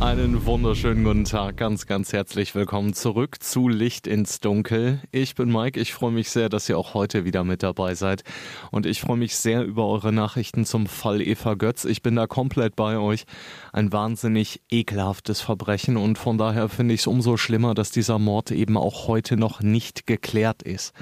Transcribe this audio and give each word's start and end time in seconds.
Einen 0.00 0.46
wunderschönen 0.46 1.02
guten 1.02 1.24
Tag, 1.24 1.56
ganz, 1.56 1.86
ganz 1.86 2.12
herzlich 2.12 2.54
willkommen 2.54 2.94
zurück 2.94 3.42
zu 3.42 3.68
Licht 3.68 4.06
ins 4.06 4.38
Dunkel. 4.38 5.00
Ich 5.10 5.34
bin 5.34 5.50
Mike, 5.50 5.80
ich 5.80 5.92
freue 5.92 6.12
mich 6.12 6.30
sehr, 6.30 6.48
dass 6.48 6.68
ihr 6.68 6.78
auch 6.78 6.94
heute 6.94 7.24
wieder 7.24 7.42
mit 7.42 7.64
dabei 7.64 7.96
seid 7.96 8.22
und 8.70 8.86
ich 8.86 9.00
freue 9.00 9.16
mich 9.16 9.34
sehr 9.34 9.64
über 9.64 9.88
eure 9.88 10.12
Nachrichten 10.12 10.64
zum 10.64 10.86
Fall 10.86 11.20
Eva 11.20 11.54
Götz. 11.54 11.84
Ich 11.84 12.00
bin 12.00 12.14
da 12.14 12.28
komplett 12.28 12.76
bei 12.76 12.96
euch. 12.96 13.24
Ein 13.72 13.90
wahnsinnig 13.92 14.62
ekelhaftes 14.70 15.40
Verbrechen 15.40 15.96
und 15.96 16.16
von 16.16 16.38
daher 16.38 16.68
finde 16.68 16.94
ich 16.94 17.00
es 17.00 17.06
umso 17.08 17.36
schlimmer, 17.36 17.74
dass 17.74 17.90
dieser 17.90 18.20
Mord 18.20 18.52
eben 18.52 18.76
auch 18.76 19.08
heute 19.08 19.36
noch 19.36 19.62
nicht 19.62 20.06
geklärt 20.06 20.62
ist. 20.62 20.94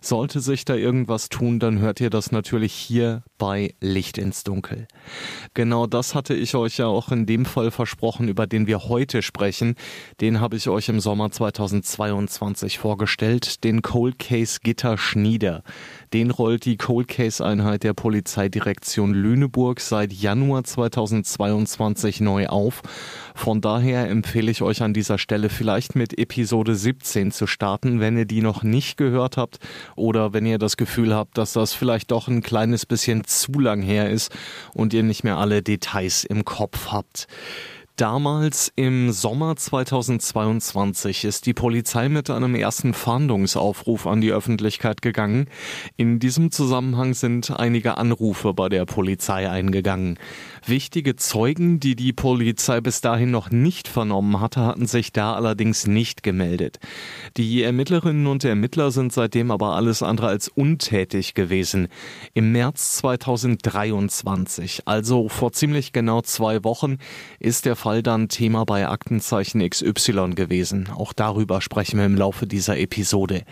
Sollte 0.00 0.40
sich 0.40 0.64
da 0.64 0.74
irgendwas 0.74 1.28
tun, 1.28 1.58
dann 1.58 1.78
hört 1.78 2.00
ihr 2.00 2.10
das 2.10 2.32
natürlich 2.32 2.72
hier 2.72 3.22
bei 3.38 3.74
Licht 3.80 4.18
ins 4.18 4.44
Dunkel. 4.44 4.86
Genau 5.54 5.86
das 5.86 6.14
hatte 6.14 6.34
ich 6.34 6.54
euch 6.54 6.78
ja 6.78 6.86
auch 6.86 7.10
in 7.10 7.26
dem 7.26 7.44
Fall 7.44 7.70
versprochen, 7.70 8.28
über 8.28 8.46
den 8.46 8.66
wir 8.66 8.84
heute 8.84 9.22
sprechen, 9.22 9.74
den 10.20 10.40
habe 10.40 10.56
ich 10.56 10.68
euch 10.68 10.88
im 10.88 11.00
Sommer 11.00 11.30
2022 11.30 12.78
vorgestellt, 12.78 13.64
den 13.64 13.82
Cold 13.82 14.18
Case 14.18 14.58
Gitter 14.62 14.98
Schnieder. 14.98 15.62
Den 16.12 16.30
rollt 16.30 16.64
die 16.64 16.78
Cold 16.78 17.08
Case 17.08 17.44
Einheit 17.44 17.82
der 17.82 17.92
Polizeidirektion 17.92 19.12
Lüneburg 19.12 19.80
seit 19.80 20.12
Januar 20.12 20.64
2022 20.64 22.20
neu 22.20 22.46
auf. 22.46 22.82
Von 23.34 23.60
daher 23.60 24.08
empfehle 24.08 24.50
ich 24.50 24.62
euch 24.62 24.82
an 24.82 24.94
dieser 24.94 25.18
Stelle 25.18 25.50
vielleicht 25.50 25.96
mit 25.96 26.18
Episode 26.18 26.74
17 26.74 27.30
zu 27.30 27.46
starten, 27.46 28.00
wenn 28.00 28.16
ihr 28.16 28.24
die 28.24 28.40
noch 28.40 28.62
nicht 28.62 28.96
gehört 28.96 29.36
habt 29.36 29.58
oder 29.96 30.32
wenn 30.32 30.46
ihr 30.46 30.58
das 30.58 30.78
Gefühl 30.78 31.14
habt, 31.14 31.36
dass 31.36 31.52
das 31.52 31.74
vielleicht 31.74 32.10
doch 32.10 32.26
ein 32.28 32.42
kleines 32.42 32.86
bisschen 32.86 33.24
zu 33.24 33.52
lang 33.60 33.82
her 33.82 34.08
ist 34.08 34.34
und 34.72 34.94
ihr 34.94 35.02
nicht 35.02 35.24
mehr 35.24 35.36
alle 35.36 35.62
Details 35.62 36.24
im 36.24 36.44
Kopf 36.44 36.88
habt. 36.90 37.26
Damals 37.98 38.72
im 38.76 39.10
Sommer 39.10 39.56
2022 39.56 41.24
ist 41.24 41.46
die 41.46 41.52
Polizei 41.52 42.08
mit 42.08 42.30
einem 42.30 42.54
ersten 42.54 42.94
Fahndungsaufruf 42.94 44.06
an 44.06 44.20
die 44.20 44.30
Öffentlichkeit 44.30 45.02
gegangen. 45.02 45.48
In 45.96 46.20
diesem 46.20 46.52
Zusammenhang 46.52 47.14
sind 47.14 47.50
einige 47.50 47.96
Anrufe 47.96 48.54
bei 48.54 48.68
der 48.68 48.84
Polizei 48.84 49.50
eingegangen. 49.50 50.16
Wichtige 50.64 51.16
Zeugen, 51.16 51.80
die 51.80 51.96
die 51.96 52.12
Polizei 52.12 52.80
bis 52.80 53.00
dahin 53.00 53.32
noch 53.32 53.50
nicht 53.50 53.88
vernommen 53.88 54.38
hatte, 54.40 54.60
hatten 54.60 54.86
sich 54.86 55.12
da 55.12 55.34
allerdings 55.34 55.88
nicht 55.88 56.22
gemeldet. 56.22 56.78
Die 57.36 57.64
Ermittlerinnen 57.64 58.28
und 58.28 58.44
Ermittler 58.44 58.92
sind 58.92 59.12
seitdem 59.12 59.50
aber 59.50 59.74
alles 59.74 60.04
andere 60.04 60.28
als 60.28 60.46
untätig 60.46 61.34
gewesen. 61.34 61.88
Im 62.32 62.52
März 62.52 62.98
2023, 62.98 64.82
also 64.84 65.28
vor 65.28 65.50
ziemlich 65.50 65.92
genau 65.92 66.20
zwei 66.20 66.62
Wochen, 66.62 66.98
ist 67.40 67.66
der 67.66 67.74
dann 68.02 68.28
Thema 68.28 68.64
bei 68.64 68.86
Aktenzeichen 68.86 69.68
XY 69.68 70.30
gewesen. 70.34 70.88
Auch 70.94 71.12
darüber 71.12 71.60
sprechen 71.60 71.98
wir 71.98 72.06
im 72.06 72.16
Laufe 72.16 72.46
dieser 72.46 72.78
Episode. 72.78 73.42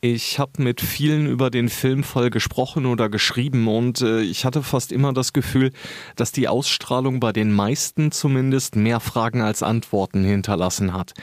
Ich 0.00 0.38
habe 0.38 0.62
mit 0.62 0.80
vielen 0.80 1.26
über 1.26 1.50
den 1.50 1.68
Filmfall 1.68 2.30
gesprochen 2.30 2.86
oder 2.86 3.08
geschrieben 3.08 3.66
und 3.66 4.00
äh, 4.00 4.20
ich 4.20 4.44
hatte 4.44 4.62
fast 4.62 4.92
immer 4.92 5.12
das 5.12 5.32
Gefühl, 5.32 5.72
dass 6.14 6.30
die 6.30 6.46
Ausstrahlung 6.46 7.18
bei 7.18 7.32
den 7.32 7.52
meisten 7.52 8.12
zumindest 8.12 8.76
mehr 8.76 9.00
Fragen 9.00 9.42
als 9.42 9.64
Antworten 9.64 10.22
hinterlassen 10.22 10.92
hat. 10.92 11.14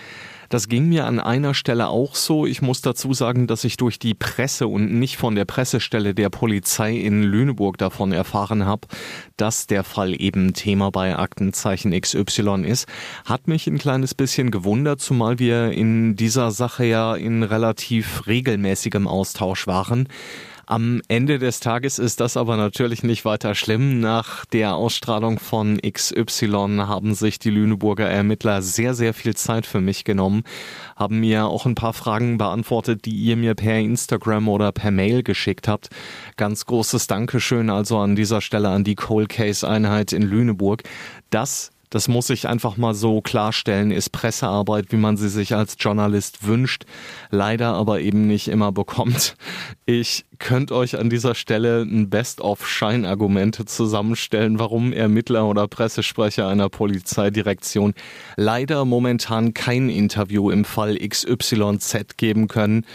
Das 0.49 0.67
ging 0.67 0.87
mir 0.87 1.05
an 1.05 1.19
einer 1.19 1.53
Stelle 1.53 1.87
auch 1.87 2.15
so. 2.15 2.45
Ich 2.45 2.61
muss 2.61 2.81
dazu 2.81 3.13
sagen, 3.13 3.47
dass 3.47 3.63
ich 3.63 3.77
durch 3.77 3.99
die 3.99 4.13
Presse 4.13 4.67
und 4.67 4.91
nicht 4.91 5.17
von 5.17 5.35
der 5.35 5.45
Pressestelle 5.45 6.13
der 6.13 6.29
Polizei 6.29 6.95
in 6.95 7.23
Lüneburg 7.23 7.77
davon 7.77 8.11
erfahren 8.11 8.65
habe, 8.65 8.87
dass 9.37 9.67
der 9.67 9.83
Fall 9.83 10.19
eben 10.19 10.53
Thema 10.53 10.91
bei 10.91 11.17
Aktenzeichen 11.17 11.99
XY 11.99 12.63
ist. 12.65 12.87
Hat 13.25 13.47
mich 13.47 13.67
ein 13.67 13.77
kleines 13.77 14.13
bisschen 14.13 14.51
gewundert, 14.51 15.01
zumal 15.01 15.39
wir 15.39 15.71
in 15.71 16.15
dieser 16.15 16.51
Sache 16.51 16.85
ja 16.85 17.15
in 17.15 17.43
relativ 17.43 18.27
regelmäßigem 18.27 19.07
Austausch 19.07 19.67
waren. 19.67 20.07
Am 20.67 21.01
Ende 21.07 21.37
des 21.37 21.59
Tages 21.59 21.99
ist 21.99 22.19
das 22.19 22.37
aber 22.37 22.57
natürlich 22.57 23.03
nicht 23.03 23.23
weiter 23.23 23.53
schlimm. 23.53 23.99
Nach 23.99 24.45
der 24.45 24.75
Ausstrahlung 24.75 25.37
von 25.37 25.79
XY 25.79 26.77
haben 26.79 27.13
sich 27.13 27.37
die 27.37 27.51
Lüneburger 27.51 28.09
Ermittler 28.09 28.63
sehr, 28.63 28.95
sehr 28.95 29.13
viel 29.13 29.35
Zeit 29.35 29.67
für 29.67 29.79
mich 29.79 30.05
genommen, 30.05 30.43
haben 30.95 31.19
mir 31.19 31.45
auch 31.45 31.67
ein 31.67 31.75
paar 31.75 31.93
Fragen 31.93 32.39
beantwortet, 32.39 33.05
die 33.05 33.15
ihr 33.15 33.37
mir 33.37 33.53
per 33.53 33.77
Instagram 33.77 34.47
oder 34.47 34.71
per 34.71 34.89
Mail 34.89 35.21
geschickt 35.21 35.67
habt. 35.67 35.89
Ganz 36.35 36.65
großes 36.65 37.05
Dankeschön 37.05 37.69
also 37.69 37.99
an 37.99 38.15
dieser 38.15 38.41
Stelle 38.41 38.69
an 38.69 38.83
die 38.83 38.95
Cold 38.95 39.29
Case 39.29 39.67
Einheit 39.67 40.13
in 40.13 40.23
Lüneburg. 40.23 40.81
Das 41.29 41.74
das 41.89 42.07
muss 42.07 42.29
ich 42.29 42.47
einfach 42.47 42.77
mal 42.77 42.93
so 42.93 43.21
klarstellen, 43.21 43.91
ist 43.91 44.11
Pressearbeit, 44.11 44.91
wie 44.91 44.97
man 44.97 45.17
sie 45.17 45.29
sich 45.29 45.55
als 45.55 45.75
Journalist 45.79 46.45
wünscht, 46.45 46.85
leider 47.31 47.73
aber 47.73 48.01
eben 48.01 48.27
nicht 48.27 48.47
immer 48.47 48.71
bekommt. 48.71 49.35
Ich 49.85 50.25
könnte 50.39 50.75
euch 50.75 50.97
an 50.97 51.09
dieser 51.09 51.35
Stelle 51.35 51.81
ein 51.83 52.09
Best-of-Scheinargumente 52.09 53.65
zusammenstellen, 53.65 54.59
warum 54.59 54.93
Ermittler 54.93 55.45
oder 55.45 55.67
Pressesprecher 55.67 56.47
einer 56.47 56.69
Polizeidirektion 56.69 57.93
leider 58.35 58.85
momentan 58.85 59.53
kein 59.53 59.89
Interview 59.89 60.49
im 60.49 60.65
Fall 60.65 60.97
XYZ 60.97 62.17
geben 62.17 62.47
können. 62.47 62.85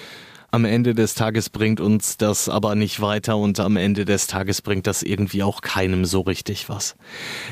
Am 0.52 0.64
Ende 0.64 0.96
des 0.96 1.14
Tages 1.14 1.48
bringt 1.48 1.78
uns 1.78 2.16
das 2.16 2.48
aber 2.48 2.74
nicht 2.74 3.00
weiter 3.00 3.36
und 3.36 3.60
am 3.60 3.76
Ende 3.76 4.04
des 4.04 4.26
Tages 4.26 4.62
bringt 4.62 4.88
das 4.88 5.04
irgendwie 5.04 5.44
auch 5.44 5.60
keinem 5.60 6.04
so 6.04 6.22
richtig 6.22 6.68
was. 6.68 6.96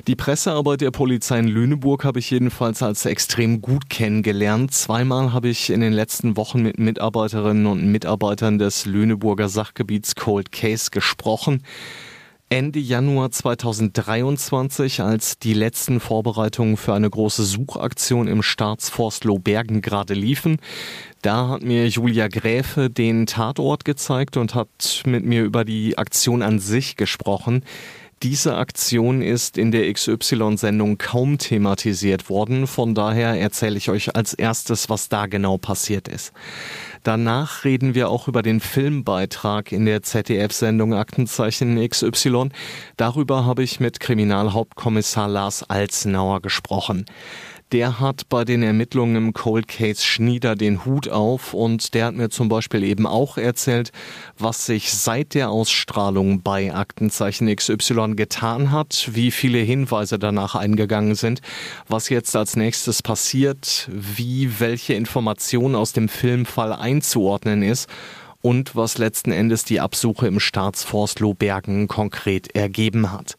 Die 0.09 0.17
Pressearbeit 0.17 0.81
der 0.81 0.91
Polizei 0.91 1.39
in 1.39 1.47
Lüneburg 1.47 2.05
habe 2.05 2.19
ich 2.19 2.29
jedenfalls 2.29 2.83
als 2.83 3.07
extrem 3.07 3.61
gut 3.61 3.89
kennengelernt. 3.89 4.75
Zweimal 4.75 5.33
habe 5.33 5.49
ich 5.49 5.71
in 5.71 5.81
den 5.81 5.93
letzten 5.93 6.37
Wochen 6.37 6.61
mit 6.61 6.81
Mitarbeiterinnen 6.81 7.67
und 7.67 7.85
Mitarbeitern 7.85 8.59
des 8.59 8.85
Lüneburger 8.85 9.49
Sachgebiets 9.49 10.17
Cold 10.17 10.51
Case 10.51 10.91
gesprochen. 10.91 11.63
Ende 12.51 12.79
Januar 12.79 13.31
2023, 13.31 15.03
als 15.03 15.39
die 15.39 15.53
letzten 15.53 16.01
Vorbereitungen 16.01 16.79
für 16.79 16.95
eine 16.95 17.11
große 17.11 17.45
Suchaktion 17.45 18.27
im 18.27 18.43
Staatsforst 18.43 19.25
Lohbergen 19.25 19.83
gerade 19.83 20.15
liefen. 20.15 20.57
Da 21.21 21.49
hat 21.49 21.63
mir 21.63 21.87
Julia 21.89 22.29
Gräfe 22.29 22.89
den 22.89 23.27
Tatort 23.27 23.85
gezeigt 23.85 24.39
und 24.39 24.55
hat 24.55 25.03
mit 25.05 25.27
mir 25.27 25.45
über 25.45 25.67
die 25.67 25.99
Aktion 25.99 26.41
an 26.41 26.59
sich 26.59 26.97
gesprochen. 26.97 27.65
Diese 28.23 28.57
Aktion 28.57 29.21
ist 29.21 29.59
in 29.59 29.71
der 29.71 29.93
XY-Sendung 29.93 30.97
kaum 30.97 31.37
thematisiert 31.37 32.31
worden, 32.31 32.67
von 32.67 32.95
daher 32.95 33.39
erzähle 33.39 33.77
ich 33.77 33.91
euch 33.91 34.17
als 34.17 34.33
erstes, 34.33 34.89
was 34.89 35.11
da 35.11 35.27
genau 35.27 35.59
passiert 35.59 36.09
ist. 36.09 36.33
Danach 37.03 37.65
reden 37.65 37.95
wir 37.95 38.11
auch 38.11 38.29
über 38.29 38.43
den 38.43 38.61
Filmbeitrag 38.61 39.73
in 39.73 39.87
der 39.87 40.03
ZDF-Sendung 40.03 40.95
Aktenzeichen 40.95 41.87
XY. 41.87 42.51
Darüber 42.97 43.45
habe 43.45 43.63
ich 43.63 43.81
mit 43.81 44.01
Kriminalhauptkommissar 44.01 45.29
Lars 45.29 45.63
Alzenauer 45.69 46.41
gesprochen 46.43 47.05
der 47.73 48.01
hat 48.01 48.29
bei 48.29 48.45
den 48.45 48.63
Ermittlungen 48.63 49.17
im 49.17 49.33
Cold 49.33 49.69
Case 49.69 50.05
Schnieder 50.05 50.57
den 50.57 50.85
Hut 50.85 51.09
auf 51.09 51.55
und 51.55 51.95
der 51.95 52.07
hat 52.07 52.15
mir 52.15 52.31
zum 52.31 52.49
Beispiel 52.49 52.83
eben 52.83 53.07
auch 53.07 53.37
erzählt, 53.37 53.93
was 54.39 54.67
sich 54.67 54.93
seit 54.93 55.35
der 55.35 55.51
Ausstrahlung 55.51 56.43
bei 56.43 56.75
Aktenzeichen 56.75 57.55
XY 57.55 58.15
getan 58.17 58.71
hat, 58.71 59.11
wie 59.13 59.31
viele 59.31 59.59
Hinweise 59.59 60.19
danach 60.19 60.55
eingegangen 60.55 61.15
sind, 61.15 61.41
was 61.89 62.09
jetzt 62.09 62.35
als 62.37 62.57
nächstes 62.57 63.03
passiert, 63.03 63.89
wie 63.93 64.61
welche 64.61 64.95
Informationen 64.95 65.75
aus 65.75 65.93
dem 65.93 66.09
Filmfall 66.09 66.73
einzuordnen 66.73 67.63
ist 67.63 67.89
und 68.41 68.77
was 68.77 68.99
letzten 68.99 69.33
Endes 69.33 69.65
die 69.65 69.81
Absuche 69.81 70.27
im 70.27 70.41
Staatsforst 70.41 71.21
Lohbergen 71.21 71.89
konkret 71.89 72.55
ergeben 72.55 73.13
hat. 73.13 73.37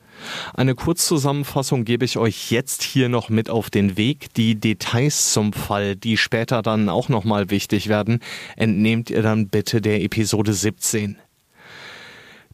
Eine 0.54 0.76
Kurzzusammenfassung 0.76 1.86
gebe 1.86 2.06
ich 2.06 2.18
euch 2.18 2.52
jetzt 2.52 2.84
hier 2.84 3.10
noch 3.10 3.30
mit 3.30 3.50
auf 3.50 3.70
den 3.70 3.98
Weg. 3.98 4.34
Die 4.36 4.56
Details 4.56 5.34
zum 5.34 5.54
Fall, 5.54 5.96
die 5.96 6.18
später 6.18 6.62
dann 6.62 6.90
auch 6.90 7.10
nochmal 7.10 7.50
wichtig 7.50 7.88
werden, 7.88 8.20
entnehmt 8.56 9.10
ihr 9.10 9.22
dann 9.22 9.48
bitte 9.48 9.82
der 9.82 10.02
Episode 10.02 10.54
17. 10.54 11.18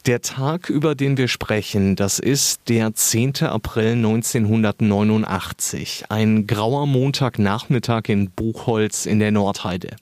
Der 0.06 0.22
Tag, 0.22 0.70
über 0.70 0.94
den 0.94 1.18
wir 1.18 1.28
sprechen, 1.28 1.96
das 1.96 2.20
ist 2.20 2.70
der 2.70 2.94
10. 2.94 3.42
April 3.42 3.94
1989, 3.94 6.04
ein 6.10 6.46
grauer 6.46 6.86
Montagnachmittag 6.86 8.04
in 8.10 8.30
Buchholz 8.30 9.08
in 9.08 9.18
der 9.18 9.32
Nordheide. 9.32 9.96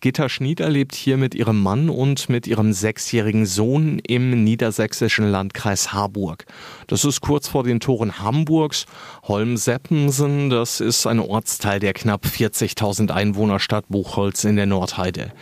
Gitta 0.00 0.28
Schnieder 0.28 0.68
lebt 0.68 0.94
hier 0.94 1.16
mit 1.16 1.34
ihrem 1.34 1.60
Mann 1.60 1.90
und 1.90 2.28
mit 2.28 2.46
ihrem 2.46 2.72
sechsjährigen 2.72 3.46
Sohn 3.46 3.98
im 3.98 4.44
niedersächsischen 4.44 5.28
Landkreis 5.28 5.92
Harburg. 5.92 6.46
Das 6.86 7.04
ist 7.04 7.20
kurz 7.20 7.48
vor 7.48 7.64
den 7.64 7.80
Toren 7.80 8.20
Hamburgs. 8.20 8.86
Holm-Seppensen, 9.24 10.50
das 10.50 10.78
ist 10.78 11.08
ein 11.08 11.18
Ortsteil 11.18 11.80
der 11.80 11.94
knapp 11.94 12.26
40.000 12.26 13.10
Einwohnerstadt 13.10 13.86
Buchholz 13.88 14.44
in 14.44 14.54
der 14.54 14.66
Nordheide. 14.66 15.32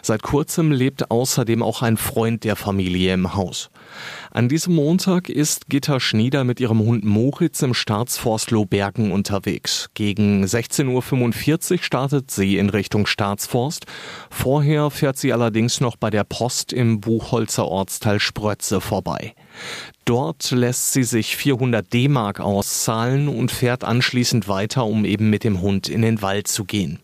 Seit 0.00 0.22
kurzem 0.22 0.72
lebt 0.72 1.10
außerdem 1.10 1.62
auch 1.62 1.82
ein 1.82 1.98
Freund 1.98 2.44
der 2.44 2.56
Familie 2.56 3.12
im 3.12 3.34
Haus. 3.34 3.68
An 4.30 4.48
diesem 4.48 4.74
Montag 4.74 5.28
ist 5.28 5.68
Gitta 5.68 6.00
Schnieder 6.00 6.44
mit 6.44 6.60
ihrem 6.60 6.80
Hund 6.80 7.04
Moritz 7.04 7.60
im 7.60 7.74
Staatsforst 7.74 8.52
Lohbergen 8.52 9.12
unterwegs. 9.12 9.90
Gegen 9.92 10.44
16.45 10.44 11.72
Uhr 11.72 11.78
startet 11.82 12.30
sie 12.30 12.56
in 12.56 12.70
Richtung 12.70 13.06
Staatsforst. 13.06 13.84
Vorher 14.30 14.90
fährt 14.90 15.18
sie 15.18 15.32
allerdings 15.32 15.80
noch 15.80 15.96
bei 15.96 16.10
der 16.10 16.24
Post 16.24 16.72
im 16.72 17.00
Buchholzer 17.00 17.66
Ortsteil 17.66 18.20
Sprötze 18.20 18.80
vorbei. 18.80 19.34
Dort 20.04 20.50
lässt 20.50 20.92
sie 20.92 21.02
sich 21.02 21.36
400 21.36 21.92
D-Mark 21.92 22.40
auszahlen 22.40 23.28
und 23.28 23.50
fährt 23.50 23.84
anschließend 23.84 24.48
weiter, 24.48 24.86
um 24.86 25.04
eben 25.04 25.28
mit 25.30 25.44
dem 25.44 25.60
Hund 25.60 25.88
in 25.88 26.02
den 26.02 26.22
Wald 26.22 26.48
zu 26.48 26.64
gehen. 26.64 27.00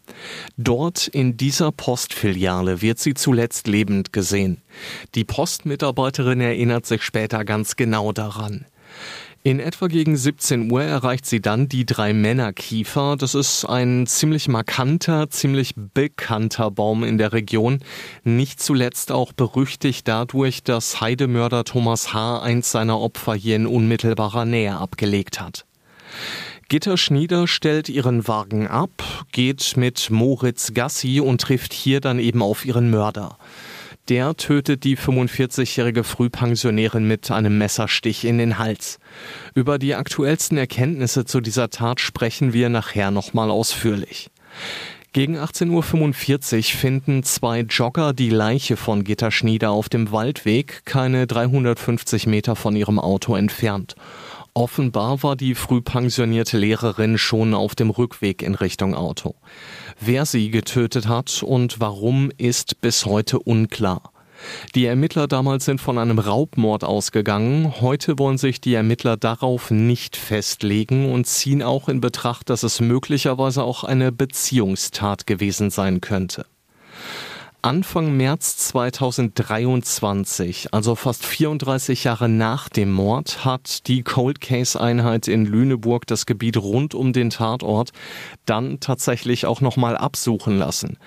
Dort 0.56 1.08
in 1.08 1.36
dieser 1.36 1.72
Postfiliale 1.72 2.80
wird 2.80 2.98
sie 2.98 3.14
zuletzt 3.14 3.66
lebend 3.66 4.12
gesehen. 4.12 4.62
Die 5.14 5.24
Postmitarbeiterin 5.24 6.40
erinnert 6.40 6.86
sich 6.86 7.02
später 7.02 7.44
ganz 7.44 7.76
genau 7.76 8.12
daran. 8.12 8.66
In 9.46 9.60
etwa 9.60 9.88
gegen 9.88 10.16
17 10.16 10.72
Uhr 10.72 10.84
erreicht 10.84 11.26
sie 11.26 11.42
dann 11.42 11.68
die 11.68 11.84
drei 11.84 12.14
Männerkiefer. 12.14 13.16
Das 13.18 13.34
ist 13.34 13.66
ein 13.66 14.06
ziemlich 14.06 14.48
markanter, 14.48 15.28
ziemlich 15.28 15.74
bekannter 15.76 16.70
Baum 16.70 17.04
in 17.04 17.18
der 17.18 17.34
Region. 17.34 17.80
Nicht 18.22 18.62
zuletzt 18.62 19.12
auch 19.12 19.34
berüchtigt 19.34 20.08
dadurch, 20.08 20.62
dass 20.62 21.02
Heidemörder 21.02 21.64
Thomas 21.64 22.14
H. 22.14 22.40
eins 22.40 22.70
seiner 22.70 22.98
Opfer 22.98 23.34
hier 23.34 23.56
in 23.56 23.66
unmittelbarer 23.66 24.46
Nähe 24.46 24.78
abgelegt 24.78 25.42
hat. 25.42 25.66
Gitter 26.70 26.96
Schnieder 26.96 27.46
stellt 27.46 27.90
ihren 27.90 28.26
Wagen 28.26 28.66
ab, 28.66 29.26
geht 29.30 29.76
mit 29.76 30.08
Moritz 30.08 30.72
Gassi 30.72 31.20
und 31.20 31.42
trifft 31.42 31.74
hier 31.74 32.00
dann 32.00 32.18
eben 32.18 32.40
auf 32.40 32.64
ihren 32.64 32.88
Mörder. 32.88 33.36
Der 34.10 34.36
tötet 34.36 34.84
die 34.84 34.98
45-jährige 34.98 36.04
Frühpensionärin 36.04 37.08
mit 37.08 37.30
einem 37.30 37.56
Messerstich 37.56 38.26
in 38.26 38.36
den 38.36 38.58
Hals. 38.58 38.98
Über 39.54 39.78
die 39.78 39.94
aktuellsten 39.94 40.58
Erkenntnisse 40.58 41.24
zu 41.24 41.40
dieser 41.40 41.70
Tat 41.70 42.00
sprechen 42.00 42.52
wir 42.52 42.68
nachher 42.68 43.10
nochmal 43.10 43.50
ausführlich. 43.50 44.30
Gegen 45.14 45.38
18.45 45.38 46.56
Uhr 46.56 46.78
finden 46.80 47.22
zwei 47.22 47.60
Jogger 47.60 48.12
die 48.12 48.28
Leiche 48.28 48.76
von 48.76 49.04
Gitta 49.04 49.30
Schnieder 49.30 49.70
auf 49.70 49.88
dem 49.88 50.12
Waldweg, 50.12 50.82
keine 50.84 51.26
350 51.26 52.26
Meter 52.26 52.56
von 52.56 52.76
ihrem 52.76 52.98
Auto 52.98 53.36
entfernt. 53.36 53.94
Offenbar 54.56 55.22
war 55.22 55.34
die 55.34 55.54
frühpensionierte 55.54 56.58
Lehrerin 56.58 57.16
schon 57.16 57.54
auf 57.54 57.74
dem 57.74 57.90
Rückweg 57.90 58.42
in 58.42 58.54
Richtung 58.54 58.94
Auto. 58.94 59.34
Wer 60.00 60.26
sie 60.26 60.50
getötet 60.50 61.08
hat 61.08 61.42
und 61.42 61.80
warum 61.80 62.30
ist 62.36 62.80
bis 62.80 63.06
heute 63.06 63.38
unklar. 63.38 64.12
Die 64.74 64.84
Ermittler 64.84 65.26
damals 65.26 65.64
sind 65.64 65.80
von 65.80 65.98
einem 65.98 66.18
Raubmord 66.18 66.84
ausgegangen. 66.84 67.80
Heute 67.80 68.18
wollen 68.18 68.38
sich 68.38 68.60
die 68.60 68.74
Ermittler 68.74 69.16
darauf 69.16 69.70
nicht 69.70 70.16
festlegen 70.16 71.12
und 71.12 71.26
ziehen 71.26 71.62
auch 71.62 71.88
in 71.88 72.00
Betracht, 72.00 72.50
dass 72.50 72.62
es 72.62 72.80
möglicherweise 72.80 73.62
auch 73.62 73.84
eine 73.84 74.12
Beziehungstat 74.12 75.26
gewesen 75.26 75.70
sein 75.70 76.00
könnte. 76.00 76.46
Anfang 77.64 78.14
März 78.14 78.58
2023, 78.58 80.68
also 80.72 80.96
fast 80.96 81.24
34 81.24 82.04
Jahre 82.04 82.28
nach 82.28 82.68
dem 82.68 82.92
Mord, 82.92 83.46
hat 83.46 83.88
die 83.88 84.02
Cold 84.02 84.42
Case 84.42 84.78
Einheit 84.78 85.28
in 85.28 85.46
Lüneburg 85.46 86.06
das 86.06 86.26
Gebiet 86.26 86.58
rund 86.58 86.94
um 86.94 87.14
den 87.14 87.30
Tatort 87.30 87.92
dann 88.44 88.80
tatsächlich 88.80 89.46
auch 89.46 89.62
nochmal 89.62 89.96
absuchen 89.96 90.58
lassen. 90.58 90.98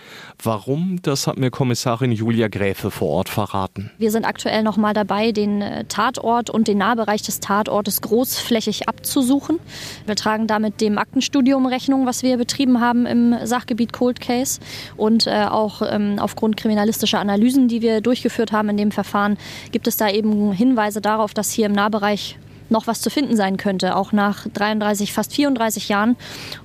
Warum, 0.41 0.99
das 1.03 1.27
hat 1.27 1.37
mir 1.37 1.51
Kommissarin 1.51 2.11
Julia 2.11 2.47
Gräfe 2.47 2.89
vor 2.89 3.09
Ort 3.09 3.29
verraten. 3.29 3.91
Wir 3.99 4.09
sind 4.09 4.25
aktuell 4.25 4.63
nochmal 4.63 4.95
dabei, 4.95 5.31
den 5.31 5.61
äh, 5.61 5.85
Tatort 5.85 6.49
und 6.49 6.67
den 6.67 6.79
Nahbereich 6.79 7.21
des 7.21 7.39
Tatortes 7.39 8.01
großflächig 8.01 8.89
abzusuchen. 8.89 9.59
Wir 10.07 10.15
tragen 10.15 10.47
damit 10.47 10.81
dem 10.81 10.97
Aktenstudium 10.97 11.67
Rechnung, 11.67 12.07
was 12.07 12.23
wir 12.23 12.37
betrieben 12.37 12.81
haben 12.81 13.05
im 13.05 13.35
Sachgebiet 13.43 13.93
Cold 13.93 14.19
Case 14.19 14.59
und 14.95 15.27
äh, 15.27 15.45
auch 15.45 15.83
ähm, 15.87 16.17
aufgrund 16.17 16.46
aufgrund 16.47 16.57
kriminalistischer 16.57 17.19
Analysen, 17.19 17.67
die 17.67 17.81
wir 17.81 17.99
durchgeführt 17.99 18.53
haben 18.53 18.69
in 18.69 18.77
dem 18.77 18.91
Verfahren, 18.91 19.37
gibt 19.73 19.85
es 19.85 19.97
da 19.97 20.09
eben 20.09 20.53
Hinweise 20.53 21.01
darauf, 21.01 21.33
dass 21.33 21.51
hier 21.51 21.65
im 21.65 21.73
Nahbereich 21.73 22.37
noch 22.69 22.87
was 22.87 23.01
zu 23.01 23.09
finden 23.09 23.35
sein 23.35 23.57
könnte, 23.57 23.97
auch 23.97 24.13
nach 24.13 24.47
33, 24.53 25.11
fast 25.11 25.33
34 25.33 25.89
Jahren. 25.89 26.15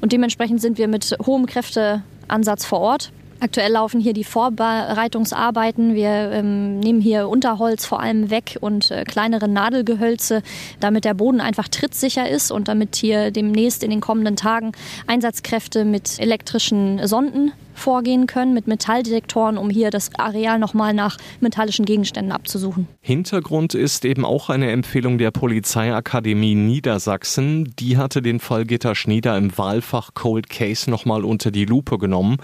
Und 0.01 0.13
dementsprechend 0.13 0.61
sind 0.61 0.79
wir 0.79 0.87
mit 0.87 1.17
hohem 1.27 1.47
Kräfteansatz 1.47 2.65
vor 2.65 2.79
Ort. 2.79 3.13
Aktuell 3.41 3.73
laufen 3.73 4.01
hier 4.01 4.13
die 4.13 4.23
Vorbereitungsarbeiten. 4.23 5.97
Wir 5.97 6.31
ähm, 6.31 6.79
nehmen 6.79 7.01
hier 7.01 7.29
Unterholz 7.29 7.85
vor 7.85 7.99
allem 7.99 8.31
weg 8.31 8.59
und 8.61 8.93
äh, 8.93 9.03
kleinere 9.03 9.49
Nadelgehölze, 9.49 10.43
damit 10.79 11.05
der 11.05 11.15
Boden 11.15 11.41
einfach 11.41 11.67
trittsicher 11.67 12.29
ist 12.29 12.53
und 12.53 12.69
damit 12.69 12.95
hier 12.95 13.33
demnächst 13.33 13.83
in 13.83 13.91
den 13.91 14.01
kommenden 14.01 14.37
Tagen 14.37 14.71
Einsatzkräfte 15.09 15.85
mit 15.85 16.21
elektrischen 16.21 17.05
Sonden 17.09 17.51
vorgehen 17.75 18.27
können 18.27 18.55
mit 18.55 18.67
Metalldetektoren, 18.67 19.59
um 19.59 19.71
hier 19.71 19.91
das 19.91 20.11
Areal 20.19 20.59
nochmal 20.59 20.95
nach 20.95 21.17
metallischen 21.41 21.85
Gegenständen 21.85 22.33
abzusuchen. 22.33 22.89
Hintergrund 23.01 23.75
ist 23.75 24.05
eben 24.05 24.25
auch 24.25 24.51
eine 24.51 24.71
Empfehlung 24.71 25.19
der 25.19 25.31
Polizeiakademie 25.31 26.55
Niedersachsen. 26.55 27.73
Die 27.79 27.97
hatte 27.97 28.23
den 28.23 28.41
Fall 28.41 28.65
Gitter 28.65 28.95
Schnieder 28.95 29.37
im 29.37 29.57
Wahlfach 29.57 30.15
Cold 30.15 30.49
Case 30.49 30.91
nochmal 30.91 31.25
unter 31.25 31.51
die 31.51 31.65
Lupe 31.65 31.99
genommen 31.99 32.37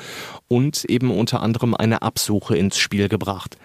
und 0.49 0.85
eben 0.85 1.11
unter 1.11 1.41
anderem 1.43 1.75
eine 1.75 2.03
Absuche 2.03 2.57
ins 2.57 2.79
Spiel 2.79 3.09
gebracht. 3.09 3.57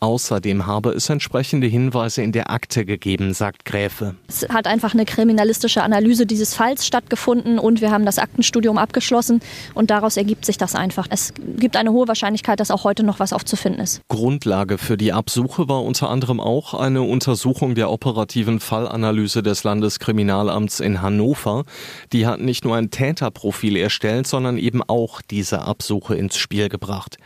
Außerdem 0.00 0.64
habe 0.64 0.90
es 0.90 1.08
entsprechende 1.10 1.66
Hinweise 1.66 2.22
in 2.22 2.30
der 2.30 2.52
Akte 2.52 2.84
gegeben, 2.84 3.34
sagt 3.34 3.64
Gräfe. 3.64 4.14
Es 4.28 4.48
hat 4.48 4.68
einfach 4.68 4.94
eine 4.94 5.04
kriminalistische 5.04 5.82
Analyse 5.82 6.24
dieses 6.24 6.54
Falls 6.54 6.86
stattgefunden 6.86 7.58
und 7.58 7.80
wir 7.80 7.90
haben 7.90 8.06
das 8.06 8.20
Aktenstudium 8.20 8.78
abgeschlossen 8.78 9.40
und 9.74 9.90
daraus 9.90 10.16
ergibt 10.16 10.46
sich 10.46 10.56
das 10.56 10.76
einfach. 10.76 11.08
Es 11.10 11.34
gibt 11.56 11.76
eine 11.76 11.90
hohe 11.90 12.06
Wahrscheinlichkeit, 12.06 12.60
dass 12.60 12.70
auch 12.70 12.84
heute 12.84 13.02
noch 13.02 13.18
was 13.18 13.32
aufzufinden 13.32 13.82
ist. 13.82 14.00
Grundlage 14.06 14.78
für 14.78 14.96
die 14.96 15.12
Absuche 15.12 15.68
war 15.68 15.82
unter 15.82 16.10
anderem 16.10 16.38
auch 16.38 16.74
eine 16.74 17.02
Untersuchung 17.02 17.74
der 17.74 17.90
operativen 17.90 18.60
Fallanalyse 18.60 19.42
des 19.42 19.64
Landeskriminalamts 19.64 20.78
in 20.78 21.02
Hannover. 21.02 21.64
Die 22.12 22.24
hat 22.24 22.38
nicht 22.38 22.64
nur 22.64 22.76
ein 22.76 22.90
Täterprofil 22.90 23.76
erstellt, 23.76 24.28
sondern 24.28 24.58
eben 24.58 24.80
auch 24.80 25.22
diese 25.22 25.62
Absuche 25.62 26.14
ins 26.14 26.36
Spiel 26.36 26.68
gebracht. 26.68 27.16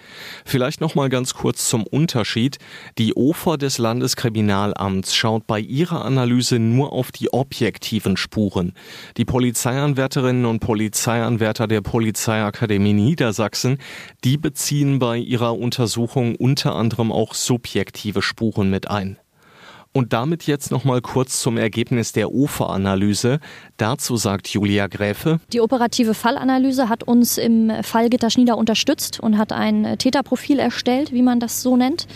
Vielleicht 0.46 0.80
noch 0.80 0.94
mal 0.94 1.10
ganz 1.10 1.34
kurz 1.34 1.68
zum 1.68 1.86
Unterschied. 1.86 2.58
Die 2.98 3.14
OFA 3.14 3.56
des 3.56 3.78
Landeskriminalamts 3.78 5.14
schaut 5.14 5.46
bei 5.46 5.60
ihrer 5.60 6.04
Analyse 6.04 6.58
nur 6.58 6.92
auf 6.92 7.12
die 7.12 7.32
objektiven 7.32 8.16
Spuren. 8.16 8.72
Die 9.16 9.24
Polizeianwärterinnen 9.24 10.44
und 10.44 10.60
Polizeianwärter 10.60 11.66
der 11.66 11.80
Polizeiakademie 11.80 12.92
Niedersachsen, 12.92 13.78
die 14.24 14.36
beziehen 14.36 14.98
bei 14.98 15.18
ihrer 15.18 15.58
Untersuchung 15.58 16.36
unter 16.36 16.74
anderem 16.74 17.12
auch 17.12 17.34
subjektive 17.34 18.22
Spuren 18.22 18.70
mit 18.70 18.90
ein. 18.90 19.18
Und 19.94 20.14
damit 20.14 20.46
jetzt 20.46 20.70
noch 20.70 20.84
mal 20.84 21.02
kurz 21.02 21.42
zum 21.42 21.58
Ergebnis 21.58 22.12
der 22.12 22.32
UFA-Analyse. 22.32 23.40
Dazu 23.76 24.16
sagt 24.16 24.48
Julia 24.48 24.86
Gräfe. 24.86 25.38
Die 25.52 25.60
operative 25.60 26.14
Fallanalyse 26.14 26.88
hat 26.88 27.02
uns 27.02 27.36
im 27.36 27.70
Fall 27.82 28.08
Gitterschnieder 28.08 28.56
unterstützt 28.56 29.20
und 29.20 29.36
hat 29.36 29.52
ein 29.52 29.98
Täterprofil 29.98 30.58
erstellt, 30.58 31.12
wie 31.12 31.20
man 31.20 31.40
das 31.40 31.60
so 31.60 31.76
nennt. 31.76 32.06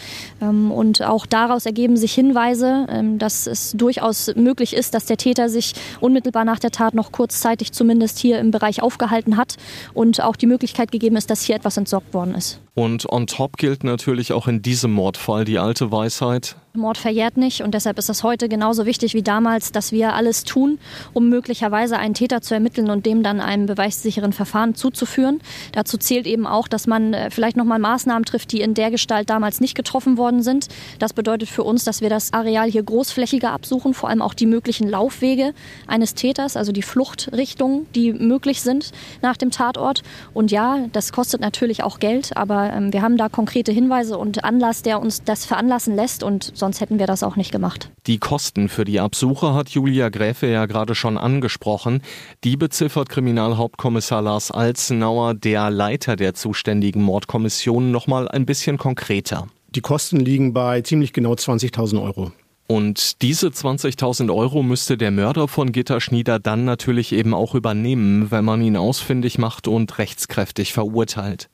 Ähm, 0.41 0.71
und 0.71 1.03
auch 1.03 1.27
daraus 1.27 1.67
ergeben 1.67 1.99
sich 1.99 2.15
Hinweise, 2.15 2.87
ähm, 2.89 3.19
dass 3.19 3.47
es 3.47 3.73
durchaus 3.73 4.35
möglich 4.35 4.75
ist, 4.75 4.95
dass 4.95 5.05
der 5.05 5.19
Täter 5.19 5.51
sich 5.51 5.75
unmittelbar 6.01 6.47
nach 6.47 6.59
der 6.59 6.71
Tat 6.71 6.95
noch 6.95 7.13
kurzzeitig 7.13 7.73
zumindest 7.73 8.19
hier 8.19 8.39
im 8.39 8.53
Bereich 8.53 8.83
aufgehalten 8.83 9.37
hat 9.37 9.57
und 9.93 10.23
auch 10.23 10.37
die 10.37 10.47
Möglichkeit 10.47 10.93
gegeben 10.93 11.17
ist, 11.17 11.29
dass 11.29 11.43
hier 11.43 11.57
etwas 11.57 11.77
entsorgt 11.77 12.15
worden 12.15 12.35
ist. 12.35 12.59
Und 12.77 13.11
on 13.11 13.27
top 13.27 13.57
gilt 13.57 13.85
natürlich 13.85 14.35
auch 14.35 14.49
in 14.49 14.61
diesem 14.61 14.93
Mordfall 14.93 15.47
die 15.47 15.59
alte 15.59 15.91
Weisheit, 15.91 16.57
Mord 16.77 16.99
verjährt 16.99 17.37
nicht 17.37 17.63
und 17.63 17.75
deshalb 17.75 17.99
ist 17.99 18.11
es 18.11 18.23
heute 18.23 18.49
genauso 18.49 18.87
wichtig 18.87 19.15
wie 19.15 19.23
damals, 19.23 19.73
dass 19.73 19.93
wir 19.93 20.15
alles 20.15 20.45
tun, 20.45 20.79
um 21.13 21.29
möglicherweise 21.29 21.99
einen 21.99 22.15
Täter 22.15 22.41
zu 22.41 22.55
ermitteln 22.55 22.91
und 22.91 23.07
dem 23.07 23.23
dann 23.23 23.41
einem 23.41 23.67
beweissicheren 23.67 24.33
Verfahren 24.33 24.75
zuzuführen. 24.75 25.41
Dazu 25.73 25.97
zählt 25.97 26.27
eben 26.27 26.47
auch, 26.47 26.69
dass 26.69 26.87
man 26.87 27.15
äh, 27.15 27.31
vielleicht 27.31 27.57
nochmal 27.57 27.79
Maßnahmen 27.79 28.25
trifft, 28.25 28.53
die 28.53 28.61
in 28.61 28.75
der 28.75 28.91
Gestalt 28.91 29.31
damals 29.31 29.61
nicht 29.61 29.75
getroffen 29.75 30.19
worden 30.19 30.43
sind. 30.43 30.69
Das 30.99 31.13
bedeutet 31.13 31.49
für 31.49 31.65
uns, 31.65 31.85
dass 31.85 32.01
wir 32.01 32.11
das 32.11 32.33
Areal 32.33 32.71
hier 32.71 32.83
großflächiger 32.83 33.53
absuchen, 33.53 33.95
vor 33.95 34.09
allem 34.09 34.23
auch 34.23 34.35
die 34.35 34.47
möglichen 34.47 34.89
Laufwege 34.89 35.55
eines 35.87 36.15
Täters, 36.15 36.57
also 36.57 36.73
die 36.73 36.83
Fluchtrichtungen, 36.83 37.87
die 37.95 38.13
möglich 38.13 38.63
sind 38.63 38.93
nach 39.23 39.37
dem 39.37 39.51
Tatort. 39.51 40.03
Und 40.35 40.51
ja, 40.51 40.87
das 40.93 41.13
kostet 41.13 41.41
natürlich 41.41 41.83
auch 41.83 41.99
Geld, 41.99 42.37
aber 42.37 42.66
Aber 42.67 42.77
ähm, 42.77 42.93
wir 42.93 43.03
haben 43.03 43.17
da 43.17 43.29
konkrete 43.29 43.73
Hinweise 43.73 44.19
und 44.19 44.45
Anlass, 44.45 44.83
der 44.83 45.01
uns 45.01 45.23
das 45.23 45.45
veranlassen 45.45 45.95
lässt 45.95 46.23
und 46.23 46.53
sonst 46.55 46.81
hätten 46.81 46.99
wir 46.99 47.07
das 47.07 47.23
auch 47.23 47.37
nicht 47.37 47.53
gemacht. 47.53 47.91
Die 48.07 48.19
Kosten 48.19 48.69
für 48.69 48.85
die 48.85 49.01
Absuche 49.01 49.55
hat 49.55 49.71
Julia 49.71 50.09
Gräfe 50.09 50.47
ja 50.47 50.67
gerade 50.67 50.95
schon 50.95 51.19
angesprochen. 51.19 52.03
Die 52.45 52.57
beziffert 52.57 53.09
Kriminalhauptkommissar 53.09 54.23
Lars 54.23 54.51
Alzenauer, 54.51 55.35
der 55.35 55.71
Leiter 55.71 56.17
der 56.17 56.35
zuständigen 56.35 57.03
Mordkommission, 57.03 57.91
noch 57.91 58.07
mal 58.07 58.29
ein 58.29 58.47
bisschen 58.47 58.79
konkreter. 58.79 59.47
Die 59.75 59.81
Kosten 59.81 60.21
liegen 60.21 60.53
bei 60.53 60.81
ziemlich 60.81 61.13
genau 61.13 61.33
20.000 61.35 62.03
Euro. 62.03 62.33
Und 62.69 63.23
diese 63.23 63.49
20.000 63.49 64.35
Euro 64.35 64.65
müsste 64.65 64.97
der 64.97 65.13
Mörder 65.13 65.47
von 65.47 65.71
Gitter 65.71 66.01
Schnieder 66.01 66.41
dann 66.41 66.65
natürlich 66.65 67.13
eben 67.13 67.33
auch 67.33 67.55
übernehmen, 67.55 68.33
wenn 68.33 68.45
man 68.45 68.61
ihn 68.61 68.77
ausfindig 68.77 69.39
macht 69.39 69.69
und 69.69 69.99
rechtskräftig 69.99 70.73
verurteilt. 70.73 71.49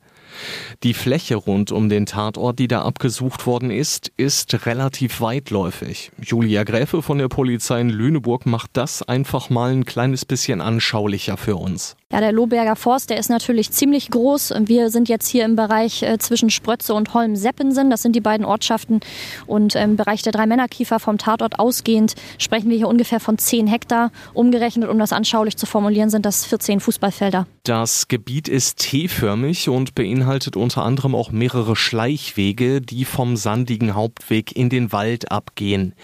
Die 0.82 0.94
Fläche 0.94 1.36
rund 1.36 1.72
um 1.72 1.88
den 1.88 2.06
Tatort, 2.06 2.58
die 2.58 2.68
da 2.68 2.82
abgesucht 2.82 3.46
worden 3.46 3.70
ist, 3.70 4.12
ist 4.16 4.66
relativ 4.66 5.20
weitläufig. 5.20 6.10
Julia 6.20 6.64
Gräfe 6.64 7.02
von 7.02 7.18
der 7.18 7.28
Polizei 7.28 7.80
in 7.80 7.90
Lüneburg 7.90 8.46
macht 8.46 8.70
das 8.74 9.02
einfach 9.02 9.50
mal 9.50 9.72
ein 9.72 9.84
kleines 9.84 10.24
bisschen 10.24 10.60
anschaulicher 10.60 11.36
für 11.36 11.56
uns. 11.56 11.96
Ja, 12.12 12.20
der 12.20 12.32
Lohberger 12.32 12.76
Forst, 12.76 13.08
der 13.08 13.16
ist 13.16 13.30
natürlich 13.30 13.70
ziemlich 13.70 14.10
groß. 14.10 14.52
Wir 14.66 14.90
sind 14.90 15.08
jetzt 15.08 15.28
hier 15.28 15.46
im 15.46 15.56
Bereich 15.56 16.02
äh, 16.02 16.18
zwischen 16.18 16.50
Sprötze 16.50 16.92
und 16.92 17.14
Holm-Seppensen. 17.14 17.88
Das 17.88 18.02
sind 18.02 18.14
die 18.14 18.20
beiden 18.20 18.44
Ortschaften. 18.44 19.00
Und 19.46 19.76
im 19.76 19.96
Bereich 19.96 20.20
der 20.20 20.32
Drei-Männer-Kiefer 20.32 21.00
vom 21.00 21.16
Tatort 21.16 21.58
ausgehend 21.58 22.14
sprechen 22.36 22.68
wir 22.68 22.76
hier 22.76 22.88
ungefähr 22.88 23.18
von 23.18 23.38
10 23.38 23.66
Hektar. 23.66 24.12
Umgerechnet, 24.34 24.90
um 24.90 24.98
das 24.98 25.14
anschaulich 25.14 25.56
zu 25.56 25.64
formulieren, 25.64 26.10
sind 26.10 26.26
das 26.26 26.44
14 26.44 26.80
Fußballfelder. 26.80 27.46
Das 27.62 28.08
Gebiet 28.08 28.46
ist 28.46 28.80
T-förmig 28.80 29.70
und 29.70 29.94
beinhaltet 29.94 30.54
unter 30.58 30.82
anderem 30.82 31.14
auch 31.14 31.30
mehrere 31.30 31.76
Schleichwege, 31.76 32.82
die 32.82 33.06
vom 33.06 33.36
sandigen 33.36 33.94
Hauptweg 33.94 34.54
in 34.54 34.68
den 34.68 34.92
Wald 34.92 35.32
abgehen. 35.32 35.94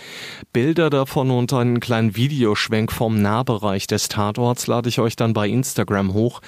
Bilder 0.55 0.89
davon 0.89 1.31
und 1.31 1.53
einen 1.53 1.81
kleinen 1.81 2.17
Videoschwenk 2.17 2.93
vom 2.93 3.21
Nahbereich 3.21 3.87
des 3.87 4.09
Tatorts 4.09 4.69
lade 4.69 4.89
ich 4.89 5.01
euch 5.01 5.15
dann 5.15 5.35
bei 5.35 5.49
Instagram 5.49 5.98
Instagram 5.99 6.15
hoch. 6.15 6.41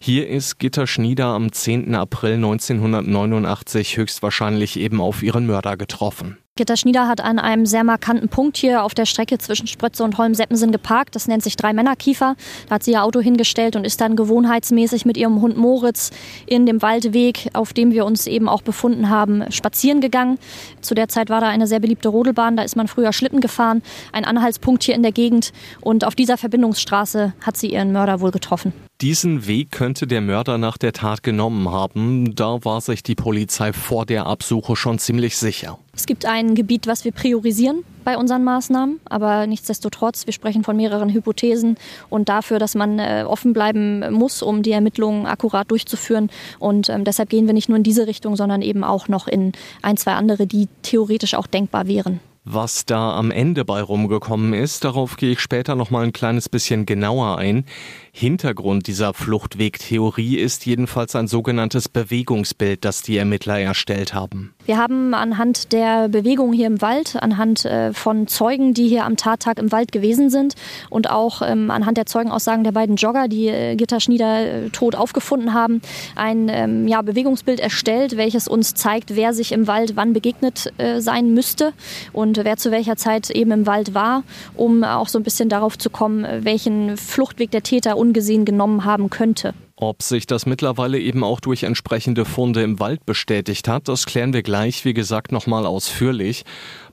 Hier 0.00 0.28
ist 0.28 0.58
Gitter 0.58 0.86
Schnieder 0.86 1.26
am 1.26 1.50
10. 1.50 1.94
April 1.94 2.34
1989 2.34 3.96
höchstwahrscheinlich 3.96 4.78
eben 4.78 5.00
auf 5.00 5.22
ihren 5.22 5.46
Mörder 5.46 5.76
getroffen. 5.76 6.38
Gitta 6.54 6.76
Schnieder 6.76 7.06
hat 7.06 7.20
an 7.20 7.38
einem 7.38 7.66
sehr 7.66 7.84
markanten 7.84 8.28
Punkt 8.28 8.56
hier 8.56 8.82
auf 8.82 8.94
der 8.94 9.06
Strecke 9.06 9.38
zwischen 9.38 9.68
Sprötze 9.68 10.02
und 10.02 10.18
Holm-Seppensen 10.18 10.72
geparkt. 10.72 11.14
Das 11.14 11.28
nennt 11.28 11.42
sich 11.44 11.54
Drei-Männer-Kiefer. 11.56 12.34
Da 12.68 12.74
hat 12.74 12.82
sie 12.82 12.92
ihr 12.92 13.04
Auto 13.04 13.20
hingestellt 13.20 13.76
und 13.76 13.84
ist 13.84 14.00
dann 14.00 14.16
gewohnheitsmäßig 14.16 15.04
mit 15.04 15.16
ihrem 15.16 15.40
Hund 15.40 15.56
Moritz 15.56 16.10
in 16.46 16.66
dem 16.66 16.82
Waldweg, 16.82 17.50
auf 17.52 17.72
dem 17.72 17.92
wir 17.92 18.04
uns 18.04 18.26
eben 18.26 18.48
auch 18.48 18.62
befunden 18.62 19.08
haben, 19.08 19.50
spazieren 19.52 20.00
gegangen. 20.00 20.38
Zu 20.80 20.94
der 20.94 21.08
Zeit 21.08 21.28
war 21.30 21.40
da 21.40 21.48
eine 21.48 21.68
sehr 21.68 21.80
beliebte 21.80 22.08
Rodelbahn. 22.08 22.56
Da 22.56 22.64
ist 22.64 22.74
man 22.74 22.88
früher 22.88 23.12
Schlitten 23.12 23.40
gefahren. 23.40 23.82
Ein 24.12 24.24
Anhaltspunkt 24.24 24.82
hier 24.82 24.96
in 24.96 25.02
der 25.02 25.12
Gegend. 25.12 25.52
Und 25.80 26.04
auf 26.04 26.16
dieser 26.16 26.36
Verbindungsstraße 26.38 27.34
hat 27.40 27.56
sie 27.56 27.72
ihren 27.72 27.92
Mörder 27.92 28.20
wohl 28.20 28.32
getroffen. 28.32 28.72
Diesen 29.00 29.46
Weg 29.46 29.70
könnte 29.70 30.08
der 30.08 30.20
Mörder 30.20 30.58
nach 30.58 30.76
der 30.76 30.92
Tat 30.92 31.22
genommen 31.22 31.70
haben. 31.70 32.34
Da 32.34 32.64
war 32.64 32.80
sich 32.80 33.04
die 33.04 33.14
Polizei 33.14 33.72
vor 33.72 34.04
der 34.06 34.26
Absuche 34.26 34.74
schon 34.74 34.98
ziemlich 34.98 35.36
sicher. 35.36 35.78
Es 35.94 36.04
gibt 36.04 36.26
ein 36.26 36.56
Gebiet, 36.56 36.88
was 36.88 37.04
wir 37.04 37.12
priorisieren 37.12 37.84
bei 38.02 38.16
unseren 38.16 38.42
Maßnahmen, 38.42 38.98
aber 39.04 39.46
nichtsdestotrotz, 39.46 40.26
wir 40.26 40.32
sprechen 40.32 40.64
von 40.64 40.76
mehreren 40.76 41.10
Hypothesen 41.10 41.76
und 42.08 42.28
dafür, 42.28 42.58
dass 42.58 42.74
man 42.74 42.98
äh, 42.98 43.24
offen 43.24 43.52
bleiben 43.52 44.12
muss, 44.12 44.42
um 44.42 44.64
die 44.64 44.72
Ermittlungen 44.72 45.26
akkurat 45.26 45.70
durchzuführen. 45.70 46.28
Und 46.58 46.88
ähm, 46.88 47.04
deshalb 47.04 47.30
gehen 47.30 47.46
wir 47.46 47.54
nicht 47.54 47.68
nur 47.68 47.76
in 47.76 47.84
diese 47.84 48.08
Richtung, 48.08 48.34
sondern 48.34 48.62
eben 48.62 48.82
auch 48.82 49.06
noch 49.06 49.28
in 49.28 49.52
ein, 49.80 49.96
zwei 49.96 50.14
andere, 50.14 50.48
die 50.48 50.66
theoretisch 50.82 51.34
auch 51.34 51.46
denkbar 51.46 51.86
wären. 51.86 52.18
Was 52.50 52.86
da 52.86 53.14
am 53.14 53.30
Ende 53.30 53.66
bei 53.66 53.82
rumgekommen 53.82 54.54
ist, 54.54 54.82
darauf 54.82 55.18
gehe 55.18 55.32
ich 55.32 55.40
später 55.40 55.74
noch 55.74 55.90
mal 55.90 56.02
ein 56.02 56.14
kleines 56.14 56.48
bisschen 56.48 56.86
genauer 56.86 57.36
ein. 57.36 57.66
Hintergrund 58.10 58.86
dieser 58.86 59.12
Fluchtwegtheorie 59.12 60.36
ist 60.36 60.64
jedenfalls 60.64 61.14
ein 61.14 61.28
sogenanntes 61.28 61.90
Bewegungsbild, 61.90 62.86
das 62.86 63.02
die 63.02 63.18
Ermittler 63.18 63.60
erstellt 63.60 64.14
haben. 64.14 64.54
Wir 64.68 64.76
haben 64.76 65.14
anhand 65.14 65.72
der 65.72 66.10
Bewegung 66.10 66.52
hier 66.52 66.66
im 66.66 66.82
Wald, 66.82 67.16
anhand 67.18 67.64
äh, 67.64 67.94
von 67.94 68.26
Zeugen, 68.26 68.74
die 68.74 68.86
hier 68.86 69.06
am 69.06 69.16
Tattag 69.16 69.58
im 69.58 69.72
Wald 69.72 69.92
gewesen 69.92 70.28
sind 70.28 70.56
und 70.90 71.08
auch 71.08 71.40
ähm, 71.40 71.70
anhand 71.70 71.96
der 71.96 72.04
Zeugenaussagen 72.04 72.64
der 72.64 72.72
beiden 72.72 72.96
Jogger, 72.96 73.28
die 73.28 73.48
äh, 73.48 73.76
Gitterschnieder 73.76 74.66
äh, 74.66 74.68
tot 74.68 74.94
aufgefunden 74.94 75.54
haben, 75.54 75.80
ein 76.16 76.50
ähm, 76.50 76.86
ja, 76.86 77.00
Bewegungsbild 77.00 77.60
erstellt, 77.60 78.18
welches 78.18 78.46
uns 78.46 78.74
zeigt, 78.74 79.16
wer 79.16 79.32
sich 79.32 79.52
im 79.52 79.68
Wald 79.68 79.96
wann 79.96 80.12
begegnet 80.12 80.70
sein 80.98 81.32
müsste 81.32 81.72
und 82.12 82.44
wer 82.44 82.58
zu 82.58 82.70
welcher 82.70 82.96
Zeit 82.96 83.30
eben 83.30 83.50
im 83.52 83.66
Wald 83.66 83.94
war, 83.94 84.22
um 84.54 84.84
auch 84.84 85.08
so 85.08 85.18
ein 85.18 85.22
bisschen 85.22 85.48
darauf 85.48 85.78
zu 85.78 85.88
kommen, 85.88 86.26
welchen 86.44 86.98
Fluchtweg 86.98 87.50
der 87.50 87.62
Täter 87.62 87.96
ungesehen 87.96 88.44
genommen 88.44 88.84
haben 88.84 89.08
könnte. 89.08 89.54
Ob 89.80 90.02
sich 90.02 90.26
das 90.26 90.44
mittlerweile 90.44 90.98
eben 90.98 91.22
auch 91.22 91.38
durch 91.38 91.62
entsprechende 91.62 92.24
Funde 92.24 92.62
im 92.62 92.80
Wald 92.80 93.06
bestätigt 93.06 93.68
hat, 93.68 93.86
das 93.86 94.06
klären 94.06 94.32
wir 94.32 94.42
gleich, 94.42 94.84
wie 94.84 94.92
gesagt, 94.92 95.30
nochmal 95.30 95.66
ausführlich. 95.66 96.44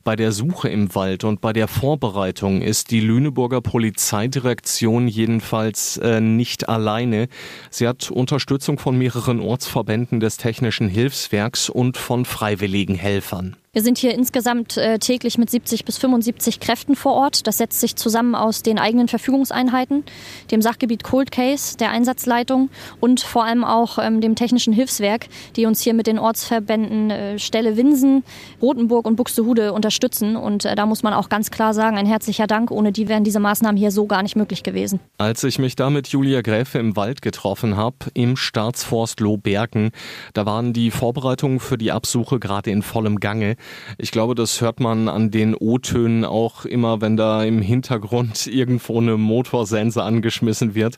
Bei 0.04 0.16
der 0.16 0.32
Suche 0.32 0.70
im 0.70 0.94
Wald 0.94 1.24
und 1.24 1.42
bei 1.42 1.52
der 1.52 1.68
Vorbereitung 1.68 2.62
ist 2.62 2.92
die 2.92 3.00
Lüneburger 3.00 3.62
Polizeidirektion 3.62 5.08
jedenfalls 5.08 5.98
äh, 5.98 6.22
nicht 6.22 6.70
alleine. 6.70 7.28
Sie 7.72 7.88
hat 7.88 8.12
Unterstützung 8.12 8.78
von 8.78 8.96
mehreren 8.96 9.40
Ortsverbänden 9.40 10.20
des 10.20 10.38
Technischen 10.38 10.88
Hilfswerks 10.88 11.72
und 11.72 11.98
von 11.98 12.24
freiwilligen 12.24 12.94
Helfern. 12.94 13.56
Wir 13.76 13.84
sind 13.84 13.98
hier 13.98 14.14
insgesamt 14.14 14.78
äh, 14.78 15.00
täglich 15.00 15.38
mit 15.38 15.50
70 15.50 15.84
bis 15.84 15.98
75 15.98 16.62
Kräften 16.62 16.96
vor 16.96 17.12
Ort. 17.12 17.46
Das 17.46 17.58
setzt 17.58 17.82
sich 17.82 17.98
zusammen 17.98 18.34
aus 18.34 18.64
den 18.64 18.80
eigenen 18.80 19.10
Verfügungseinheiten, 19.10 20.06
dem 20.50 20.62
Sachgebiet 20.62 21.04
Cold 21.04 21.30
Case, 21.30 21.76
der 21.76 21.92
Einsatzleitung 21.92 22.70
und 23.02 23.20
vor 23.20 23.44
allem 23.44 23.66
auch 23.66 24.00
ähm, 24.00 24.22
dem 24.22 24.36
Technischen 24.36 24.72
Hilfswerk, 24.72 25.28
die 25.58 25.66
uns 25.66 25.82
hier 25.82 25.94
mit 25.94 26.08
den 26.08 26.20
Ortsverbänden 26.20 27.12
äh, 27.12 27.38
Stelle 27.38 27.76
Winsen, 27.76 28.24
Rothenburg 28.62 29.06
und 29.06 29.18
Buxtehude 29.18 29.74
unterstützen. 29.74 30.38
Und 30.38 30.64
äh, 30.64 30.76
da 30.76 30.86
muss 30.86 31.04
man 31.04 31.14
auch 31.14 31.28
ganz 31.28 31.52
klar 31.52 31.74
sagen, 31.74 31.98
ein 31.98 32.06
herzlicher 32.06 32.48
Dank. 32.48 32.72
Ohne 32.72 32.94
die 32.94 33.10
wären 33.10 33.26
diese 33.26 33.42
Maßnahmen 33.42 33.76
hier 33.76 33.92
so 33.92 34.06
gar 34.06 34.24
nicht 34.24 34.38
möglich 34.38 34.64
gewesen. 34.64 35.02
Als 35.18 35.44
ich 35.44 35.60
mich 35.60 35.76
da 35.76 35.90
mit 35.90 36.08
Julia 36.08 36.40
Gräfe 36.44 36.80
im 36.80 36.96
Wald 36.96 37.22
getroffen 37.22 37.76
habe, 37.76 37.98
im 38.14 38.38
Staatsforst 38.38 39.20
Lohbergen, 39.20 39.92
da 40.34 40.46
waren 40.46 40.72
die 40.72 40.92
Vorbereitungen 40.92 41.60
für 41.60 41.78
die 41.78 41.92
Absuche 41.92 42.40
gerade 42.40 42.72
in 42.72 42.82
vollem 42.82 43.20
Gange. 43.20 43.58
Ich 43.98 44.12
glaube, 44.12 44.36
das 44.36 44.62
hört 44.62 44.80
man 44.80 45.08
an 45.08 45.32
den 45.32 45.56
O-Tönen 45.56 46.26
auch 46.26 46.66
immer, 46.66 47.02
wenn 47.02 47.18
da 47.18 47.44
im 47.44 47.62
Hintergrund 47.62 48.48
irgendwo 48.56 49.00
eine 49.00 49.18
Motorsense 49.18 50.04
angeschmissen 50.04 50.76
wird. 50.76 50.96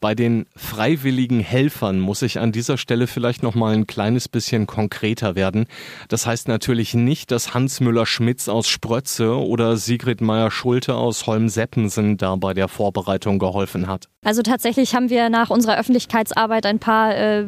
Bei 0.00 0.14
den 0.14 0.46
freiwilligen 0.54 1.40
Helfern 1.40 2.00
muss 2.00 2.22
ich 2.22 2.38
an 2.38 2.52
dieser 2.52 2.76
Stelle 2.76 3.06
vielleicht 3.06 3.42
noch 3.42 3.54
mal 3.54 3.72
ein 3.72 3.86
kleines 3.86 4.28
bisschen 4.28 4.66
konkreter 4.66 5.34
werden. 5.34 5.66
Das 6.08 6.26
heißt 6.26 6.48
natürlich 6.48 6.94
nicht, 6.94 7.30
dass 7.30 7.54
Hans 7.54 7.80
Müller-Schmitz 7.80 8.48
aus 8.48 8.68
Sprötze 8.68 9.36
oder 9.36 9.76
Sigrid 9.76 10.20
Meyer-Schulte 10.20 10.94
aus 10.94 11.26
Holm-Seppensen 11.26 12.16
da 12.16 12.36
bei 12.36 12.52
der 12.52 12.68
Vorbereitung 12.68 13.38
geholfen 13.38 13.86
hat. 13.86 14.08
Also 14.26 14.42
tatsächlich 14.42 14.94
haben 14.94 15.08
wir 15.08 15.30
nach 15.30 15.50
unserer 15.50 15.78
Öffentlichkeitsarbeit 15.78 16.66
ein 16.66 16.80
paar 16.80 17.14
äh, 17.14 17.44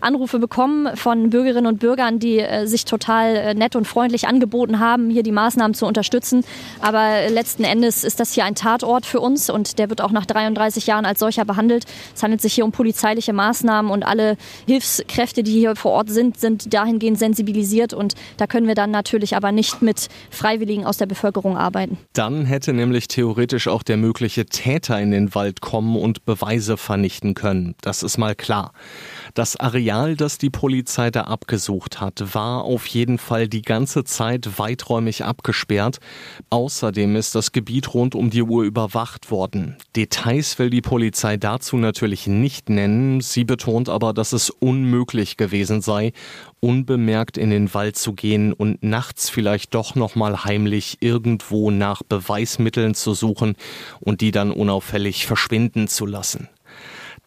Anrufe 0.00 0.38
bekommen 0.38 0.96
von 0.96 1.28
Bürgerinnen 1.28 1.66
und 1.66 1.80
Bürgern, 1.80 2.20
die 2.20 2.38
äh, 2.38 2.66
sich 2.66 2.84
total 2.84 3.34
äh, 3.34 3.54
nett 3.54 3.74
und 3.74 3.86
freundlich 3.86 4.09
angeboten 4.26 4.78
haben, 4.78 5.10
hier 5.10 5.22
die 5.22 5.32
Maßnahmen 5.32 5.74
zu 5.74 5.86
unterstützen. 5.86 6.44
Aber 6.80 7.28
letzten 7.28 7.64
Endes 7.64 8.04
ist 8.04 8.20
das 8.20 8.32
hier 8.32 8.44
ein 8.44 8.54
Tatort 8.54 9.06
für 9.06 9.20
uns 9.20 9.50
und 9.50 9.78
der 9.78 9.90
wird 9.90 10.00
auch 10.00 10.10
nach 10.10 10.26
33 10.26 10.86
Jahren 10.86 11.06
als 11.06 11.20
solcher 11.20 11.44
behandelt. 11.44 11.84
Es 12.14 12.22
handelt 12.22 12.40
sich 12.40 12.54
hier 12.54 12.64
um 12.64 12.72
polizeiliche 12.72 13.32
Maßnahmen 13.32 13.90
und 13.90 14.04
alle 14.04 14.36
Hilfskräfte, 14.66 15.42
die 15.42 15.52
hier 15.52 15.76
vor 15.76 15.92
Ort 15.92 16.10
sind, 16.10 16.38
sind 16.38 16.72
dahingehend 16.72 17.18
sensibilisiert 17.18 17.94
und 17.94 18.14
da 18.36 18.46
können 18.46 18.66
wir 18.66 18.74
dann 18.74 18.90
natürlich 18.90 19.36
aber 19.36 19.52
nicht 19.52 19.82
mit 19.82 20.08
Freiwilligen 20.30 20.84
aus 20.84 20.96
der 20.96 21.06
Bevölkerung 21.06 21.56
arbeiten. 21.56 21.98
Dann 22.12 22.44
hätte 22.44 22.72
nämlich 22.72 23.08
theoretisch 23.08 23.68
auch 23.68 23.82
der 23.82 23.96
mögliche 23.96 24.46
Täter 24.46 25.00
in 25.00 25.10
den 25.10 25.34
Wald 25.34 25.60
kommen 25.60 25.96
und 25.96 26.24
Beweise 26.24 26.76
vernichten 26.76 27.34
können. 27.34 27.74
Das 27.82 28.02
ist 28.02 28.18
mal 28.18 28.34
klar. 28.34 28.72
Das 29.34 29.56
Areal, 29.56 30.16
das 30.16 30.38
die 30.38 30.50
Polizei 30.50 31.10
da 31.10 31.22
abgesucht 31.22 32.00
hat, 32.00 32.34
war 32.34 32.64
auf 32.64 32.86
jeden 32.86 33.18
Fall 33.18 33.48
die 33.48 33.62
ganze 33.62 34.04
Zeit 34.04 34.58
weiträumig 34.58 35.24
abgesperrt. 35.24 35.98
Außerdem 36.50 37.16
ist 37.16 37.34
das 37.34 37.52
Gebiet 37.52 37.94
rund 37.94 38.14
um 38.14 38.30
die 38.30 38.42
Uhr 38.42 38.64
überwacht 38.64 39.30
worden. 39.30 39.76
Details 39.96 40.58
will 40.58 40.70
die 40.70 40.82
Polizei 40.82 41.36
dazu 41.36 41.76
natürlich 41.76 42.26
nicht 42.26 42.68
nennen. 42.68 43.20
Sie 43.20 43.44
betont 43.44 43.88
aber, 43.88 44.12
dass 44.12 44.32
es 44.32 44.50
unmöglich 44.50 45.36
gewesen 45.36 45.80
sei, 45.80 46.12
unbemerkt 46.60 47.38
in 47.38 47.50
den 47.50 47.72
Wald 47.74 47.96
zu 47.96 48.12
gehen 48.12 48.52
und 48.52 48.82
nachts 48.82 49.30
vielleicht 49.30 49.74
doch 49.74 49.94
noch 49.94 50.14
mal 50.14 50.44
heimlich 50.44 50.98
irgendwo 51.00 51.70
nach 51.70 52.02
Beweismitteln 52.02 52.94
zu 52.94 53.14
suchen 53.14 53.56
und 54.00 54.20
die 54.20 54.30
dann 54.30 54.50
unauffällig 54.50 55.26
verschwinden 55.26 55.88
zu 55.88 56.06
lassen. 56.06 56.48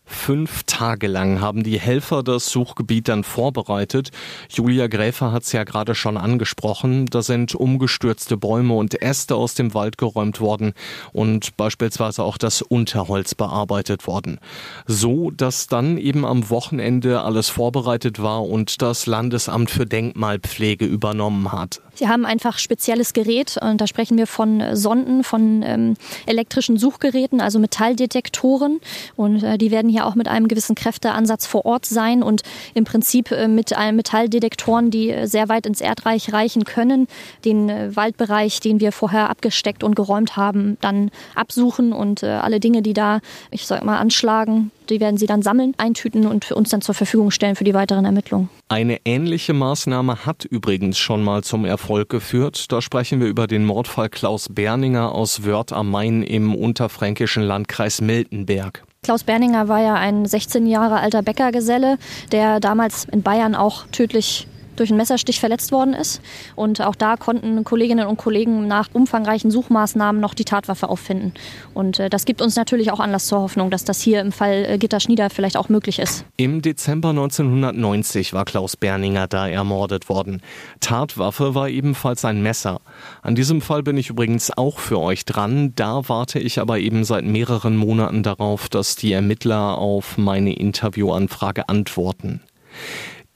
Fünf 0.05 0.63
Tage 0.63 1.07
lang 1.07 1.39
haben 1.39 1.63
die 1.63 1.79
Helfer 1.79 2.23
das 2.23 2.47
Suchgebiet 2.47 3.07
dann 3.07 3.23
vorbereitet. 3.23 4.11
Julia 4.49 4.87
Gräfer 4.87 5.31
hat 5.31 5.43
es 5.43 5.53
ja 5.53 5.63
gerade 5.63 5.95
schon 5.95 6.17
angesprochen. 6.17 7.05
Da 7.05 7.21
sind 7.21 7.55
umgestürzte 7.55 8.35
Bäume 8.35 8.73
und 8.73 9.01
Äste 9.01 9.35
aus 9.35 9.53
dem 9.55 9.73
Wald 9.73 9.97
geräumt 9.97 10.41
worden 10.41 10.73
und 11.13 11.55
beispielsweise 11.55 12.23
auch 12.23 12.37
das 12.37 12.61
Unterholz 12.61 13.33
bearbeitet 13.33 14.05
worden. 14.05 14.39
So, 14.87 15.31
dass 15.31 15.67
dann 15.67 15.97
eben 15.97 16.25
am 16.25 16.49
Wochenende 16.49 17.21
alles 17.21 17.49
vorbereitet 17.49 18.21
war 18.21 18.43
und 18.43 18.81
das 18.81 19.05
Landesamt 19.05 19.71
für 19.71 19.85
Denkmalpflege 19.85 20.85
übernommen 20.85 21.51
hat. 21.51 21.81
Sie 21.95 22.07
haben 22.07 22.25
einfach 22.25 22.57
spezielles 22.57 23.13
Gerät 23.13 23.57
und 23.61 23.79
da 23.79 23.87
sprechen 23.87 24.17
wir 24.17 24.25
von 24.25 24.75
Sonden, 24.75 25.23
von 25.23 25.61
ähm, 25.63 25.95
elektrischen 26.25 26.77
Suchgeräten, 26.77 27.39
also 27.39 27.59
Metalldetektoren. 27.59 28.79
Und 29.15 29.43
äh, 29.43 29.57
die 29.57 29.69
werden 29.69 29.89
hier 29.89 30.07
auch 30.07 30.15
mit 30.15 30.27
einem 30.27 30.47
gewissen 30.47 30.75
Kräfteansatz 30.75 31.45
vor 31.45 31.65
Ort 31.65 31.85
sein 31.85 32.23
und 32.23 32.41
im 32.73 32.83
Prinzip 32.83 33.31
äh, 33.31 33.47
mit 33.47 33.77
allen 33.77 33.95
Metalldetektoren, 33.95 34.89
die 34.89 35.11
äh, 35.11 35.27
sehr 35.27 35.49
weit 35.49 35.65
ins 35.65 35.81
Erdreich 35.81 36.33
reichen 36.33 36.63
können, 36.65 37.07
den 37.45 37.69
äh, 37.69 37.95
Waldbereich, 37.95 38.59
den 38.59 38.79
wir 38.79 38.91
vorher 38.91 39.29
abgesteckt 39.29 39.83
und 39.83 39.95
geräumt 39.95 40.35
haben, 40.35 40.77
dann 40.81 41.11
absuchen 41.35 41.93
und 41.93 42.23
äh, 42.23 42.27
alle 42.27 42.59
Dinge, 42.59 42.81
die 42.81 42.93
da, 42.93 43.19
ich 43.51 43.67
sag 43.67 43.83
mal, 43.83 43.99
anschlagen, 43.99 44.71
die 44.89 44.99
werden 44.99 45.17
sie 45.17 45.25
dann 45.25 45.41
sammeln, 45.41 45.73
eintüten 45.77 46.25
und 46.25 46.45
für 46.45 46.55
uns 46.55 46.69
dann 46.69 46.81
zur 46.81 46.95
Verfügung 46.95 47.31
stellen 47.31 47.55
für 47.55 47.63
die 47.63 47.73
weiteren 47.73 48.05
Ermittlungen. 48.05 48.49
Eine 48.69 48.99
ähnliche 49.05 49.53
Maßnahme 49.53 50.25
hat 50.25 50.45
übrigens 50.45 50.97
schon 50.97 51.23
mal 51.23 51.43
zum 51.43 51.65
Erfolg 51.65 52.09
geführt. 52.09 52.71
Da 52.71 52.81
sprechen 52.81 53.19
wir 53.19 53.27
über 53.27 53.47
den 53.47 53.65
Mordfall 53.65 54.09
Klaus 54.09 54.47
Berninger 54.49 55.11
aus 55.13 55.45
Wörth 55.45 55.73
am 55.73 55.91
Main 55.91 56.23
im 56.23 56.55
unterfränkischen 56.55 57.43
Landkreis 57.43 58.01
Miltenberg. 58.01 58.83
Klaus 59.03 59.23
Berninger 59.23 59.67
war 59.67 59.81
ja 59.81 59.95
ein 59.95 60.25
16 60.25 60.65
Jahre 60.65 61.01
alter 61.01 61.21
Bäckergeselle, 61.21 61.97
der 62.31 62.61
damals 62.61 63.05
in 63.11 63.21
Bayern 63.21 63.53
auch 63.53 63.85
tödlich 63.91 64.47
durch 64.75 64.89
einen 64.89 64.97
Messerstich 64.97 65.39
verletzt 65.39 65.71
worden 65.71 65.93
ist. 65.93 66.21
Und 66.55 66.81
auch 66.81 66.95
da 66.95 67.17
konnten 67.17 67.63
Kolleginnen 67.63 68.07
und 68.07 68.17
Kollegen 68.17 68.67
nach 68.67 68.89
umfangreichen 68.93 69.51
Suchmaßnahmen 69.51 70.21
noch 70.21 70.33
die 70.33 70.45
Tatwaffe 70.45 70.89
auffinden. 70.89 71.33
Und 71.73 71.99
äh, 71.99 72.09
das 72.09 72.25
gibt 72.25 72.41
uns 72.41 72.55
natürlich 72.55 72.91
auch 72.91 72.99
Anlass 72.99 73.27
zur 73.27 73.41
Hoffnung, 73.41 73.69
dass 73.69 73.83
das 73.83 74.01
hier 74.01 74.21
im 74.21 74.31
Fall 74.31 74.65
äh, 74.67 74.77
Gitter 74.77 74.99
Schnieder 74.99 75.29
vielleicht 75.29 75.57
auch 75.57 75.69
möglich 75.69 75.99
ist. 75.99 76.25
Im 76.37 76.61
Dezember 76.61 77.09
1990 77.09 78.33
war 78.33 78.45
Klaus 78.45 78.77
Berninger 78.77 79.27
da 79.27 79.47
ermordet 79.47 80.09
worden. 80.09 80.41
Tatwaffe 80.79 81.55
war 81.55 81.69
ebenfalls 81.69 82.25
ein 82.25 82.41
Messer. 82.41 82.81
An 83.21 83.35
diesem 83.35 83.61
Fall 83.61 83.83
bin 83.83 83.97
ich 83.97 84.09
übrigens 84.09 84.55
auch 84.55 84.79
für 84.79 84.99
euch 84.99 85.25
dran. 85.25 85.73
Da 85.75 86.07
warte 86.09 86.39
ich 86.39 86.59
aber 86.59 86.79
eben 86.79 87.03
seit 87.03 87.25
mehreren 87.25 87.75
Monaten 87.75 88.23
darauf, 88.23 88.69
dass 88.69 88.95
die 88.95 89.13
Ermittler 89.13 89.77
auf 89.77 90.17
meine 90.17 90.53
Interviewanfrage 90.55 91.69
antworten. 91.69 92.41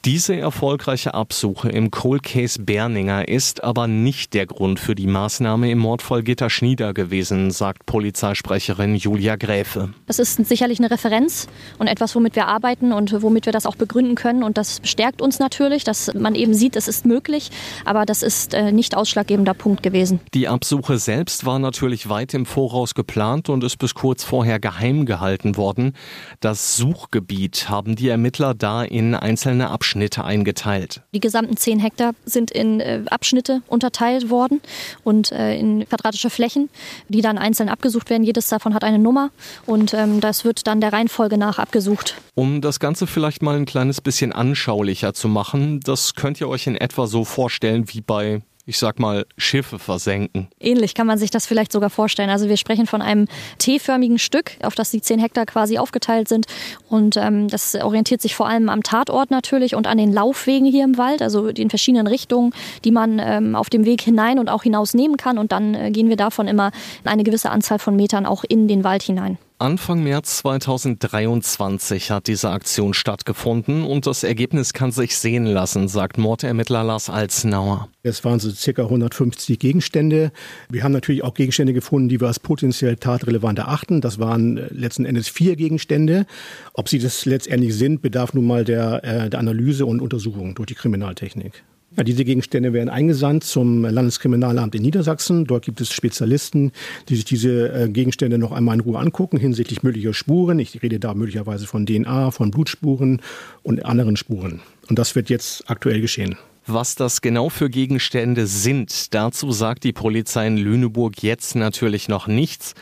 Diese 0.08 0.38
erfolgreiche 0.38 1.14
Absuche 1.16 1.68
im 1.68 1.92
Cold 1.92 2.24
Case 2.24 2.62
Berninger 2.62 3.28
ist 3.28 3.66
aber 3.66 3.88
nicht 3.88 4.34
der 4.34 4.46
Grund 4.46 4.80
für 4.80 4.96
die 4.96 5.06
Maßnahme 5.06 5.70
im 5.70 5.80
Mordfall 5.80 6.24
Gitter 6.24 6.50
Schnieder 6.50 6.94
gewesen, 6.94 7.52
sagt 7.52 7.86
Polizeisprecherin 7.86 8.96
Julia 8.96 9.36
Gräfe. 9.36 9.94
Das 10.06 10.20
ist 10.20 10.38
sicherlich 10.46 10.80
eine 10.80 10.90
Referenz 10.90 11.48
und 11.78 11.88
etwas, 11.88 12.16
womit 12.16 12.38
wir 12.38 12.48
arbeiten 12.48 12.94
und 12.94 13.22
womit 13.22 13.48
wir 13.48 13.52
das 13.52 13.66
auch 13.66 13.76
begründen 13.76 14.16
können. 14.16 14.44
Und 14.44 14.58
das 14.58 14.80
bestärkt 14.80 15.22
uns 15.22 15.40
natürlich, 15.40 15.84
dass 15.84 16.14
man 16.14 16.36
eben 16.36 16.54
sieht, 16.54 16.78
es 16.78 16.88
ist 16.88 17.06
möglich. 17.06 17.52
Aber 17.84 18.06
das 18.06 18.24
ist 18.24 18.54
äh, 18.54 18.72
nicht 18.72 18.96
ausschlaggebender 18.96 19.56
Punkt 19.56 19.84
gewesen. 19.84 20.22
Die 20.34 20.48
Absuche 20.48 21.00
selbst 21.00 21.46
war 21.46 21.60
natürlich 21.60 22.08
weit 22.08 22.34
im 22.34 22.46
Voraus 22.46 22.96
geplant 22.96 23.50
und 23.50 23.62
ist 23.62 23.76
bis 23.76 23.94
kurz 23.94 24.24
vorher 24.24 24.62
geheim 24.62 25.06
gehalten 25.06 25.58
worden. 25.58 25.92
Das 26.40 26.78
Suchgebiet 26.78 27.68
haben 27.68 27.98
die 27.98 28.08
Ermittler 28.08 28.54
da 28.54 28.86
in 28.86 29.14
einzelne 29.14 29.70
Abschnitte 29.70 29.97
Abschnitte 29.98 30.24
eingeteilt. 30.24 31.02
Die 31.12 31.20
gesamten 31.20 31.58
zehn 31.58 31.80
Hektar 31.80 32.14
sind 32.24 32.52
in 32.52 32.80
äh, 32.80 33.02
Abschnitte 33.10 33.64
unterteilt 33.66 34.30
worden 34.30 34.62
und 35.04 35.32
äh, 35.32 35.58
in 35.58 35.90
quadratische 35.90 36.30
Flächen, 36.30 36.70
die 37.10 37.22
dann 37.22 37.40
einzeln 37.40 37.68
abgesucht 37.68 38.12
werden. 38.12 38.24
Jedes 38.24 38.48
davon 38.48 38.76
hat 38.76 38.84
eine 38.84 39.00
Nummer 39.00 39.32
und 39.66 39.96
ähm, 39.96 40.22
das 40.22 40.46
wird 40.46 40.68
dann 40.68 40.82
der 40.82 40.94
Reihenfolge 40.94 41.40
nach 41.40 41.58
abgesucht. 41.58 42.16
Um 42.36 42.62
das 42.62 42.80
Ganze 42.80 43.08
vielleicht 43.08 43.42
mal 43.42 43.56
ein 43.56 43.66
kleines 43.66 44.00
bisschen 44.00 44.34
anschaulicher 44.34 45.16
zu 45.16 45.28
machen, 45.28 45.80
das 45.80 46.14
könnt 46.14 46.40
ihr 46.40 46.48
euch 46.48 46.68
in 46.68 46.76
etwa 46.76 47.08
so 47.08 47.26
vorstellen 47.26 47.86
wie 47.88 48.02
bei 48.02 48.42
ich 48.68 48.78
sag 48.78 49.00
mal, 49.00 49.26
Schiffe 49.38 49.80
versenken. 49.80 50.50
Ähnlich 50.60 50.94
kann 50.94 51.08
man 51.08 51.18
sich 51.18 51.32
das 51.32 51.48
vielleicht 51.48 51.72
sogar 51.72 51.90
vorstellen. 51.90 52.30
Also 52.30 52.50
wir 52.50 52.58
sprechen 52.58 52.86
von 52.86 53.02
einem 53.02 53.28
T-förmigen 53.60 54.20
Stück, 54.20 54.52
auf 54.62 54.76
das 54.76 54.92
die 54.92 55.02
zehn 55.02 55.20
Hektar 55.20 55.46
quasi 55.46 55.78
aufgeteilt 55.78 56.28
sind. 56.28 56.48
Und 56.90 57.16
ähm, 57.16 57.48
das 57.48 57.76
orientiert 57.76 58.22
sich 58.22 58.36
vor 58.36 58.48
allem 58.48 58.68
am 58.68 58.84
Tatort 58.84 59.32
natürlich 59.32 59.74
und 59.74 59.88
an 59.88 59.98
den 59.98 60.12
Laufwegen 60.12 60.68
hier 60.68 60.84
im 60.84 60.98
Wald, 60.98 61.22
also 61.22 61.48
in 61.48 61.70
verschiedenen 61.70 62.08
Richtungen, 62.08 62.54
die 62.84 62.92
man 62.92 63.20
ähm, 63.20 63.56
auf 63.56 63.70
dem 63.70 63.86
Weg 63.86 64.02
hinein 64.02 64.38
und 64.38 64.50
auch 64.50 64.64
hinaus 64.64 64.94
nehmen 64.94 65.16
kann. 65.16 65.38
Und 65.38 65.54
dann 65.54 65.74
äh, 65.74 65.90
gehen 65.90 66.10
wir 66.10 66.18
davon 66.18 66.50
immer 66.50 66.72
eine 67.06 67.24
gewisse 67.24 67.50
Anzahl 67.50 67.80
von 67.80 67.96
Metern 67.96 68.26
auch 68.26 68.44
in 68.44 68.68
den 68.68 68.84
Wald 68.84 69.02
hinein. 69.02 69.38
Anfang 69.60 70.04
März 70.04 70.38
2023 70.38 72.12
hat 72.12 72.28
diese 72.28 72.52
Aktion 72.52 72.94
stattgefunden 72.94 73.86
und 73.86 74.06
das 74.06 74.24
Ergebnis 74.24 74.72
kann 74.72 74.92
sich 74.92 75.18
sehen 75.18 75.48
lassen, 75.48 75.88
sagt 75.88 76.20
Mordermittler 76.20 76.84
Lars 76.84 77.10
Alzenauer. 77.10 77.90
Es 78.04 78.24
waren 78.24 78.40
so 78.40 78.52
circa 78.52 78.84
150 78.84 79.58
Gegenstände. 79.58 80.32
Wir 80.70 80.84
haben 80.84 80.92
natürlich 80.92 81.24
auch 81.24 81.34
Gegenstände 81.34 81.74
gefunden, 81.74 82.08
die 82.08 82.22
wir 82.22 82.28
als 82.28 82.40
potenziell 82.40 82.98
tatrelevant 82.98 83.58
erachten. 83.58 84.00
Das 84.00 84.20
waren 84.20 84.58
äh, 84.58 84.68
letzten 84.72 85.06
Endes 85.06 85.28
vier 85.28 85.56
Gegenstände. 85.56 86.28
Ob 86.74 86.88
sie 86.88 87.00
das 87.00 87.26
letztendlich 87.26 87.74
sind, 87.74 88.04
bedarf 88.04 88.36
nun 88.36 88.46
mal 88.46 88.64
der, 88.64 89.04
äh, 89.04 89.28
der 89.32 89.40
Analyse 89.40 89.88
und 89.88 90.02
Untersuchung 90.02 90.54
durch 90.54 90.68
die 90.68 90.76
Kriminaltechnik. 90.76 91.64
Ja, 91.98 92.04
diese 92.04 92.24
Gegenstände 92.24 92.74
werden 92.74 92.90
eingesandt 92.90 93.44
zum 93.44 93.84
Landeskriminalamt 93.84 94.76
in 94.76 94.84
Niedersachsen. 94.84 95.46
Dort 95.46 95.66
gibt 95.66 95.82
es 95.82 95.92
Spezialisten, 95.92 96.72
die 97.10 97.16
sich 97.16 97.26
diese 97.26 97.74
äh, 97.74 97.90
Gegenstände 97.90 98.38
noch 98.38 98.52
einmal 98.52 98.76
in 98.76 98.82
Ruhe 98.82 99.00
angucken 99.00 99.38
hinsichtlich 99.40 99.82
möglicher 99.82 100.14
Spuren. 100.14 100.60
Ich 100.60 100.84
rede 100.84 101.00
da 101.00 101.16
möglicherweise 101.16 101.66
von 101.66 101.88
DNA, 101.88 102.30
von 102.30 102.52
Blutspuren 102.52 103.24
und 103.64 103.84
anderen 103.84 104.16
Spuren. 104.16 104.62
Und 104.88 105.00
das 105.00 105.16
wird 105.16 105.32
jetzt 105.32 105.64
aktuell 105.72 106.00
geschehen. 106.00 106.38
Was 106.68 106.94
das 106.94 107.22
genau 107.22 107.50
für 107.50 107.70
Gegenstände 107.70 108.46
sind, 108.46 109.16
dazu 109.16 109.52
sagt 109.52 109.84
die 109.84 109.94
Polizei 109.94 110.46
in 110.46 110.58
Lüneburg 110.58 111.24
jetzt 111.24 111.56
natürlich 111.56 112.10
noch 112.10 112.28
nichts. 112.28 112.76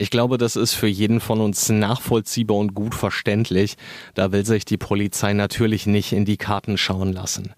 Ich 0.00 0.08
glaube, 0.08 0.38
das 0.38 0.56
ist 0.56 0.72
für 0.72 0.86
jeden 0.86 1.20
von 1.20 1.42
uns 1.42 1.68
nachvollziehbar 1.68 2.56
und 2.56 2.74
gut 2.74 2.94
verständlich. 2.94 3.76
Da 4.14 4.32
will 4.32 4.46
sich 4.46 4.64
die 4.64 4.78
Polizei 4.78 5.34
natürlich 5.34 5.84
nicht 5.84 6.12
in 6.12 6.24
die 6.24 6.38
Karten 6.38 6.78
schauen 6.78 7.12
lassen. 7.12 7.52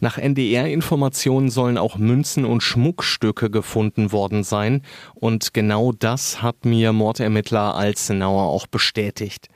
Nach 0.00 0.18
NDR-Informationen 0.18 1.48
sollen 1.48 1.78
auch 1.78 1.96
Münzen 1.96 2.44
und 2.44 2.62
Schmuckstücke 2.62 3.48
gefunden 3.48 4.12
worden 4.12 4.44
sein. 4.44 4.82
Und 5.14 5.54
genau 5.54 5.92
das 5.92 6.42
hat 6.42 6.66
mir 6.66 6.92
Mordermittler 6.92 7.74
Alzenauer 7.74 8.42
auch 8.42 8.66
bestätigt. 8.66 9.48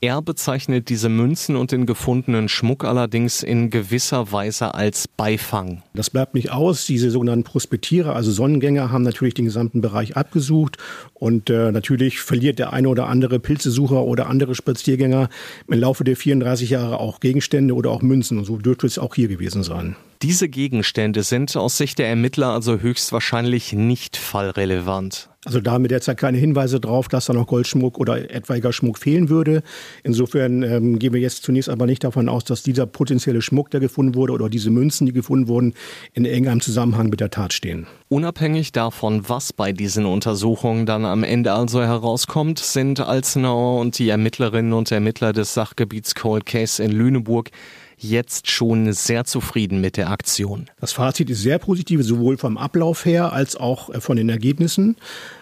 Er 0.00 0.20
bezeichnet 0.20 0.90
diese 0.90 1.08
Münzen 1.08 1.56
und 1.56 1.72
den 1.72 1.86
gefundenen 1.86 2.48
Schmuck 2.48 2.84
allerdings 2.84 3.42
in 3.42 3.70
gewisser 3.70 4.30
Weise 4.30 4.74
als 4.74 5.08
Beifang. 5.08 5.82
Das 5.94 6.10
bleibt 6.10 6.34
nicht 6.34 6.52
aus. 6.52 6.84
Diese 6.84 7.10
sogenannten 7.10 7.44
Prospektiere, 7.44 8.12
also 8.12 8.30
Sonnengänger, 8.30 8.92
haben 8.92 9.02
natürlich 9.02 9.34
den 9.34 9.46
gesamten 9.46 9.80
Bereich 9.80 10.16
abgesucht. 10.16 10.76
Und 11.14 11.48
äh, 11.48 11.72
natürlich 11.72 12.20
verliert 12.20 12.58
der 12.58 12.74
eine 12.74 12.88
oder 12.88 13.06
andere 13.08 13.40
Pilzesucher 13.40 14.02
oder 14.02 14.28
andere 14.28 14.54
Spaziergänger 14.54 15.30
im 15.66 15.80
Laufe 15.80 16.04
der 16.04 16.16
34 16.16 16.70
Jahre 16.70 17.00
auch 17.00 17.20
Gegenstände 17.20 17.74
oder 17.74 17.90
auch 17.90 18.02
Münzen. 18.02 18.38
Und 18.38 18.44
so 18.44 18.58
dürfte 18.58 18.86
es 18.86 18.98
auch 18.98 19.14
hier 19.14 19.28
gewesen 19.28 19.62
sein. 19.62 19.96
Diese 20.22 20.48
Gegenstände 20.48 21.22
sind 21.22 21.56
aus 21.56 21.76
Sicht 21.76 21.98
der 21.98 22.08
Ermittler 22.08 22.48
also 22.48 22.78
höchstwahrscheinlich 22.78 23.72
nicht 23.72 24.16
fallrelevant. 24.16 25.28
Also 25.46 25.60
da 25.60 25.70
haben 25.70 25.84
wir 25.84 25.88
derzeit 25.88 26.16
keine 26.16 26.38
Hinweise 26.38 26.80
drauf, 26.80 27.06
dass 27.06 27.26
da 27.26 27.32
noch 27.32 27.46
Goldschmuck 27.46 27.98
oder 27.98 28.32
etwaiger 28.32 28.72
Schmuck 28.72 28.98
fehlen 28.98 29.28
würde. 29.28 29.62
Insofern 30.02 30.64
ähm, 30.64 30.98
gehen 30.98 31.12
wir 31.12 31.20
jetzt 31.20 31.44
zunächst 31.44 31.68
aber 31.68 31.86
nicht 31.86 32.02
davon 32.02 32.28
aus, 32.28 32.42
dass 32.42 32.64
dieser 32.64 32.84
potenzielle 32.86 33.40
Schmuck, 33.42 33.70
der 33.70 33.78
gefunden 33.78 34.16
wurde, 34.16 34.32
oder 34.32 34.48
diese 34.48 34.70
Münzen, 34.70 35.06
die 35.06 35.12
gefunden 35.12 35.46
wurden, 35.46 35.74
in 36.14 36.24
engem 36.24 36.60
Zusammenhang 36.60 37.10
mit 37.10 37.20
der 37.20 37.30
Tat 37.30 37.52
stehen. 37.52 37.86
Unabhängig 38.08 38.72
davon, 38.72 39.28
was 39.28 39.52
bei 39.52 39.72
diesen 39.72 40.04
Untersuchungen 40.04 40.84
dann 40.84 41.04
am 41.04 41.22
Ende 41.22 41.52
also 41.52 41.80
herauskommt, 41.80 42.58
sind 42.58 42.98
Alzenauer 42.98 43.80
und 43.80 44.00
die 44.00 44.08
Ermittlerinnen 44.08 44.72
und 44.72 44.90
Ermittler 44.90 45.32
des 45.32 45.54
Sachgebiets 45.54 46.16
Cold 46.16 46.44
Case 46.44 46.82
in 46.82 46.90
Lüneburg 46.90 47.50
jetzt 47.96 48.50
schon 48.50 48.92
sehr 48.92 49.24
zufrieden 49.24 49.80
mit 49.80 49.96
der 49.96 50.10
Aktion. 50.10 50.66
Das 50.80 50.92
Fazit 50.92 51.30
ist 51.30 51.42
sehr 51.42 51.58
positiv, 51.58 52.02
sowohl 52.02 52.36
vom 52.36 52.58
Ablauf 52.58 53.04
her 53.04 53.32
als 53.32 53.56
auch 53.56 53.90
äh, 53.90 54.00
von 54.00 54.16
den 54.16 54.28
Ergebnissen. 54.28 54.96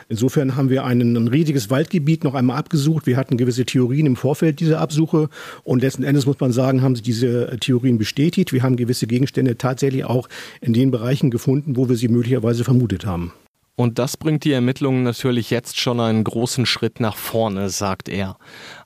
Insofern 0.08 0.54
haben 0.54 0.70
wir 0.70 0.84
ein, 0.84 1.00
ein 1.00 1.28
riesiges 1.28 1.70
Waldgebiet 1.70 2.24
noch 2.24 2.34
einmal 2.34 2.58
abgesucht. 2.58 3.06
Wir 3.06 3.16
hatten 3.16 3.36
gewisse 3.36 3.64
Theorien 3.64 4.06
im 4.06 4.16
Vorfeld 4.16 4.60
dieser 4.60 4.80
Absuche 4.80 5.28
und 5.62 5.82
letzten 5.82 6.04
Endes 6.04 6.26
muss 6.26 6.38
man 6.40 6.52
sagen, 6.52 6.82
haben 6.82 6.94
sich 6.94 7.04
diese 7.04 7.52
äh, 7.52 7.56
Theorien 7.58 7.98
bestätigt. 7.98 8.52
Wir 8.52 8.62
haben 8.62 8.76
gewisse 8.76 9.06
Gegenstände 9.06 9.58
tatsächlich 9.58 10.04
auch 10.04 10.28
in 10.60 10.72
den 10.72 10.90
Bereichen 10.90 11.30
gefunden, 11.30 11.76
wo 11.76 11.88
wir 11.88 11.96
sie 11.96 12.08
möglicherweise 12.08 12.64
vermutet 12.64 13.06
haben. 13.06 13.32
Und 13.76 13.98
das 13.98 14.16
bringt 14.16 14.44
die 14.44 14.52
Ermittlungen 14.52 15.02
natürlich 15.02 15.50
jetzt 15.50 15.80
schon 15.80 15.98
einen 15.98 16.22
großen 16.22 16.64
Schritt 16.64 17.00
nach 17.00 17.16
vorne, 17.16 17.70
sagt 17.70 18.08
er. 18.08 18.36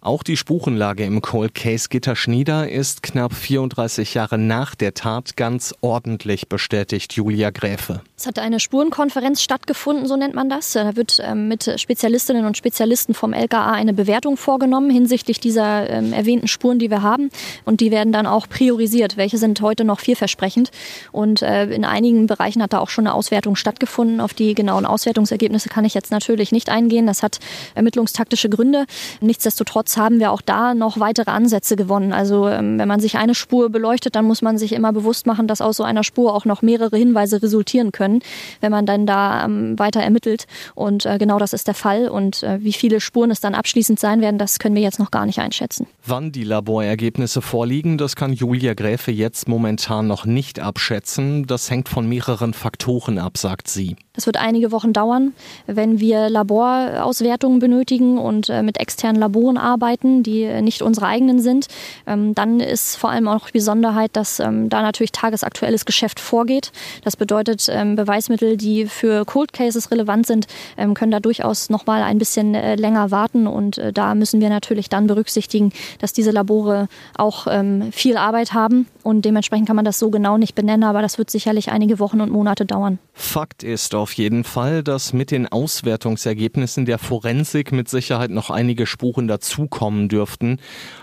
Auch 0.00 0.22
die 0.22 0.36
Spurenlage 0.36 1.04
im 1.04 1.20
Cold 1.22 1.54
Case 1.56 1.88
Gitter 1.88 2.14
Schnieder 2.14 2.70
ist 2.70 3.02
knapp 3.02 3.34
34 3.34 4.14
Jahre 4.14 4.38
nach 4.38 4.76
der 4.76 4.94
Tat 4.94 5.36
ganz 5.36 5.74
ordentlich, 5.80 6.48
bestätigt 6.48 7.14
Julia 7.14 7.50
Gräfe. 7.50 8.00
Es 8.16 8.26
hat 8.26 8.38
eine 8.38 8.60
Spurenkonferenz 8.60 9.42
stattgefunden, 9.42 10.06
so 10.06 10.16
nennt 10.16 10.34
man 10.34 10.48
das. 10.48 10.72
Da 10.72 10.94
wird 10.94 11.18
ähm, 11.20 11.48
mit 11.48 11.80
Spezialistinnen 11.80 12.46
und 12.46 12.56
Spezialisten 12.56 13.12
vom 13.12 13.32
LKA 13.32 13.72
eine 13.72 13.92
Bewertung 13.92 14.36
vorgenommen 14.36 14.88
hinsichtlich 14.88 15.40
dieser 15.40 15.90
ähm, 15.90 16.12
erwähnten 16.12 16.46
Spuren, 16.46 16.78
die 16.78 16.90
wir 16.90 17.02
haben. 17.02 17.30
Und 17.64 17.80
die 17.80 17.90
werden 17.90 18.12
dann 18.12 18.26
auch 18.26 18.48
priorisiert. 18.48 19.16
Welche 19.16 19.38
sind 19.38 19.60
heute 19.62 19.82
noch 19.82 19.98
vielversprechend? 19.98 20.70
Und 21.10 21.42
äh, 21.42 21.64
in 21.66 21.84
einigen 21.84 22.28
Bereichen 22.28 22.62
hat 22.62 22.72
da 22.72 22.78
auch 22.78 22.88
schon 22.88 23.08
eine 23.08 23.14
Auswertung 23.14 23.56
stattgefunden. 23.56 24.20
Auf 24.20 24.32
die 24.32 24.54
genauen 24.54 24.86
Auswertungsergebnisse 24.86 25.68
kann 25.68 25.84
ich 25.84 25.94
jetzt 25.94 26.12
natürlich 26.12 26.52
nicht 26.52 26.68
eingehen. 26.68 27.08
Das 27.08 27.24
hat 27.24 27.40
ermittlungstaktische 27.74 28.48
Gründe. 28.48 28.86
Nichtsdestotrotz 29.20 29.87
Nichtsdestotrotz 29.88 29.96
haben 29.96 30.20
wir 30.20 30.32
auch 30.32 30.42
da 30.42 30.74
noch 30.74 31.00
weitere 31.00 31.30
Ansätze 31.30 31.76
gewonnen. 31.76 32.12
Also 32.12 32.48
ähm, 32.48 32.78
wenn 32.78 32.88
man 32.88 33.00
sich 33.00 33.16
eine 33.16 33.34
Spur 33.34 33.70
beleuchtet, 33.70 34.14
dann 34.14 34.24
muss 34.24 34.42
man 34.42 34.58
sich 34.58 34.72
immer 34.72 34.92
bewusst 34.92 35.26
machen, 35.26 35.46
dass 35.46 35.60
aus 35.60 35.76
so 35.76 35.84
einer 35.84 36.04
Spur 36.04 36.34
auch 36.34 36.44
noch 36.44 36.62
mehrere 36.62 36.96
Hinweise 36.96 37.42
resultieren 37.42 37.92
können, 37.92 38.20
wenn 38.60 38.70
man 38.70 38.86
dann 38.86 39.06
da 39.06 39.44
ähm, 39.44 39.78
weiter 39.78 40.00
ermittelt. 40.00 40.46
Und 40.74 41.06
äh, 41.06 41.18
genau 41.18 41.38
das 41.38 41.52
ist 41.52 41.66
der 41.66 41.74
Fall. 41.74 42.08
Und 42.08 42.42
äh, 42.42 42.58
wie 42.62 42.72
viele 42.72 43.00
Spuren 43.00 43.30
es 43.30 43.40
dann 43.40 43.54
abschließend 43.54 43.98
sein 43.98 44.20
werden, 44.20 44.38
das 44.38 44.58
können 44.58 44.74
wir 44.74 44.82
jetzt 44.82 44.98
noch 44.98 45.10
gar 45.10 45.26
nicht 45.26 45.38
einschätzen. 45.38 45.86
Wann 46.04 46.32
die 46.32 46.44
Laborergebnisse 46.44 47.40
vorliegen, 47.40 47.98
das 47.98 48.16
kann 48.16 48.32
Julia 48.32 48.74
Gräfe 48.74 49.10
jetzt 49.10 49.48
momentan 49.48 50.06
noch 50.06 50.26
nicht 50.26 50.60
abschätzen. 50.60 51.46
Das 51.46 51.70
hängt 51.70 51.88
von 51.88 52.08
mehreren 52.08 52.52
Faktoren 52.52 53.18
ab, 53.18 53.38
sagt 53.38 53.68
sie. 53.68 53.96
Das 54.18 54.26
wird 54.26 54.36
einige 54.36 54.72
Wochen 54.72 54.92
dauern, 54.92 55.32
wenn 55.68 56.00
wir 56.00 56.28
Laborauswertungen 56.28 57.60
benötigen 57.60 58.18
und 58.18 58.48
äh, 58.48 58.64
mit 58.64 58.80
externen 58.80 59.20
Laboren 59.20 59.56
arbeiten, 59.56 60.24
die 60.24 60.60
nicht 60.60 60.82
unsere 60.82 61.06
eigenen 61.06 61.38
sind. 61.38 61.68
Ähm, 62.04 62.34
dann 62.34 62.58
ist 62.58 62.96
vor 62.96 63.10
allem 63.10 63.28
auch 63.28 63.46
die 63.46 63.52
Besonderheit, 63.52 64.10
dass 64.14 64.40
ähm, 64.40 64.70
da 64.70 64.82
natürlich 64.82 65.12
tagesaktuelles 65.12 65.84
Geschäft 65.84 66.18
vorgeht. 66.18 66.72
Das 67.04 67.16
bedeutet, 67.16 67.68
ähm, 67.70 67.94
Beweismittel, 67.94 68.56
die 68.56 68.86
für 68.86 69.24
Cold 69.24 69.52
Cases 69.52 69.88
relevant 69.92 70.26
sind, 70.26 70.48
können 70.94 71.12
da 71.12 71.20
durchaus 71.20 71.70
noch 71.70 71.86
mal 71.86 72.02
ein 72.02 72.18
bisschen 72.18 72.56
äh, 72.56 72.74
länger 72.74 73.12
warten. 73.12 73.46
Und 73.46 73.78
äh, 73.78 73.92
da 73.92 74.16
müssen 74.16 74.40
wir 74.40 74.48
natürlich 74.48 74.88
dann 74.88 75.06
berücksichtigen, 75.06 75.72
dass 76.00 76.12
diese 76.12 76.32
Labore 76.32 76.88
auch 77.16 77.46
viel 77.92 78.16
Arbeit 78.16 78.52
haben. 78.52 78.88
Und 79.04 79.24
dementsprechend 79.24 79.66
kann 79.68 79.76
man 79.76 79.84
das 79.84 79.98
so 79.98 80.10
genau 80.10 80.38
nicht 80.38 80.54
benennen, 80.54 80.82
aber 80.82 81.02
das 81.02 81.18
wird 81.18 81.30
sicherlich 81.30 81.70
einige 81.70 81.98
Wochen 82.00 82.20
und 82.20 82.30
Monate 82.30 82.66
dauern. 82.66 82.98
Fakt 83.14 83.62
ist 83.62 83.94
auf 83.94 84.07
jeden 84.14 84.44
Fall, 84.44 84.82
dass 84.82 85.12
mit 85.12 85.30
den 85.30 85.46
Auswertungsergebnissen 85.46 86.86
der 86.86 86.98
Forensik 86.98 87.72
mit 87.72 87.88
Sicherheit 87.88 88.30
noch 88.30 88.50
einige 88.50 88.86
Spuren 88.86 89.28
dazukommen 89.28 90.08
dürften. 90.08 90.58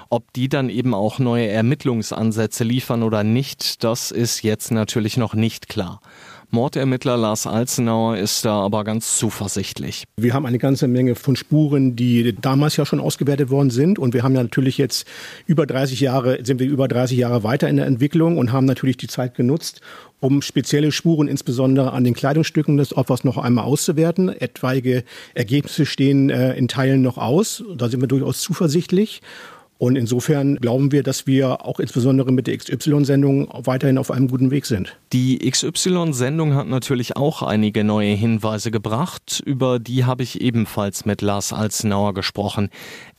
Ob 0.09 0.31
die 0.33 0.49
dann 0.49 0.69
eben 0.69 0.93
auch 0.93 1.19
neue 1.19 1.47
Ermittlungsansätze 1.47 2.63
liefern 2.63 3.03
oder 3.03 3.23
nicht, 3.23 3.83
das 3.83 4.11
ist 4.11 4.43
jetzt 4.43 4.71
natürlich 4.71 5.17
noch 5.17 5.33
nicht 5.33 5.67
klar. 5.67 5.99
Mordermittler 6.55 7.17
Lars 7.17 7.47
Alzenauer 7.47 8.15
ist 8.15 8.45
da 8.45 8.61
aber 8.61 8.85
ganz 8.85 9.17
zuversichtlich. 9.17 10.05
Wir 10.15 10.33
haben 10.33 10.45
eine 10.45 10.57
ganze 10.57 10.87
Menge 10.87 11.15
von 11.15 11.35
Spuren, 11.35 11.97
die 11.97 12.33
damals 12.33 12.77
ja 12.77 12.85
schon 12.85 13.01
ausgewertet 13.01 13.49
worden 13.49 13.71
sind. 13.71 13.99
Und 13.99 14.13
wir 14.13 14.23
haben 14.23 14.33
ja 14.35 14.41
natürlich 14.41 14.77
jetzt 14.77 15.05
über 15.47 15.65
30 15.65 15.99
Jahre, 15.99 16.45
sind 16.45 16.61
wir 16.61 16.67
über 16.67 16.87
30 16.87 17.17
Jahre 17.17 17.43
weiter 17.43 17.67
in 17.67 17.75
der 17.75 17.87
Entwicklung 17.87 18.37
und 18.37 18.53
haben 18.53 18.65
natürlich 18.65 18.95
die 18.95 19.07
Zeit 19.07 19.35
genutzt, 19.35 19.81
um 20.21 20.41
spezielle 20.41 20.93
Spuren 20.93 21.27
insbesondere 21.27 21.91
an 21.91 22.05
den 22.05 22.13
Kleidungsstücken 22.13 22.77
des 22.77 22.95
Opfers 22.95 23.25
noch 23.25 23.37
einmal 23.37 23.65
auszuwerten. 23.65 24.29
Etwaige 24.29 25.03
Ergebnisse 25.33 25.85
stehen 25.85 26.29
äh, 26.29 26.53
in 26.53 26.69
Teilen 26.69 27.01
noch 27.01 27.17
aus. 27.17 27.65
Da 27.75 27.89
sind 27.89 27.99
wir 27.99 28.07
durchaus 28.07 28.39
zuversichtlich. 28.39 29.21
Und 29.77 29.97
insofern 29.97 30.55
glauben 30.55 30.93
wir, 30.93 31.03
dass 31.03 31.27
wir 31.27 31.65
auch 31.65 31.81
insbesondere 31.81 32.31
mit 32.31 32.47
der 32.47 32.57
XY-Sendung 32.57 33.49
weiterhin 33.65 33.97
auf 33.97 34.09
einem 34.09 34.29
guten 34.29 34.49
Weg 34.49 34.65
sind. 34.65 34.97
Die 35.11 35.39
XY-Sendung 35.39 36.55
hat 36.55 36.67
natürlich 36.67 37.17
auch 37.17 37.41
einige 37.41 37.83
neue 37.83 38.13
Hinweise 38.13 38.71
gebracht. 38.71 39.43
Über 39.45 39.79
die 39.79 40.05
habe 40.05 40.23
ich 40.23 40.39
ebenfalls 40.39 41.05
mit 41.05 41.21
Lars 41.21 41.51
Alzenauer 41.51 42.13
gesprochen. 42.13 42.69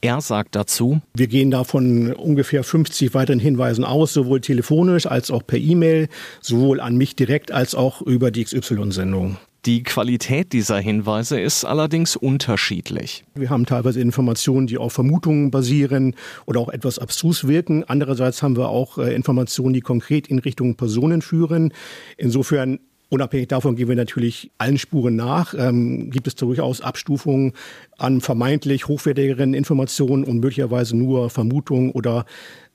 Er 0.01 0.23
sagt 0.23 0.55
dazu, 0.57 1.01
wir 1.14 1.27
gehen 1.27 1.51
da 1.51 1.64
von 1.64 2.14
ungefähr 2.14 2.64
50 2.64 3.12
weiteren 3.12 3.38
Hinweisen 3.38 3.85
aus, 3.85 4.14
sowohl 4.14 4.40
telefonisch 4.40 5.07
als 5.07 5.31
auch 5.31 5.47
per 5.47 5.59
E-Mail, 5.59 6.09
sowohl 6.40 6.81
an 6.81 6.97
mich 6.97 7.16
direkt 7.16 7.53
als 7.53 7.75
auch 7.75 8.01
über 8.01 8.31
die 8.31 8.45
XY-Sendung. 8.45 9.37
Die 9.66 9.83
Qualität 9.83 10.52
dieser 10.52 10.79
Hinweise 10.79 11.40
ist 11.40 11.64
allerdings 11.64 12.14
unterschiedlich. 12.14 13.24
Wir 13.35 13.50
haben 13.50 13.66
teilweise 13.66 14.00
Informationen, 14.00 14.68
die 14.68 14.79
auf 14.79 14.92
Vermutungen 14.92 15.50
basieren 15.50 16.14
oder 16.46 16.61
auch 16.61 16.68
etwas 16.68 17.00
abstrus 17.00 17.48
wirken. 17.48 17.83
Andererseits 17.83 18.44
haben 18.44 18.57
wir 18.57 18.68
auch 18.68 18.96
äh, 18.98 19.12
Informationen, 19.12 19.74
die 19.74 19.81
konkret 19.81 20.29
in 20.29 20.38
Richtung 20.38 20.76
Personen 20.76 21.20
führen. 21.20 21.72
Insofern 22.16 22.79
Unabhängig 23.09 23.49
davon 23.49 23.77
gehen 23.77 23.88
wir 23.88 23.95
natürlich 23.95 24.51
allen 24.59 24.79
Spuren 24.79 25.14
nach. 25.14 25.55
Ähm, 25.55 26.11
gibt 26.11 26.27
es 26.27 26.35
durchaus 26.35 26.81
Abstufungen 26.81 27.53
an 27.99 28.21
vermeintlich 28.21 28.88
hochwertigeren 28.88 29.55
Informationen 29.55 30.25
und 30.25 30.40
möglicherweise 30.40 30.97
nur 30.97 31.31
Vermutungen 31.31 31.92
oder 31.92 32.27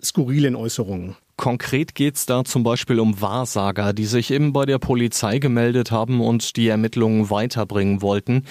skurrilen 0.01 0.55
Äußerungen. 0.55 1.15
Konkret 1.35 1.95
geht 1.95 2.17
es 2.17 2.27
da 2.27 2.43
zum 2.45 2.63
Beispiel 2.63 2.99
um 2.99 3.19
Wahrsager, 3.19 3.93
die 3.93 4.05
sich 4.05 4.31
eben 4.31 4.53
bei 4.53 4.65
der 4.65 4.77
Polizei 4.77 5.39
gemeldet 5.39 5.91
haben 5.91 6.21
und 6.21 6.55
die 6.55 6.67
Ermittlungen 6.67 7.29
weiterbringen 7.29 8.01
wollten. 8.01 8.43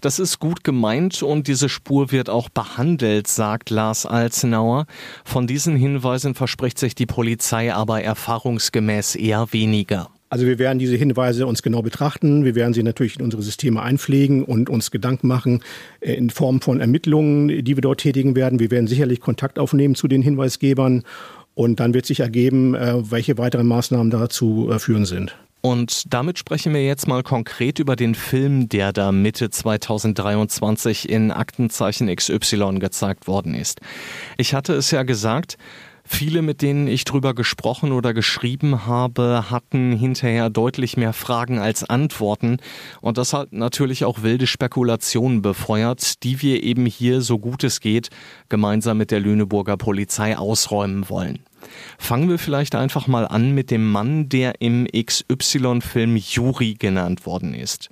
Das 0.00 0.20
ist 0.20 0.38
gut 0.38 0.62
gemeint 0.62 1.22
und 1.22 1.48
diese 1.48 1.68
Spur 1.68 2.12
wird 2.12 2.30
auch 2.30 2.48
behandelt, 2.48 3.26
sagt 3.26 3.70
Lars 3.70 4.06
Alzenauer. 4.06 4.86
Von 5.24 5.48
diesen 5.48 5.76
Hinweisen 5.76 6.34
verspricht 6.34 6.78
sich 6.78 6.94
die 6.94 7.06
Polizei 7.06 7.74
aber 7.74 8.02
erfahrungsgemäß 8.02 9.16
eher 9.16 9.52
weniger. 9.52 10.08
Also 10.28 10.46
wir 10.46 10.58
werden 10.58 10.78
diese 10.78 10.96
Hinweise 10.96 11.46
uns 11.46 11.62
genau 11.62 11.82
betrachten. 11.82 12.44
Wir 12.44 12.54
werden 12.54 12.74
sie 12.74 12.82
natürlich 12.82 13.16
in 13.18 13.24
unsere 13.24 13.42
Systeme 13.42 13.80
einpflegen 13.80 14.44
und 14.44 14.68
uns 14.68 14.90
Gedanken 14.90 15.28
machen 15.28 15.62
äh, 16.00 16.14
in 16.14 16.30
Form 16.30 16.60
von 16.60 16.80
Ermittlungen, 16.80 17.64
die 17.64 17.76
wir 17.76 17.80
dort 17.82 18.00
tätigen 18.00 18.34
werden. 18.34 18.58
Wir 18.58 18.70
werden 18.70 18.88
sicherlich 18.88 19.20
Kontakt 19.20 19.58
aufnehmen 19.58 19.94
zu 19.94 20.08
den 20.08 20.22
Hinweisgebern 20.22 21.04
und 21.54 21.80
dann 21.80 21.94
wird 21.94 22.06
sich 22.06 22.20
ergeben, 22.20 22.74
äh, 22.74 23.10
welche 23.10 23.38
weiteren 23.38 23.66
Maßnahmen 23.66 24.10
dazu 24.10 24.70
äh, 24.70 24.78
führen 24.78 25.04
sind. 25.04 25.36
Und 25.62 26.12
damit 26.12 26.38
sprechen 26.38 26.74
wir 26.74 26.84
jetzt 26.84 27.08
mal 27.08 27.24
konkret 27.24 27.78
über 27.78 27.96
den 27.96 28.14
Film, 28.14 28.68
der 28.68 28.92
da 28.92 29.10
Mitte 29.10 29.50
2023 29.50 31.08
in 31.08 31.32
Aktenzeichen 31.32 32.14
XY 32.14 32.78
gezeigt 32.78 33.26
worden 33.26 33.54
ist. 33.54 33.80
Ich 34.36 34.54
hatte 34.54 34.74
es 34.74 34.92
ja 34.92 35.02
gesagt, 35.02 35.56
Viele, 36.08 36.40
mit 36.40 36.62
denen 36.62 36.86
ich 36.86 37.04
drüber 37.04 37.34
gesprochen 37.34 37.90
oder 37.90 38.14
geschrieben 38.14 38.86
habe, 38.86 39.50
hatten 39.50 39.92
hinterher 39.92 40.50
deutlich 40.50 40.96
mehr 40.96 41.12
Fragen 41.12 41.58
als 41.58 41.82
Antworten. 41.82 42.58
Und 43.00 43.18
das 43.18 43.32
hat 43.32 43.52
natürlich 43.52 44.04
auch 44.04 44.22
wilde 44.22 44.46
Spekulationen 44.46 45.42
befeuert, 45.42 46.22
die 46.22 46.40
wir 46.42 46.62
eben 46.62 46.86
hier, 46.86 47.22
so 47.22 47.38
gut 47.38 47.64
es 47.64 47.80
geht, 47.80 48.10
gemeinsam 48.48 48.98
mit 48.98 49.10
der 49.10 49.20
Lüneburger 49.20 49.76
Polizei 49.76 50.38
ausräumen 50.38 51.08
wollen. 51.08 51.40
Fangen 51.98 52.28
wir 52.28 52.38
vielleicht 52.38 52.74
einfach 52.74 53.06
mal 53.06 53.26
an 53.26 53.52
mit 53.52 53.70
dem 53.70 53.90
Mann, 53.90 54.28
der 54.28 54.60
im 54.60 54.86
XY-Film 54.86 56.16
Juri 56.16 56.74
genannt 56.74 57.26
worden 57.26 57.54
ist. 57.54 57.88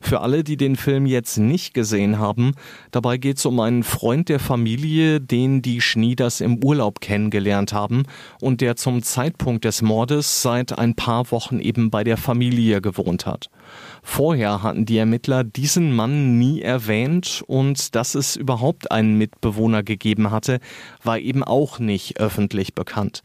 Für 0.00 0.20
alle, 0.20 0.44
die 0.44 0.56
den 0.56 0.76
Film 0.76 1.06
jetzt 1.06 1.38
nicht 1.38 1.74
gesehen 1.74 2.18
haben, 2.18 2.54
dabei 2.90 3.18
geht 3.18 3.38
es 3.38 3.46
um 3.46 3.60
einen 3.60 3.82
Freund 3.82 4.28
der 4.28 4.38
Familie, 4.38 5.20
den 5.20 5.62
die 5.62 5.80
Schnieders 5.80 6.40
im 6.40 6.62
Urlaub 6.62 7.00
kennengelernt 7.00 7.72
haben 7.72 8.04
und 8.40 8.60
der 8.60 8.76
zum 8.76 9.02
Zeitpunkt 9.02 9.64
des 9.64 9.82
Mordes 9.82 10.42
seit 10.42 10.78
ein 10.78 10.94
paar 10.94 11.30
Wochen 11.30 11.58
eben 11.58 11.90
bei 11.90 12.04
der 12.04 12.16
Familie 12.16 12.80
gewohnt 12.80 13.26
hat. 13.26 13.50
Vorher 14.10 14.62
hatten 14.62 14.86
die 14.86 14.96
Ermittler 14.96 15.44
diesen 15.44 15.94
Mann 15.94 16.38
nie 16.38 16.62
erwähnt 16.62 17.44
und 17.46 17.94
dass 17.94 18.16
es 18.16 18.36
überhaupt 18.36 18.90
einen 18.90 19.16
Mitbewohner 19.16 19.82
gegeben 19.84 20.30
hatte, 20.30 20.60
war 21.04 21.18
eben 21.18 21.44
auch 21.44 21.78
nicht 21.78 22.18
öffentlich 22.18 22.74
bekannt. 22.74 23.22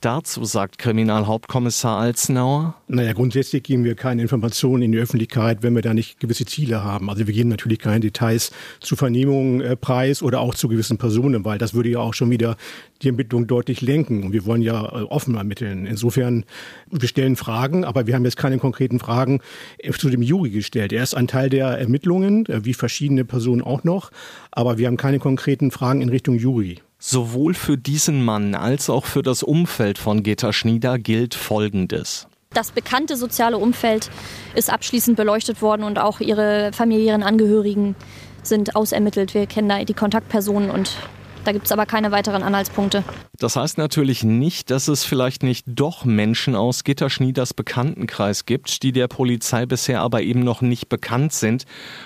Dazu 0.00 0.44
sagt 0.44 0.78
Kriminalhauptkommissar 0.78 1.98
Alzenauer. 1.98 2.76
Naja, 2.86 3.14
grundsätzlich 3.14 3.62
geben 3.62 3.82
wir 3.82 3.94
keine 3.96 4.22
Informationen 4.22 4.82
in 4.82 4.92
die 4.92 4.98
Öffentlichkeit, 4.98 5.62
wenn 5.62 5.74
wir 5.74 5.82
da 5.82 5.94
nicht 5.94 6.20
gewisse 6.20 6.44
Ziele 6.44 6.84
haben. 6.84 7.10
Also 7.10 7.26
wir 7.26 7.34
geben 7.34 7.48
natürlich 7.48 7.78
keine 7.78 8.00
Details 8.00 8.52
zu 8.80 8.94
Vernehmungen 8.94 9.62
äh, 9.62 9.74
preis 9.74 10.22
oder 10.22 10.40
auch 10.40 10.54
zu 10.54 10.68
gewissen 10.68 10.98
Personen, 10.98 11.44
weil 11.44 11.58
das 11.58 11.74
würde 11.74 11.88
ja 11.88 11.98
auch 11.98 12.14
schon 12.14 12.30
wieder 12.30 12.56
die 13.02 13.08
Ermittlung 13.08 13.46
deutlich 13.46 13.80
lenken. 13.80 14.22
Und 14.22 14.32
wir 14.32 14.44
wollen 14.46 14.62
ja 14.62 14.84
äh, 14.84 15.02
offen 15.02 15.34
ermitteln. 15.34 15.86
Insofern, 15.86 16.44
wir 16.90 17.08
stellen 17.08 17.36
Fragen, 17.36 17.84
aber 17.84 18.06
wir 18.06 18.14
haben 18.14 18.24
jetzt 18.24 18.36
keine 18.36 18.58
konkreten 18.58 18.98
Fragen 18.98 19.40
äh, 19.78 19.90
zu 19.92 20.10
dem 20.10 20.22
Juri 20.26 20.50
gestellt. 20.50 20.92
Er 20.92 21.02
ist 21.02 21.14
ein 21.14 21.28
Teil 21.28 21.48
der 21.48 21.68
Ermittlungen, 21.68 22.44
wie 22.48 22.74
verschiedene 22.74 23.24
Personen 23.24 23.62
auch 23.62 23.84
noch, 23.84 24.10
aber 24.50 24.78
wir 24.78 24.86
haben 24.86 24.96
keine 24.96 25.18
konkreten 25.18 25.70
Fragen 25.70 26.02
in 26.02 26.08
Richtung 26.08 26.36
Juri. 26.36 26.80
Sowohl 26.98 27.54
für 27.54 27.76
diesen 27.76 28.24
Mann 28.24 28.54
als 28.54 28.90
auch 28.90 29.04
für 29.04 29.22
das 29.22 29.42
Umfeld 29.42 29.98
von 29.98 30.22
Geta 30.22 30.52
Schnieder 30.52 30.98
gilt 30.98 31.34
Folgendes. 31.34 32.26
Das 32.50 32.70
bekannte 32.70 33.16
soziale 33.16 33.58
Umfeld 33.58 34.10
ist 34.54 34.72
abschließend 34.72 35.16
beleuchtet 35.16 35.60
worden 35.60 35.82
und 35.82 35.98
auch 35.98 36.20
ihre 36.20 36.70
familiären 36.72 37.22
Angehörigen 37.22 37.94
sind 38.42 38.76
ausermittelt. 38.76 39.34
Wir 39.34 39.46
kennen 39.46 39.68
da 39.68 39.84
die 39.84 39.94
Kontaktpersonen 39.94 40.70
und 40.70 40.96
da 41.46 41.52
gibt 41.52 41.66
es 41.66 41.72
aber 41.72 41.86
keine 41.86 42.10
weiteren 42.10 42.42
Anhaltspunkte. 42.42 43.04
Das 43.38 43.54
heißt 43.54 43.78
natürlich 43.78 44.24
nicht, 44.24 44.70
dass 44.70 44.88
es 44.88 45.04
vielleicht 45.04 45.42
nicht 45.42 45.66
doch 45.68 46.04
Menschen 46.04 46.56
aus 46.56 46.84
Gitterschnieders 46.84 47.54
Bekanntenkreis 47.54 48.46
gibt, 48.46 48.82
die 48.82 48.92
der 48.92 49.08
Polizei 49.08 49.66
bisher 49.66 50.00
aber 50.00 50.22
eben 50.22 50.40
noch 50.40 50.60
nicht 50.60 50.88
bekannt 50.88 51.32
sind 51.32 51.64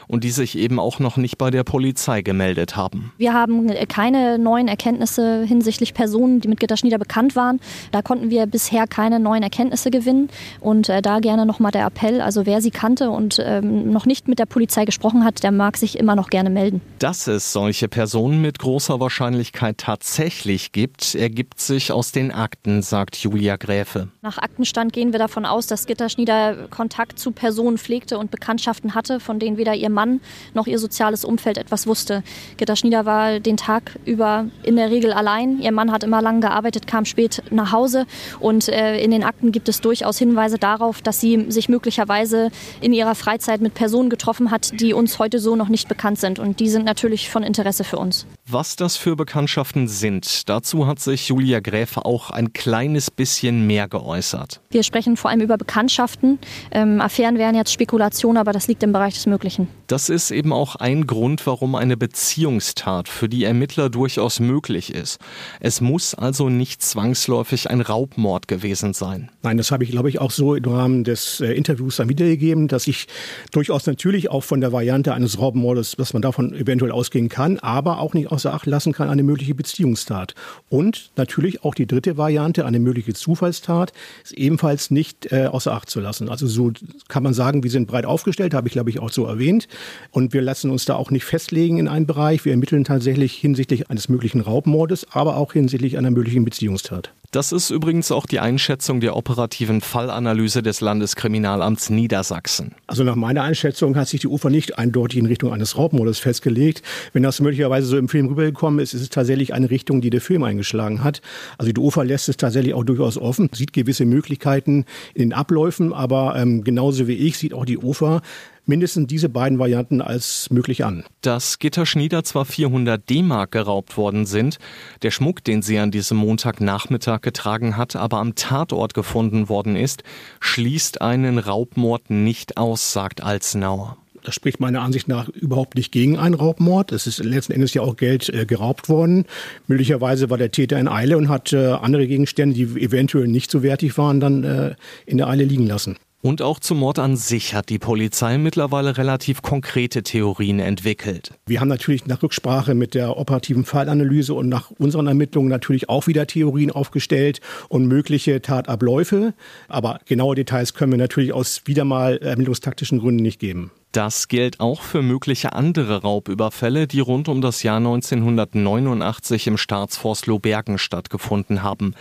und 0.08 0.24
die 0.24 0.30
sich 0.30 0.58
eben 0.58 0.78
auch 0.78 0.98
noch 0.98 1.16
nicht 1.16 1.38
bei 1.38 1.50
der 1.50 1.64
Polizei 1.64 2.22
gemeldet 2.22 2.76
haben. 2.76 3.12
Wir 3.16 3.32
haben 3.32 3.68
keine 3.88 4.38
neuen 4.38 4.68
Erkenntnisse 4.68 5.44
hinsichtlich 5.44 5.94
Personen, 5.94 6.40
die 6.40 6.48
mit 6.48 6.60
Gitterschnieder 6.60 6.98
bekannt 6.98 7.36
waren. 7.36 7.60
Da 7.92 8.02
konnten 8.02 8.30
wir 8.30 8.46
bisher 8.46 8.86
keine 8.86 9.20
neuen 9.20 9.42
Erkenntnisse 9.42 9.90
gewinnen 9.90 10.28
und 10.60 10.88
äh, 10.88 11.00
da 11.00 11.20
gerne 11.20 11.46
nochmal 11.46 11.72
der 11.72 11.86
Appell, 11.86 12.20
also 12.20 12.44
wer 12.44 12.60
sie 12.60 12.70
kannte 12.70 13.10
und 13.10 13.40
ähm, 13.42 13.90
noch 13.90 14.04
nicht 14.04 14.28
mit 14.28 14.38
der 14.38 14.46
Polizei 14.46 14.84
gesprochen 14.84 15.24
hat, 15.24 15.42
der 15.42 15.52
mag 15.52 15.76
sich 15.76 15.98
immer 15.98 16.16
noch 16.16 16.28
gerne 16.28 16.50
melden. 16.50 16.80
Dass 16.98 17.26
es 17.26 17.52
solche 17.52 17.88
Personen 17.88 18.42
mit 18.42 18.58
großer 18.58 19.00
Wahrscheinlichkeit 19.00 19.29
Wahrscheinlichkeit 19.30 19.78
tatsächlich 19.78 20.72
gibt, 20.72 21.14
ergibt 21.14 21.60
sich 21.60 21.92
aus 21.92 22.10
den 22.10 22.32
Akten, 22.32 22.82
sagt 22.82 23.14
Julia 23.16 23.56
Gräfe. 23.56 24.08
Nach 24.22 24.38
Aktenstand 24.38 24.92
gehen 24.92 25.12
wir 25.12 25.20
davon 25.20 25.46
aus, 25.46 25.68
dass 25.68 25.86
Gitterschnieder 25.86 26.66
Kontakt 26.68 27.20
zu 27.20 27.30
Personen 27.30 27.78
pflegte 27.78 28.18
und 28.18 28.32
Bekanntschaften 28.32 28.96
hatte, 28.96 29.20
von 29.20 29.38
denen 29.38 29.56
weder 29.56 29.74
ihr 29.76 29.88
Mann 29.88 30.20
noch 30.52 30.66
ihr 30.66 30.80
soziales 30.80 31.24
Umfeld 31.24 31.58
etwas 31.58 31.86
wusste. 31.86 32.24
Gitterschnieder 32.56 33.06
war 33.06 33.38
den 33.38 33.56
Tag 33.56 34.00
über 34.04 34.46
in 34.64 34.74
der 34.74 34.90
Regel 34.90 35.12
allein. 35.12 35.60
Ihr 35.60 35.70
Mann 35.70 35.92
hat 35.92 36.02
immer 36.02 36.20
lang 36.20 36.40
gearbeitet, 36.40 36.88
kam 36.88 37.04
spät 37.04 37.44
nach 37.50 37.70
Hause 37.70 38.06
und 38.40 38.68
äh, 38.68 38.98
in 39.00 39.12
den 39.12 39.22
Akten 39.22 39.52
gibt 39.52 39.68
es 39.68 39.80
durchaus 39.80 40.18
Hinweise 40.18 40.58
darauf, 40.58 41.02
dass 41.02 41.20
sie 41.20 41.46
sich 41.52 41.68
möglicherweise 41.68 42.50
in 42.80 42.92
ihrer 42.92 43.14
Freizeit 43.14 43.60
mit 43.60 43.74
Personen 43.74 44.10
getroffen 44.10 44.50
hat, 44.50 44.80
die 44.80 44.92
uns 44.92 45.20
heute 45.20 45.38
so 45.38 45.54
noch 45.54 45.68
nicht 45.68 45.88
bekannt 45.88 46.18
sind. 46.18 46.40
Und 46.40 46.58
die 46.58 46.68
sind 46.68 46.84
natürlich 46.84 47.30
von 47.30 47.44
Interesse 47.44 47.84
für 47.84 47.98
uns. 47.98 48.26
Was 48.48 48.74
das 48.74 48.96
für 48.96 49.14
Bekanntschaften 49.20 49.86
sind, 49.86 50.48
dazu 50.48 50.86
hat 50.86 50.98
sich 50.98 51.28
Julia 51.28 51.60
Gräfe 51.60 52.06
auch 52.06 52.30
ein 52.30 52.54
kleines 52.54 53.10
bisschen 53.10 53.66
mehr 53.66 53.86
geäußert. 53.86 54.62
Wir 54.70 54.82
sprechen 54.82 55.18
vor 55.18 55.30
allem 55.30 55.42
über 55.42 55.58
Bekanntschaften. 55.58 56.38
Ähm, 56.70 57.02
Affären 57.02 57.36
wären 57.36 57.54
jetzt 57.54 57.70
Spekulation, 57.70 58.38
aber 58.38 58.52
das 58.52 58.66
liegt 58.66 58.82
im 58.82 58.92
Bereich 58.92 59.12
des 59.12 59.26
Möglichen. 59.26 59.68
Das 59.88 60.08
ist 60.08 60.30
eben 60.30 60.54
auch 60.54 60.76
ein 60.76 61.06
Grund, 61.06 61.46
warum 61.46 61.74
eine 61.74 61.98
Beziehungstat 61.98 63.08
für 63.08 63.28
die 63.28 63.44
Ermittler 63.44 63.90
durchaus 63.90 64.40
möglich 64.40 64.94
ist. 64.94 65.18
Es 65.58 65.82
muss 65.82 66.14
also 66.14 66.48
nicht 66.48 66.82
zwangsläufig 66.82 67.68
ein 67.68 67.82
Raubmord 67.82 68.48
gewesen 68.48 68.94
sein. 68.94 69.30
Nein, 69.42 69.58
das 69.58 69.70
habe 69.70 69.84
ich, 69.84 69.90
glaube 69.90 70.08
ich, 70.08 70.18
auch 70.18 70.30
so 70.30 70.54
im 70.54 70.64
Rahmen 70.64 71.04
des 71.04 71.40
äh, 71.40 71.52
Interviews 71.52 71.96
dann 71.96 72.08
wiedergegeben, 72.08 72.68
dass 72.68 72.86
ich 72.86 73.06
durchaus 73.52 73.84
natürlich 73.84 74.30
auch 74.30 74.44
von 74.44 74.62
der 74.62 74.72
Variante 74.72 75.12
eines 75.12 75.38
Raubmordes, 75.38 75.96
dass 75.98 76.14
man 76.14 76.22
davon 76.22 76.54
eventuell 76.54 76.92
ausgehen 76.92 77.28
kann, 77.28 77.58
aber 77.58 77.98
auch 77.98 78.14
nicht 78.14 78.32
außer 78.32 78.54
Acht 78.54 78.64
lassen 78.64 78.94
kann 78.94 79.09
eine 79.10 79.22
mögliche 79.22 79.54
Beziehungstat. 79.54 80.34
Und 80.68 81.10
natürlich 81.16 81.64
auch 81.64 81.74
die 81.74 81.86
dritte 81.86 82.16
Variante, 82.16 82.64
eine 82.64 82.78
mögliche 82.78 83.12
Zufallstat, 83.12 83.92
ist 84.24 84.32
ebenfalls 84.32 84.90
nicht 84.90 85.30
äh, 85.32 85.46
außer 85.46 85.72
Acht 85.72 85.90
zu 85.90 86.00
lassen. 86.00 86.28
Also 86.28 86.46
so 86.46 86.72
kann 87.08 87.22
man 87.22 87.34
sagen, 87.34 87.62
wir 87.62 87.70
sind 87.70 87.86
breit 87.86 88.06
aufgestellt, 88.06 88.54
habe 88.54 88.68
ich 88.68 88.72
glaube 88.72 88.90
ich 88.90 89.00
auch 89.00 89.10
so 89.10 89.26
erwähnt. 89.26 89.68
Und 90.10 90.32
wir 90.32 90.42
lassen 90.42 90.70
uns 90.70 90.84
da 90.84 90.94
auch 90.94 91.10
nicht 91.10 91.24
festlegen 91.24 91.78
in 91.78 91.88
einem 91.88 92.06
Bereich. 92.06 92.44
Wir 92.44 92.52
ermitteln 92.52 92.84
tatsächlich 92.84 93.34
hinsichtlich 93.34 93.90
eines 93.90 94.08
möglichen 94.08 94.40
Raubmordes, 94.40 95.06
aber 95.10 95.36
auch 95.36 95.52
hinsichtlich 95.52 95.98
einer 95.98 96.10
möglichen 96.10 96.44
Beziehungstat. 96.44 97.12
Das 97.32 97.52
ist 97.52 97.70
übrigens 97.70 98.10
auch 98.10 98.26
die 98.26 98.40
Einschätzung 98.40 98.98
der 98.98 99.14
operativen 99.14 99.82
Fallanalyse 99.82 100.64
des 100.64 100.80
Landeskriminalamts 100.80 101.88
Niedersachsen. 101.88 102.74
Also 102.88 103.04
nach 103.04 103.14
meiner 103.14 103.44
Einschätzung 103.44 103.94
hat 103.94 104.08
sich 104.08 104.22
die 104.22 104.26
Ufer 104.26 104.50
nicht 104.50 104.78
eindeutig 104.78 105.20
in 105.20 105.26
Richtung 105.26 105.52
eines 105.52 105.78
Raubmordes 105.78 106.18
festgelegt. 106.18 106.82
Wenn 107.12 107.22
das 107.22 107.38
möglicherweise 107.38 107.86
so 107.86 107.98
im 107.98 108.08
Film 108.08 108.26
rübergekommen 108.26 108.80
ist, 108.80 108.89
ist 108.94 109.02
es 109.02 109.10
tatsächlich 109.10 109.54
eine 109.54 109.70
Richtung, 109.70 110.00
die 110.00 110.10
der 110.10 110.20
Film 110.20 110.42
eingeschlagen 110.42 111.02
hat. 111.04 111.22
Also 111.58 111.72
die 111.72 111.80
Ufer 111.80 112.04
lässt 112.04 112.28
es 112.28 112.36
tatsächlich 112.36 112.74
auch 112.74 112.84
durchaus 112.84 113.18
offen, 113.18 113.50
sieht 113.52 113.72
gewisse 113.72 114.04
Möglichkeiten 114.04 114.84
in 115.14 115.22
den 115.22 115.32
Abläufen, 115.32 115.92
aber 115.92 116.36
ähm, 116.36 116.64
genauso 116.64 117.08
wie 117.08 117.14
ich 117.14 117.38
sieht 117.38 117.54
auch 117.54 117.64
die 117.64 117.78
Ufer 117.78 118.22
mindestens 118.66 119.08
diese 119.08 119.28
beiden 119.28 119.58
Varianten 119.58 120.00
als 120.00 120.48
möglich 120.50 120.84
an. 120.84 121.04
Dass 121.20 121.58
Gitterschnieder 121.58 122.24
zwar 122.24 122.44
400 122.46 123.10
D-Mark 123.10 123.50
geraubt 123.50 123.96
worden 123.96 124.26
sind, 124.26 124.58
der 125.02 125.10
Schmuck, 125.10 125.44
den 125.44 125.60
sie 125.60 125.78
an 125.78 125.90
diesem 125.90 126.18
Montagnachmittag 126.18 127.20
getragen 127.20 127.76
hat, 127.76 127.96
aber 127.96 128.18
am 128.18 128.34
Tatort 128.34 128.94
gefunden 128.94 129.48
worden 129.48 129.76
ist, 129.76 130.04
schließt 130.40 131.02
einen 131.02 131.38
Raubmord 131.38 132.10
nicht 132.10 132.56
aus, 132.56 132.92
sagt 132.92 133.22
Alzenauer. 133.22 133.96
Das 134.22 134.34
spricht 134.34 134.60
meiner 134.60 134.82
Ansicht 134.82 135.08
nach 135.08 135.28
überhaupt 135.28 135.76
nicht 135.76 135.92
gegen 135.92 136.18
einen 136.18 136.34
Raubmord. 136.34 136.92
Es 136.92 137.06
ist 137.06 137.22
letzten 137.24 137.52
Endes 137.52 137.74
ja 137.74 137.82
auch 137.82 137.96
Geld 137.96 138.28
äh, 138.28 138.46
geraubt 138.46 138.88
worden. 138.88 139.24
Möglicherweise 139.66 140.30
war 140.30 140.38
der 140.38 140.50
Täter 140.50 140.78
in 140.78 140.88
Eile 140.88 141.16
und 141.16 141.28
hat 141.28 141.52
äh, 141.52 141.68
andere 141.72 142.06
Gegenstände, 142.06 142.54
die 142.54 142.82
eventuell 142.82 143.28
nicht 143.28 143.50
so 143.50 143.62
wertig 143.62 143.96
waren, 143.98 144.20
dann 144.20 144.44
äh, 144.44 144.74
in 145.06 145.18
der 145.18 145.28
Eile 145.28 145.44
liegen 145.44 145.66
lassen. 145.66 145.96
Und 146.22 146.42
auch 146.42 146.60
zum 146.60 146.80
Mord 146.80 146.98
an 146.98 147.16
sich 147.16 147.54
hat 147.54 147.70
die 147.70 147.78
Polizei 147.78 148.36
mittlerweile 148.36 148.98
relativ 148.98 149.40
konkrete 149.40 150.02
Theorien 150.02 150.60
entwickelt. 150.60 151.32
Wir 151.46 151.60
haben 151.60 151.68
natürlich 151.68 152.04
nach 152.06 152.22
Rücksprache 152.22 152.74
mit 152.74 152.94
der 152.94 153.16
operativen 153.16 153.64
Fallanalyse 153.64 154.34
und 154.34 154.50
nach 154.50 154.70
unseren 154.72 155.06
Ermittlungen 155.06 155.48
natürlich 155.48 155.88
auch 155.88 156.06
wieder 156.08 156.26
Theorien 156.26 156.72
aufgestellt 156.72 157.40
und 157.70 157.86
mögliche 157.86 158.42
Tatabläufe. 158.42 159.32
Aber 159.68 160.00
genaue 160.04 160.34
Details 160.34 160.74
können 160.74 160.92
wir 160.92 160.98
natürlich 160.98 161.32
aus 161.32 161.62
wieder 161.64 161.86
mal 161.86 162.18
ermittlungstaktischen 162.18 162.98
Gründen 162.98 163.22
nicht 163.22 163.40
geben. 163.40 163.70
Das 163.92 164.28
gilt 164.28 164.60
auch 164.60 164.82
für 164.82 165.02
mögliche 165.02 165.52
andere 165.52 166.02
Raubüberfälle, 166.02 166.86
die 166.86 167.00
rund 167.00 167.28
um 167.28 167.40
das 167.40 167.64
Jahr 167.64 167.78
1989 167.78 169.48
im 169.48 169.56
Staatsforst 169.56 170.28
Lohbergen 170.28 170.78
stattgefunden 170.78 171.64
haben. 171.64 171.94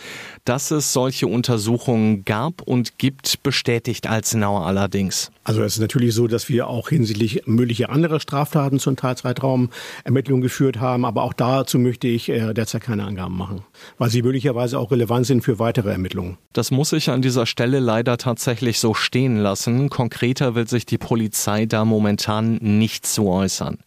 Dass 0.45 0.69
es 0.69 0.93
solche 0.93 1.25
Untersuchungen 1.25 2.25
gab 2.25 2.61
und 2.61 2.99
gibt, 2.99 3.41
bestätigt 3.41 4.05
Alzenauer 4.05 4.67
allerdings. 4.67 5.31
Also 5.43 5.63
es 5.63 5.73
ist 5.73 5.79
natürlich 5.79 6.13
so, 6.13 6.27
dass 6.27 6.47
wir 6.47 6.67
auch 6.67 6.89
hinsichtlich 6.89 7.47
möglicher 7.47 7.89
anderer 7.89 8.19
Straftaten 8.19 8.77
zum 8.77 8.95
Tatzeitraum 8.95 9.71
Ermittlungen 10.03 10.43
geführt 10.43 10.79
haben, 10.79 11.05
aber 11.05 11.23
auch 11.23 11.33
dazu 11.33 11.79
möchte 11.79 12.07
ich 12.07 12.29
äh, 12.29 12.53
derzeit 12.53 12.83
keine 12.83 13.05
Angaben 13.05 13.35
machen, 13.35 13.63
weil 13.97 14.11
sie 14.11 14.21
möglicherweise 14.21 14.77
auch 14.77 14.91
relevant 14.91 15.25
sind 15.25 15.41
für 15.41 15.57
weitere 15.57 15.89
Ermittlungen. 15.89 16.37
Das 16.53 16.69
muss 16.69 16.93
ich 16.93 17.09
an 17.09 17.23
dieser 17.23 17.47
Stelle 17.47 17.79
leider 17.79 18.17
tatsächlich 18.17 18.77
so 18.77 18.93
stehen 18.93 19.37
lassen. 19.37 19.89
Konkreter 19.89 20.53
will 20.53 20.67
sich 20.67 20.85
die 20.85 20.99
Polizei 20.99 21.65
da 21.65 21.78
momentan 21.85 22.55
nicht 22.55 23.05
zu 23.05 23.27
äußern. 23.27 23.77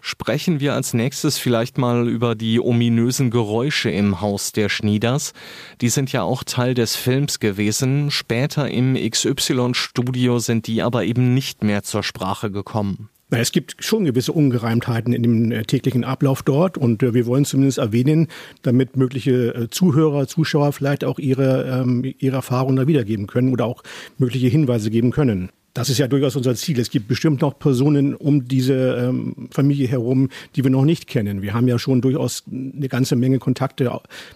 Sprechen 0.00 0.60
wir 0.60 0.74
als 0.74 0.94
nächstes 0.94 1.38
vielleicht 1.38 1.76
mal 1.76 2.08
über 2.08 2.34
die 2.34 2.60
ominösen 2.60 3.30
Geräusche 3.30 3.90
im 3.90 4.20
Haus 4.20 4.52
der 4.52 4.68
Schnieders. 4.68 5.32
Die 5.80 5.88
sind 5.88 6.12
ja 6.12 6.22
auch 6.22 6.44
Teil 6.44 6.74
des 6.74 6.96
Films 6.96 7.40
gewesen. 7.40 8.10
Später 8.10 8.70
im 8.70 8.94
XY-Studio 8.94 10.38
sind 10.38 10.66
die 10.66 10.82
aber 10.82 11.04
eben 11.04 11.34
nicht 11.34 11.62
mehr 11.62 11.82
zur 11.82 12.02
Sprache 12.02 12.50
gekommen. 12.50 13.10
Es 13.30 13.52
gibt 13.52 13.84
schon 13.84 14.06
gewisse 14.06 14.32
Ungereimtheiten 14.32 15.12
in 15.12 15.22
dem 15.22 15.52
äh, 15.52 15.62
täglichen 15.64 16.02
Ablauf 16.02 16.42
dort 16.42 16.78
und 16.78 17.02
äh, 17.02 17.12
wir 17.12 17.26
wollen 17.26 17.44
zumindest 17.44 17.76
erwähnen, 17.76 18.28
damit 18.62 18.96
mögliche 18.96 19.54
äh, 19.54 19.68
Zuhörer, 19.68 20.26
Zuschauer 20.26 20.72
vielleicht 20.72 21.04
auch 21.04 21.18
ihre, 21.18 21.82
ähm, 21.82 22.14
ihre 22.18 22.36
Erfahrungen 22.36 22.76
da 22.76 22.86
wiedergeben 22.86 23.26
können 23.26 23.52
oder 23.52 23.66
auch 23.66 23.82
mögliche 24.16 24.46
Hinweise 24.46 24.90
geben 24.90 25.10
können. 25.10 25.50
Das 25.78 25.88
ist 25.88 25.98
ja 25.98 26.08
durchaus 26.08 26.34
unser 26.34 26.56
Ziel. 26.56 26.80
Es 26.80 26.90
gibt 26.90 27.06
bestimmt 27.06 27.40
noch 27.40 27.56
Personen 27.56 28.16
um 28.16 28.48
diese 28.48 28.96
ähm, 28.96 29.48
Familie 29.52 29.86
herum, 29.86 30.28
die 30.56 30.64
wir 30.64 30.72
noch 30.72 30.84
nicht 30.84 31.06
kennen. 31.06 31.40
Wir 31.40 31.54
haben 31.54 31.68
ja 31.68 31.78
schon 31.78 32.00
durchaus 32.00 32.42
eine 32.50 32.88
ganze 32.88 33.14
Menge 33.14 33.38
Kontakte 33.38 33.88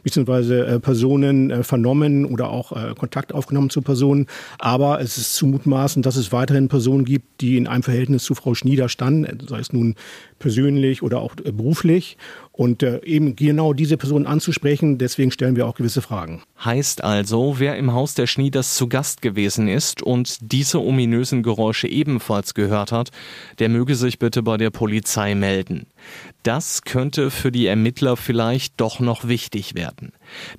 bzw. 0.04 0.60
Äh, 0.60 0.78
Personen 0.78 1.50
äh, 1.50 1.64
vernommen 1.64 2.26
oder 2.26 2.48
auch 2.48 2.70
äh, 2.70 2.94
Kontakt 2.96 3.34
aufgenommen 3.34 3.70
zu 3.70 3.82
Personen. 3.82 4.28
Aber 4.60 5.00
es 5.00 5.18
ist 5.18 5.34
zu 5.34 5.48
mutmaßen, 5.48 6.00
dass 6.02 6.14
es 6.14 6.30
weiterhin 6.30 6.68
Personen 6.68 7.04
gibt, 7.04 7.40
die 7.40 7.56
in 7.56 7.66
einem 7.66 7.82
Verhältnis 7.82 8.22
zu 8.22 8.36
Frau 8.36 8.54
Schnieder 8.54 8.88
standen, 8.88 9.44
sei 9.48 9.58
es 9.58 9.72
nun 9.72 9.96
persönlich 10.42 11.02
oder 11.02 11.20
auch 11.20 11.34
äh, 11.42 11.52
beruflich. 11.52 12.18
Und 12.50 12.82
äh, 12.82 13.00
eben 13.04 13.34
genau 13.34 13.72
diese 13.72 13.96
Personen 13.96 14.26
anzusprechen, 14.26 14.98
deswegen 14.98 15.30
stellen 15.30 15.56
wir 15.56 15.66
auch 15.66 15.74
gewisse 15.74 16.02
Fragen. 16.02 16.42
Heißt 16.62 17.02
also, 17.02 17.58
wer 17.58 17.76
im 17.76 17.94
Haus 17.94 18.12
der 18.14 18.26
Schnieders 18.26 18.76
zu 18.76 18.88
Gast 18.88 19.22
gewesen 19.22 19.68
ist 19.68 20.02
und 20.02 20.36
diese 20.52 20.82
ominösen 20.82 21.42
Geräusche 21.42 21.88
ebenfalls 21.88 22.52
gehört 22.52 22.92
hat, 22.92 23.10
der 23.58 23.70
möge 23.70 23.94
sich 23.94 24.18
bitte 24.18 24.42
bei 24.42 24.58
der 24.58 24.68
Polizei 24.68 25.34
melden. 25.34 25.86
Das 26.42 26.82
könnte 26.82 27.30
für 27.30 27.50
die 27.50 27.66
Ermittler 27.66 28.18
vielleicht 28.18 28.78
doch 28.80 29.00
noch 29.00 29.26
wichtig 29.26 29.74
werden. 29.74 30.12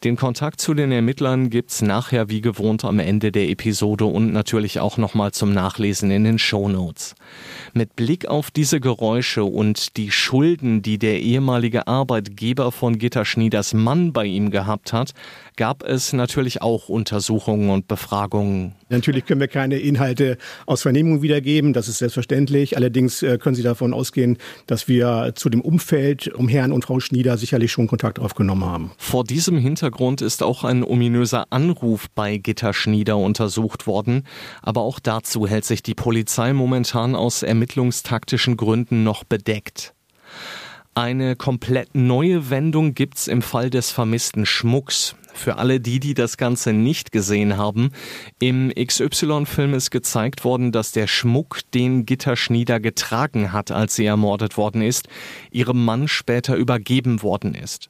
Den 0.04 0.16
Kontakt 0.16 0.60
zu 0.60 0.74
den 0.74 0.92
Ermittlern 0.92 1.50
gibt's 1.50 1.82
nachher 1.82 2.30
wie 2.30 2.42
gewohnt 2.42 2.86
am 2.86 3.00
Ende 3.00 3.32
der 3.32 3.50
Episode 3.50 4.06
und 4.06 4.34
natürlich 4.34 4.80
auch 4.80 4.98
nochmal 4.98 5.32
zum 5.32 5.54
Nachlesen 5.54 6.12
in 6.12 6.24
den 6.24 6.40
Shownotes. 6.40 7.16
Mit 7.74 7.96
Blick 7.96 8.28
auf 8.28 8.52
diese 8.52 8.80
Geräusche 8.80 9.44
und 9.44 9.98
die 9.98 10.12
Schulden, 10.12 10.82
die 10.82 10.98
der 10.98 11.22
ehemalige 11.22 11.88
Arbeitgeber 11.88 12.72
von 12.72 12.98
Gitter 12.98 13.26
Schnieders 13.26 13.74
Mann 13.74 14.14
bei 14.14 14.26
ihm 14.26 14.52
gehabt 14.52 14.94
hat, 14.94 15.14
gab 15.56 15.84
es 15.84 16.14
natürlich 16.14 16.62
auch 16.62 16.90
Untersuchungen 16.90 17.70
und 17.70 17.88
Befragungen. 17.88 18.74
Natürlich 18.90 19.26
können 19.26 19.40
wir 19.40 19.48
keine 19.48 19.78
Inhalte 19.80 20.38
aus 20.66 20.84
Vernehmungen 20.84 21.22
wiedergeben, 21.22 21.74
das 21.74 21.88
ist 21.88 21.98
selbstverständlich. 21.98 22.78
Allerdings 22.78 23.24
äh, 23.24 23.38
können 23.38 23.56
Sie 23.56 23.64
davon 23.64 23.94
ausgehen, 23.94 24.38
dass 24.68 24.88
wir 24.88 25.34
zu 25.36 25.50
dem 25.50 25.62
Umfeld 25.62 26.28
um 26.28 26.48
Herrn 26.48 26.72
und 26.72 26.86
Frau 26.86 27.00
Schnieder 27.00 27.38
sicherlich 27.38 27.72
schon 27.72 27.88
Kontakt 27.88 28.20
aufgenommen 28.20 28.66
haben. 28.66 28.92
Vor 28.98 29.24
diesem 29.24 29.58
Hintergrund 29.58 30.22
ist 30.22 30.44
auch 30.44 30.64
ein 30.64 30.84
ominöser 30.84 31.46
Anruf 31.50 32.08
bei 32.14 32.38
Gitter 32.38 32.74
Schnieder 32.74 33.18
untersucht 33.18 33.88
worden. 33.88 34.24
Aber 34.62 34.82
auch 34.82 35.00
dazu 35.00 35.48
hält 35.48 35.66
sich 35.66 35.84
die 35.84 35.96
Polizei 35.96 36.54
momentan 36.54 37.16
aus 37.16 37.44
ermittlungstaktischen 37.44 38.58
Gründen 38.58 39.04
noch 39.04 39.24
bedeckt. 39.24 39.94
Eine 40.96 41.36
komplett 41.36 41.96
neue 41.96 42.52
Wendung 42.52 42.94
gibt's 42.94 43.28
im 43.28 43.42
Fall 43.42 43.72
des 43.72 43.90
vermissten 43.90 44.46
Schmucks. 44.46 45.16
Für 45.34 45.58
alle 45.58 45.80
die, 45.80 46.00
die 46.00 46.14
das 46.14 46.38
Ganze 46.38 46.74
nicht 46.74 47.12
gesehen 47.12 47.58
haben, 47.58 47.90
im 48.40 48.72
XY-Film 48.74 49.74
ist 49.74 49.92
gezeigt 49.92 50.46
worden, 50.46 50.72
dass 50.72 50.92
der 50.92 51.08
Schmuck, 51.08 51.60
den 51.74 52.06
Gitter 52.06 52.36
Schnieder 52.36 52.80
getragen 52.80 53.52
hat, 53.52 53.72
als 53.72 53.96
sie 53.96 54.06
ermordet 54.06 54.58
worden 54.58 54.82
ist, 54.82 55.08
ihrem 55.52 55.84
Mann 55.84 56.08
später 56.08 56.56
übergeben 56.56 57.24
worden 57.24 57.56
ist. 57.56 57.90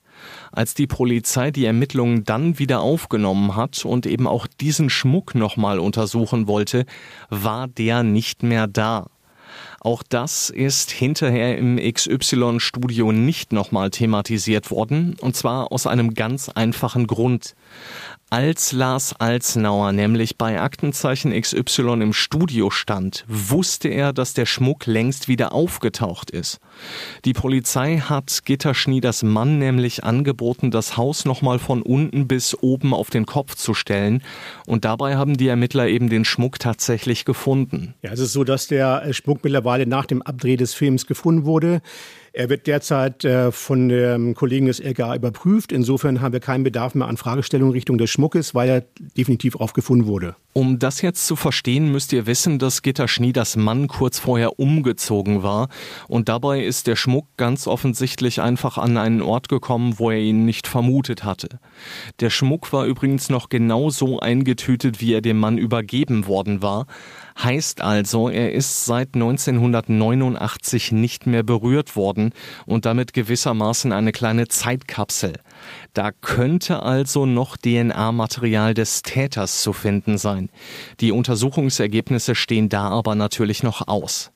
Als 0.52 0.74
die 0.74 0.88
Polizei 0.88 1.52
die 1.52 1.66
Ermittlungen 1.66 2.24
dann 2.24 2.60
wieder 2.60 2.82
aufgenommen 2.82 3.56
hat 3.56 3.84
und 3.84 4.06
eben 4.06 4.28
auch 4.28 4.48
diesen 4.48 4.90
Schmuck 4.90 5.36
nochmal 5.36 5.80
untersuchen 5.80 6.48
wollte, 6.48 6.86
war 7.30 7.68
der 7.68 8.04
nicht 8.04 8.44
mehr 8.44 8.68
da. 8.68 9.08
Auch 9.84 10.02
das 10.02 10.50
ist 10.50 10.92
hinterher 10.92 11.58
im 11.58 11.76
XY-Studio 11.78 13.12
nicht 13.12 13.52
nochmal 13.52 13.90
thematisiert 13.90 14.72
worden, 14.72 15.18
und 15.20 15.36
zwar 15.36 15.74
aus 15.74 15.88
einem 15.88 16.14
ganz 16.14 16.48
einfachen 16.48 17.06
Grund. 17.06 17.54
Als 18.30 18.72
Lars 18.72 19.14
Alznauer 19.20 19.92
nämlich 19.92 20.38
bei 20.38 20.62
Aktenzeichen 20.62 21.40
XY 21.40 22.02
im 22.02 22.14
Studio 22.14 22.70
stand, 22.70 23.26
wusste 23.28 23.90
er, 23.90 24.14
dass 24.14 24.34
der 24.34 24.46
Schmuck 24.46 24.86
längst 24.86 25.28
wieder 25.28 25.52
aufgetaucht 25.52 26.32
ist. 26.32 26.60
Die 27.26 27.34
Polizei 27.34 27.98
hat 27.98 28.46
Gitter 28.46 28.74
Schnieders 28.74 29.24
Mann 29.24 29.60
nämlich 29.60 30.04
angeboten, 30.04 30.72
das 30.72 30.98
Haus 30.98 31.26
nochmal 31.26 31.60
von 31.60 31.82
unten 31.82 32.28
bis 32.28 32.56
oben 32.62 32.94
auf 32.94 33.10
den 33.10 33.26
Kopf 33.26 33.56
zu 33.56 33.74
stellen. 33.74 34.24
Und 34.66 34.86
dabei 34.86 35.16
haben 35.16 35.38
die 35.38 35.48
Ermittler 35.48 35.88
eben 35.88 36.10
den 36.10 36.26
Schmuck 36.26 36.60
tatsächlich 36.60 37.26
gefunden. 37.26 37.94
Ja, 38.02 38.12
es 38.12 38.20
ist 38.20 38.34
so, 38.34 38.44
dass 38.44 38.68
der 38.68 39.14
Schmuck 39.14 39.44
mittlerweile 39.44 39.86
nach 39.88 40.06
dem 40.06 40.22
Abdreh 40.22 40.58
des 40.58 40.74
Films 40.74 41.08
gefunden 41.08 41.46
wurde. 41.46 41.82
Er 42.36 42.50
wird 42.50 42.66
derzeit 42.66 43.24
äh, 43.26 43.52
von 43.52 43.90
dem 43.90 44.34
Kollegen 44.34 44.66
des 44.66 44.80
LKA 44.80 45.16
überprüft. 45.16 45.72
Insofern 45.72 46.20
haben 46.20 46.34
wir 46.34 46.40
keinen 46.40 46.64
Bedarf 46.64 46.96
mehr 46.96 47.08
an 47.08 47.16
Fragestellungen 47.16 47.74
Richtung 47.74 48.00
des 48.00 48.10
Schmuckes, 48.10 48.56
weil 48.56 48.70
er 48.70 48.84
definitiv 49.16 49.56
aufgefunden 49.56 50.08
wurde. 50.08 50.36
Um 50.52 50.80
das 50.80 51.04
jetzt 51.04 51.28
zu 51.28 51.36
verstehen, 51.36 51.92
müsst 51.92 52.12
ihr 52.12 52.26
wissen, 52.26 52.58
dass 52.58 52.82
Gitter 52.82 53.08
Schnieders 53.08 53.56
Mann 53.56 53.88
kurz 53.88 54.18
vorher 54.18 54.60
umgezogen 54.60 55.44
war. 55.44 55.70
Und 56.08 56.28
dabei 56.28 56.64
ist 56.64 56.88
der 56.88 56.96
Schmuck 56.96 57.28
ganz 57.38 57.68
offensichtlich 57.68 58.42
einfach 58.42 58.80
an 58.80 58.98
einen 58.98 59.22
Ort 59.22 59.48
gekommen, 59.48 60.00
wo 60.00 60.10
er 60.10 60.20
ihn 60.20 60.44
nicht 60.44 60.66
vermutet 60.66 61.24
hatte. 61.24 61.60
Der 62.20 62.32
Schmuck 62.32 62.74
war 62.74 62.86
übrigens 62.86 63.30
noch 63.30 63.50
genau 63.50 63.92
so 63.92 64.20
eingetütet, 64.20 65.02
wie 65.02 65.14
er 65.14 65.22
dem 65.22 65.40
Mann 65.40 65.60
übergeben 65.60 66.26
worden 66.26 66.64
war. 66.64 66.88
Heißt 67.44 67.82
also, 67.82 68.30
er 68.30 68.54
ist 68.54 68.86
seit 68.86 69.16
1989 69.16 70.92
nicht 70.92 71.26
mehr 71.28 71.44
berührt 71.44 71.96
worden 71.96 72.23
und 72.66 72.86
damit 72.86 73.14
gewissermaßen 73.14 73.92
eine 73.92 74.12
kleine 74.12 74.48
Zeitkapsel. 74.48 75.34
Da 75.94 76.12
könnte 76.12 76.84
also 76.84 77.26
noch 77.26 77.58
DNA-Material 77.58 78.74
des 78.74 79.02
Täters 79.02 79.62
zu 79.62 79.74
finden 79.74 80.18
sein. 80.18 80.50
Die 81.00 81.12
Untersuchungsergebnisse 81.12 82.36
stehen 82.36 82.70
da 82.70 82.90
aber 82.90 83.16
natürlich 83.16 83.64
noch 83.64 83.88
aus 83.88 84.32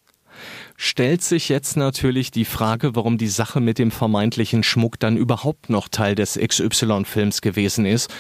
stellt 0.78 1.23
sich 1.23 1.50
jetzt 1.50 1.76
natürlich 1.76 2.30
die 2.30 2.45
Frage, 2.45 2.95
warum 2.95 3.17
die 3.17 3.28
Sache 3.28 3.60
mit 3.60 3.80
dem 3.80 3.89
vermeintlichen 3.89 4.62
Schmuck 4.62 5.00
dann 5.00 5.17
überhaupt 5.17 5.69
noch 5.69 5.88
Teil 5.88 6.13
des 6.13 6.39
XY-Films 6.39 7.41
gewesen 7.41 7.86
ist. 7.88 8.13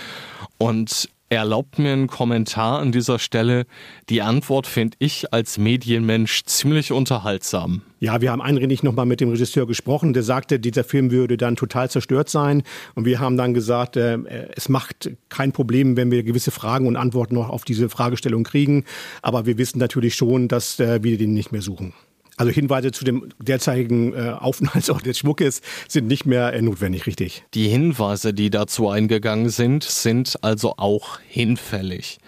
Und 0.57 1.09
Erlaubt 1.29 1.77
mir 1.77 1.91
einen 1.91 2.07
Kommentar 2.07 2.79
an 2.79 2.93
dieser 2.93 3.19
Stelle. 3.19 3.65
Die 4.07 4.21
Antwort 4.21 4.65
finde 4.65 4.95
ich 4.99 5.33
als 5.33 5.57
Medienmensch 5.57 6.45
ziemlich 6.45 6.93
unterhaltsam. 6.93 7.81
Ja, 7.99 8.21
wir 8.21 8.31
haben 8.31 8.41
einrendig 8.41 8.81
nochmal 8.81 9.05
mit 9.05 9.19
dem 9.19 9.29
Regisseur 9.29 9.67
gesprochen. 9.67 10.13
Der 10.13 10.23
sagte, 10.23 10.57
dieser 10.57 10.85
Film 10.85 11.11
würde 11.11 11.35
dann 11.35 11.57
total 11.57 11.89
zerstört 11.89 12.29
sein. 12.29 12.63
Und 12.95 13.03
wir 13.03 13.19
haben 13.19 13.35
dann 13.35 13.53
gesagt, 13.53 13.97
äh, 13.97 14.19
es 14.55 14.69
macht 14.69 15.09
kein 15.27 15.51
Problem, 15.51 15.97
wenn 15.97 16.11
wir 16.11 16.23
gewisse 16.23 16.51
Fragen 16.51 16.87
und 16.87 16.95
Antworten 16.95 17.35
noch 17.35 17.49
auf 17.49 17.65
diese 17.65 17.89
Fragestellung 17.89 18.45
kriegen. 18.45 18.85
Aber 19.21 19.45
wir 19.45 19.57
wissen 19.57 19.79
natürlich 19.79 20.15
schon, 20.15 20.47
dass 20.47 20.79
äh, 20.79 21.03
wir 21.03 21.17
den 21.17 21.33
nicht 21.33 21.51
mehr 21.51 21.61
suchen. 21.61 21.93
Also 22.37 22.51
Hinweise 22.51 22.91
zu 22.91 23.03
dem 23.03 23.29
derzeitigen 23.39 24.13
äh, 24.13 24.29
Aufenthaltsort 24.29 25.05
des 25.05 25.17
Schmuckes 25.17 25.61
sind 25.87 26.07
nicht 26.07 26.25
mehr 26.25 26.53
äh, 26.53 26.61
notwendig, 26.61 27.07
richtig. 27.07 27.43
Die 27.55 27.67
Hinweise, 27.67 28.33
die 28.33 28.51
dazu 28.51 28.89
eingegangen 28.89 29.49
sind, 29.49 29.83
sind 29.83 30.37
also 30.43 30.75
auch 30.77 31.19
hinfällig. 31.27 32.19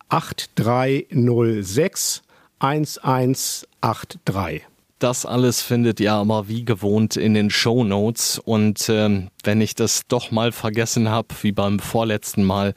8306 0.08 2.22
1183. 2.58 4.62
Das 4.98 5.26
alles 5.26 5.62
findet 5.62 5.98
ihr 5.98 6.12
aber 6.12 6.46
wie 6.46 6.64
gewohnt 6.64 7.16
in 7.16 7.34
den 7.34 7.50
Show 7.50 7.82
Notes. 7.82 8.38
Und 8.38 8.88
ähm, 8.88 9.30
wenn 9.42 9.60
ich 9.60 9.74
das 9.74 10.02
doch 10.06 10.30
mal 10.30 10.52
vergessen 10.52 11.08
habe, 11.08 11.34
wie 11.42 11.50
beim 11.50 11.80
vorletzten 11.80 12.44
Mal, 12.44 12.74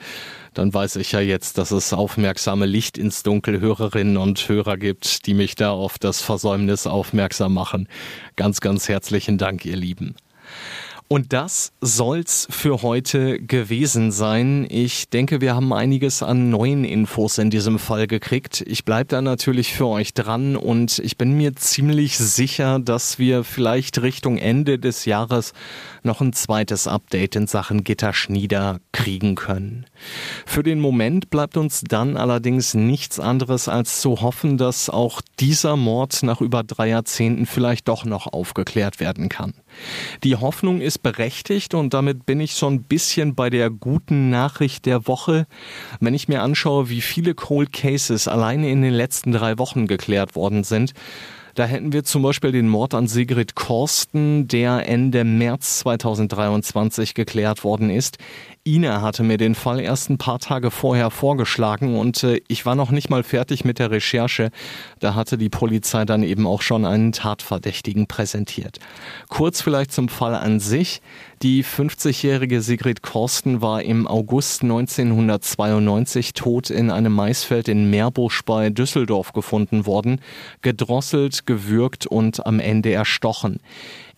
dann 0.55 0.73
weiß 0.73 0.95
ich 0.95 1.11
ja 1.11 1.19
jetzt, 1.19 1.59
dass 1.59 1.69
es 1.69 1.93
aufmerksame 1.93 2.65
Licht 2.65 2.97
ins 2.97 3.21
Dunkel 3.21 3.59
Hörerinnen 3.59 4.17
und 4.17 4.49
Hörer 4.49 4.77
gibt, 4.77 5.27
die 5.27 5.35
mich 5.35 5.53
da 5.53 5.69
auf 5.69 5.99
das 5.99 6.21
Versäumnis 6.21 6.87
aufmerksam 6.87 7.53
machen. 7.53 7.87
Ganz, 8.35 8.59
ganz 8.59 8.89
herzlichen 8.89 9.37
Dank, 9.37 9.63
ihr 9.63 9.77
Lieben. 9.77 10.15
Und 11.07 11.33
das 11.33 11.71
soll's 11.81 12.47
für 12.49 12.81
heute 12.81 13.39
gewesen 13.39 14.11
sein. 14.11 14.65
Ich 14.67 15.07
denke, 15.07 15.39
wir 15.39 15.53
haben 15.53 15.71
einiges 15.71 16.23
an 16.23 16.49
neuen 16.49 16.83
Infos 16.83 17.37
in 17.37 17.51
diesem 17.51 17.77
Fall 17.77 18.07
gekriegt. 18.07 18.63
Ich 18.65 18.85
bleibe 18.85 19.09
da 19.09 19.21
natürlich 19.21 19.73
für 19.73 19.85
euch 19.85 20.15
dran 20.15 20.55
und 20.55 20.97
ich 20.97 21.15
bin 21.15 21.37
mir 21.37 21.55
ziemlich 21.55 22.17
sicher, 22.17 22.79
dass 22.79 23.19
wir 23.19 23.43
vielleicht 23.43 24.01
Richtung 24.01 24.39
Ende 24.39 24.79
des 24.79 25.05
Jahres 25.05 25.53
noch 26.01 26.21
ein 26.21 26.33
zweites 26.33 26.87
Update 26.87 27.35
in 27.35 27.45
Sachen 27.45 27.83
Gitterschnieder 27.83 28.79
kriegen 28.91 29.35
können. 29.35 29.85
Für 30.47 30.63
den 30.63 30.79
Moment 30.79 31.29
bleibt 31.29 31.55
uns 31.55 31.81
dann 31.81 32.17
allerdings 32.17 32.73
nichts 32.73 33.19
anderes 33.19 33.67
als 33.67 34.01
zu 34.01 34.21
hoffen, 34.21 34.57
dass 34.57 34.89
auch 34.89 35.21
dieser 35.39 35.75
Mord 35.75 36.23
nach 36.23 36.41
über 36.41 36.63
drei 36.63 36.89
Jahrzehnten 36.89 37.45
vielleicht 37.45 37.87
doch 37.87 38.05
noch 38.05 38.25
aufgeklärt 38.25 38.99
werden 38.99 39.29
kann. 39.29 39.53
Die 40.23 40.35
Hoffnung 40.35 40.81
ist 40.81 41.03
berechtigt 41.03 41.73
und 41.73 41.93
damit 41.93 42.25
bin 42.25 42.39
ich 42.39 42.55
so 42.55 42.67
ein 42.67 42.83
bisschen 42.83 43.35
bei 43.35 43.49
der 43.49 43.69
guten 43.69 44.29
Nachricht 44.29 44.85
der 44.85 45.07
Woche. 45.07 45.47
Wenn 45.99 46.13
ich 46.13 46.27
mir 46.27 46.41
anschaue, 46.41 46.89
wie 46.89 47.01
viele 47.01 47.35
Cold 47.35 47.73
Cases 47.73 48.27
alleine 48.27 48.69
in 48.69 48.81
den 48.81 48.93
letzten 48.93 49.31
drei 49.31 49.57
Wochen 49.57 49.87
geklärt 49.87 50.35
worden 50.35 50.63
sind, 50.63 50.93
da 51.55 51.65
hätten 51.65 51.93
wir 51.93 52.03
zum 52.03 52.21
Beispiel 52.21 52.51
den 52.51 52.67
Mord 52.67 52.93
an 52.93 53.07
Sigrid 53.07 53.55
Korsten, 53.55 54.45
der 54.49 54.89
Ende 54.89 55.23
März 55.23 55.79
2023 55.79 57.13
geklärt 57.13 57.63
worden 57.63 57.89
ist. 57.89 58.17
Ina 58.67 59.01
hatte 59.01 59.21
mir 59.21 59.37
den 59.37 59.53
Fall 59.53 59.79
erst 59.79 60.09
ein 60.09 60.17
paar 60.17 60.39
Tage 60.39 60.71
vorher 60.71 61.11
vorgeschlagen 61.11 61.99
und 61.99 62.23
äh, 62.23 62.41
ich 62.47 62.65
war 62.65 62.73
noch 62.73 62.89
nicht 62.89 63.11
mal 63.11 63.21
fertig 63.21 63.63
mit 63.63 63.77
der 63.77 63.91
Recherche. 63.91 64.49
Da 64.99 65.13
hatte 65.13 65.37
die 65.37 65.49
Polizei 65.49 66.03
dann 66.03 66.23
eben 66.23 66.47
auch 66.47 66.63
schon 66.63 66.83
einen 66.83 67.11
Tatverdächtigen 67.11 68.07
präsentiert. 68.07 68.79
Kurz 69.29 69.61
vielleicht 69.61 69.91
zum 69.91 70.09
Fall 70.09 70.33
an 70.33 70.59
sich. 70.59 71.03
Die 71.43 71.63
50-jährige 71.63 72.59
Sigrid 72.61 73.03
Korsten 73.03 73.61
war 73.61 73.83
im 73.83 74.07
August 74.07 74.63
1992 74.63 76.33
tot 76.33 76.71
in 76.71 76.89
einem 76.89 77.13
Maisfeld 77.13 77.67
in 77.67 77.91
Meerbusch 77.91 78.41
bei 78.45 78.71
Düsseldorf 78.71 79.33
gefunden 79.33 79.85
worden, 79.85 80.21
gedrosselt, 80.63 81.45
gewürgt 81.45 82.07
und 82.07 82.47
am 82.47 82.59
Ende 82.59 82.93
erstochen. 82.93 83.59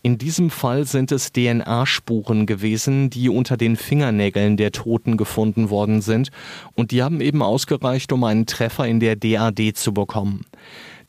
In 0.03 0.17
diesem 0.17 0.49
Fall 0.49 0.85
sind 0.85 1.11
es 1.11 1.31
DNA-Spuren 1.31 2.45
gewesen, 2.45 3.09
die 3.09 3.29
unter 3.29 3.57
den 3.57 3.75
Fingernägeln 3.75 4.55
der 4.55 4.71
Toten 4.71 5.17
gefunden 5.17 5.69
worden 5.69 6.01
sind 6.01 6.29
und 6.75 6.91
die 6.91 7.03
haben 7.03 7.19
eben 7.19 7.41
ausgereicht, 7.41 8.11
um 8.11 8.23
einen 8.23 8.45
Treffer 8.45 8.85
in 8.85 8.99
der 8.99 9.15
DAD 9.15 9.75
zu 9.75 9.93
bekommen. 9.93 10.45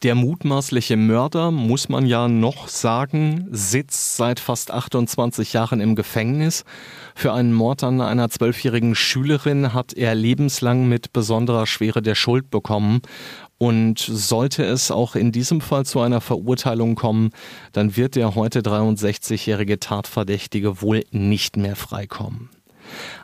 Der 0.05 0.15
mutmaßliche 0.15 0.97
Mörder, 0.97 1.51
muss 1.51 1.89
man 1.89 2.07
ja 2.07 2.29
noch 2.29 2.69
sagen, 2.69 3.49
sitzt 3.51 4.17
seit 4.17 4.39
fast 4.39 4.71
28 4.71 5.53
Jahren 5.53 5.81
im 5.81 5.97
Gefängnis. 5.97 6.65
Für 7.17 7.33
einen 7.33 7.53
Mord 7.53 7.83
an 7.83 8.01
einer 8.01 8.31
zwölfjährigen 8.31 8.95
Schülerin 8.95 9.75
hat 9.75 9.95
er 9.95 10.15
lebenslang 10.15 10.89
mit 10.89 11.13
besonderer 11.13 11.67
Schwere 11.67 12.01
der 12.01 12.15
Schuld 12.15 12.49
bekommen. 12.49 13.03
Und 13.59 13.99
sollte 13.99 14.65
es 14.65 14.93
auch 14.93 15.17
in 15.17 15.33
diesem 15.33 15.61
Fall 15.61 15.85
zu 15.85 16.01
einer 16.01 16.21
Verurteilung 16.21 16.95
kommen, 16.95 17.31
dann 17.73 17.97
wird 17.97 18.15
der 18.15 18.37
heute 18.37 18.61
63-jährige 18.61 19.81
Tatverdächtige 19.81 20.81
wohl 20.81 21.05
nicht 21.11 21.57
mehr 21.57 21.75
freikommen. 21.75 22.51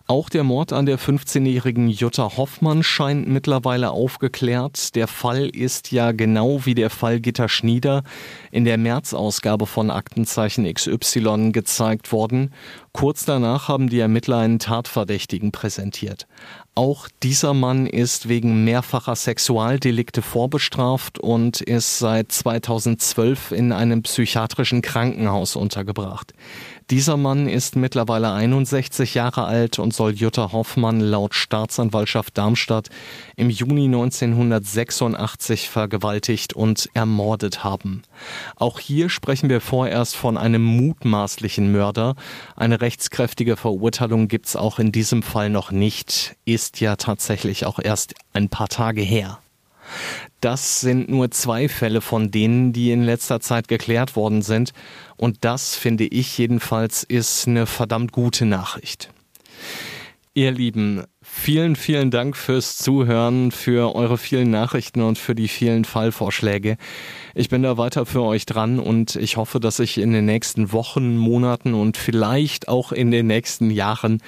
Auch 0.07 0.29
der 0.29 0.45
Mord 0.45 0.73
an 0.73 0.87
der 0.87 0.99
15-jährigen 0.99 1.89
Jutta 1.89 2.37
Hoffmann 2.37 2.83
scheint 2.83 3.27
mittlerweile 3.27 3.91
aufgeklärt. 3.91 4.95
Der 4.95 5.09
Fall 5.09 5.47
ist 5.47 5.93
ja 5.93 6.13
genau 6.13 6.67
wie 6.67 6.75
der 6.75 6.91
Fall 6.91 7.21
Gitter 7.21 7.49
Schnieder 7.49 8.03
in 8.51 8.65
der 8.65 8.77
März-Ausgabe 8.77 9.67
von 9.67 9.91
Aktenzeichen 9.91 10.73
XY 10.73 11.53
gezeigt 11.53 12.13
worden. 12.13 12.53
Kurz 12.93 13.25
danach 13.25 13.69
haben 13.69 13.89
die 13.89 13.99
Ermittler 13.99 14.39
einen 14.39 14.59
Tatverdächtigen 14.59 15.53
präsentiert. 15.53 16.27
Auch 16.77 17.09
dieser 17.23 17.55
Mann 17.55 17.87
ist 17.87 18.29
wegen 18.29 18.65
mehrfacher 18.65 19.17
Sexualdelikte 19.17 20.23
vorbestraft 20.23 21.19
und 21.19 21.61
ist 21.61 21.99
seit 21.99 22.33
2012 22.33 23.53
in 23.53 23.73
einem 23.73 24.03
psychiatrischen 24.03 24.83
Krankenhaus 24.83 25.57
untergebracht. 25.57 26.35
Dieser 26.91 27.17
Mann 27.17 27.49
ist 27.49 27.77
mittlerweile 27.77 28.31
61 28.33 29.15
Jahre 29.15 29.45
alt 29.45 29.79
und 29.79 29.95
soll 29.95 30.13
Jutta 30.13 30.53
Hoffmann 30.53 31.01
laut 31.01 31.35
Staatsanwaltschaft 31.35 32.37
Darmstadt 32.37 32.91
im 33.37 33.49
Juni 33.49 33.87
1986 33.87 35.71
vergewaltigt 35.71 36.53
und 36.53 36.91
ermordet 36.93 37.65
haben. 37.65 38.03
Auch 38.57 38.81
hier 38.81 39.09
sprechen 39.09 39.49
wir 39.49 39.63
vorerst 39.63 40.15
von 40.15 40.37
einem 40.37 40.63
mutmaßlichen 40.63 41.73
Mörder. 41.73 42.17
Eine 42.55 42.83
rechtskräftige 42.83 43.57
Verurteilung 43.57 44.29
gibt's 44.29 44.55
auch 44.55 44.79
in 44.79 44.93
diesem 44.93 45.23
Fall 45.23 45.49
noch 45.49 45.71
nicht, 45.71 46.37
ist 46.45 46.81
ja 46.81 46.97
tatsächlich 46.97 47.65
auch 47.65 47.79
erst 47.79 48.15
ein 48.35 48.51
paar 48.51 48.69
Tage 48.69 49.01
her. 49.01 49.39
Das 50.41 50.81
sind 50.81 51.09
nur 51.09 51.31
zwei 51.31 51.69
Fälle 51.69 52.01
von 52.01 52.31
denen, 52.31 52.73
die 52.73 52.91
in 52.91 53.03
letzter 53.03 53.41
Zeit 53.41 53.69
geklärt 53.69 54.17
worden 54.17 54.43
sind. 54.43 54.73
Und 55.17 55.45
das, 55.45 55.75
finde 55.75 56.05
ich 56.05 56.37
jedenfalls, 56.37 57.03
ist 57.03 57.49
eine 57.49 57.67
verdammt 57.67 58.13
gute 58.13 58.45
Nachricht. 58.45 59.11
Ihr 60.37 60.51
Lieben, 60.51 61.05
vielen, 61.23 61.77
vielen 61.77 62.11
Dank 62.11 62.37
fürs 62.37 62.77
Zuhören, 62.77 63.53
für 63.53 63.95
eure 63.95 64.19
vielen 64.19 64.51
Nachrichten 64.51 65.01
und 65.01 65.17
für 65.17 65.37
die 65.37 65.47
vielen 65.47 65.85
Fallvorschläge. 65.85 66.77
Ich 67.37 67.49
bin 67.51 67.63
da 67.63 67.79
weiter 67.79 68.05
für 68.05 68.23
euch 68.23 68.45
dran 68.45 68.81
und 68.81 69.15
ich 69.15 69.37
hoffe, 69.37 69.61
dass 69.61 69.79
ich 69.79 69.97
in 69.99 70.13
den 70.13 70.25
nächsten 70.25 70.73
Wochen, 70.73 71.17
Monaten 71.17 71.73
und 71.73 71.97
vielleicht 71.97 72.67
auch 72.67 72.91
in 72.91 73.13
den 73.13 73.29
nächsten 73.29 73.71
Jahren 73.71 74.21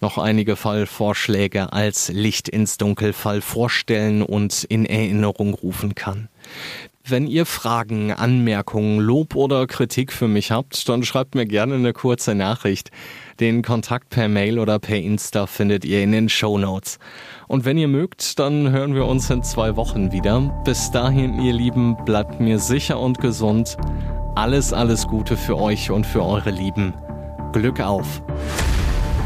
noch 0.00 0.18
einige 0.18 0.56
Fallvorschläge 0.56 1.72
als 1.72 2.08
Licht 2.08 2.48
ins 2.48 2.78
Dunkelfall 2.78 3.42
vorstellen 3.42 4.22
und 4.22 4.64
in 4.64 4.86
Erinnerung 4.86 5.54
rufen 5.54 5.94
kann. 5.94 6.28
Wenn 7.10 7.26
ihr 7.26 7.46
Fragen, 7.46 8.12
Anmerkungen, 8.12 9.00
Lob 9.00 9.34
oder 9.34 9.66
Kritik 9.66 10.12
für 10.12 10.28
mich 10.28 10.52
habt, 10.52 10.88
dann 10.88 11.02
schreibt 11.02 11.34
mir 11.34 11.46
gerne 11.46 11.74
eine 11.74 11.92
kurze 11.92 12.34
Nachricht. 12.34 12.90
Den 13.40 13.62
Kontakt 13.62 14.10
per 14.10 14.28
Mail 14.28 14.58
oder 14.58 14.78
per 14.78 14.98
Insta 14.98 15.46
findet 15.46 15.84
ihr 15.84 16.02
in 16.02 16.12
den 16.12 16.28
Show 16.28 16.58
Notes. 16.58 16.98
Und 17.48 17.64
wenn 17.64 17.78
ihr 17.78 17.88
mögt, 17.88 18.38
dann 18.38 18.70
hören 18.70 18.94
wir 18.94 19.06
uns 19.06 19.28
in 19.30 19.42
zwei 19.42 19.76
Wochen 19.76 20.12
wieder. 20.12 20.62
Bis 20.64 20.90
dahin, 20.90 21.40
ihr 21.40 21.54
Lieben, 21.54 21.96
bleibt 22.04 22.38
mir 22.38 22.58
sicher 22.58 23.00
und 23.00 23.18
gesund. 23.18 23.76
Alles, 24.36 24.72
alles 24.72 25.08
Gute 25.08 25.36
für 25.36 25.58
euch 25.58 25.90
und 25.90 26.06
für 26.06 26.22
eure 26.22 26.50
Lieben. 26.50 26.94
Glück 27.52 27.80
auf! 27.80 28.22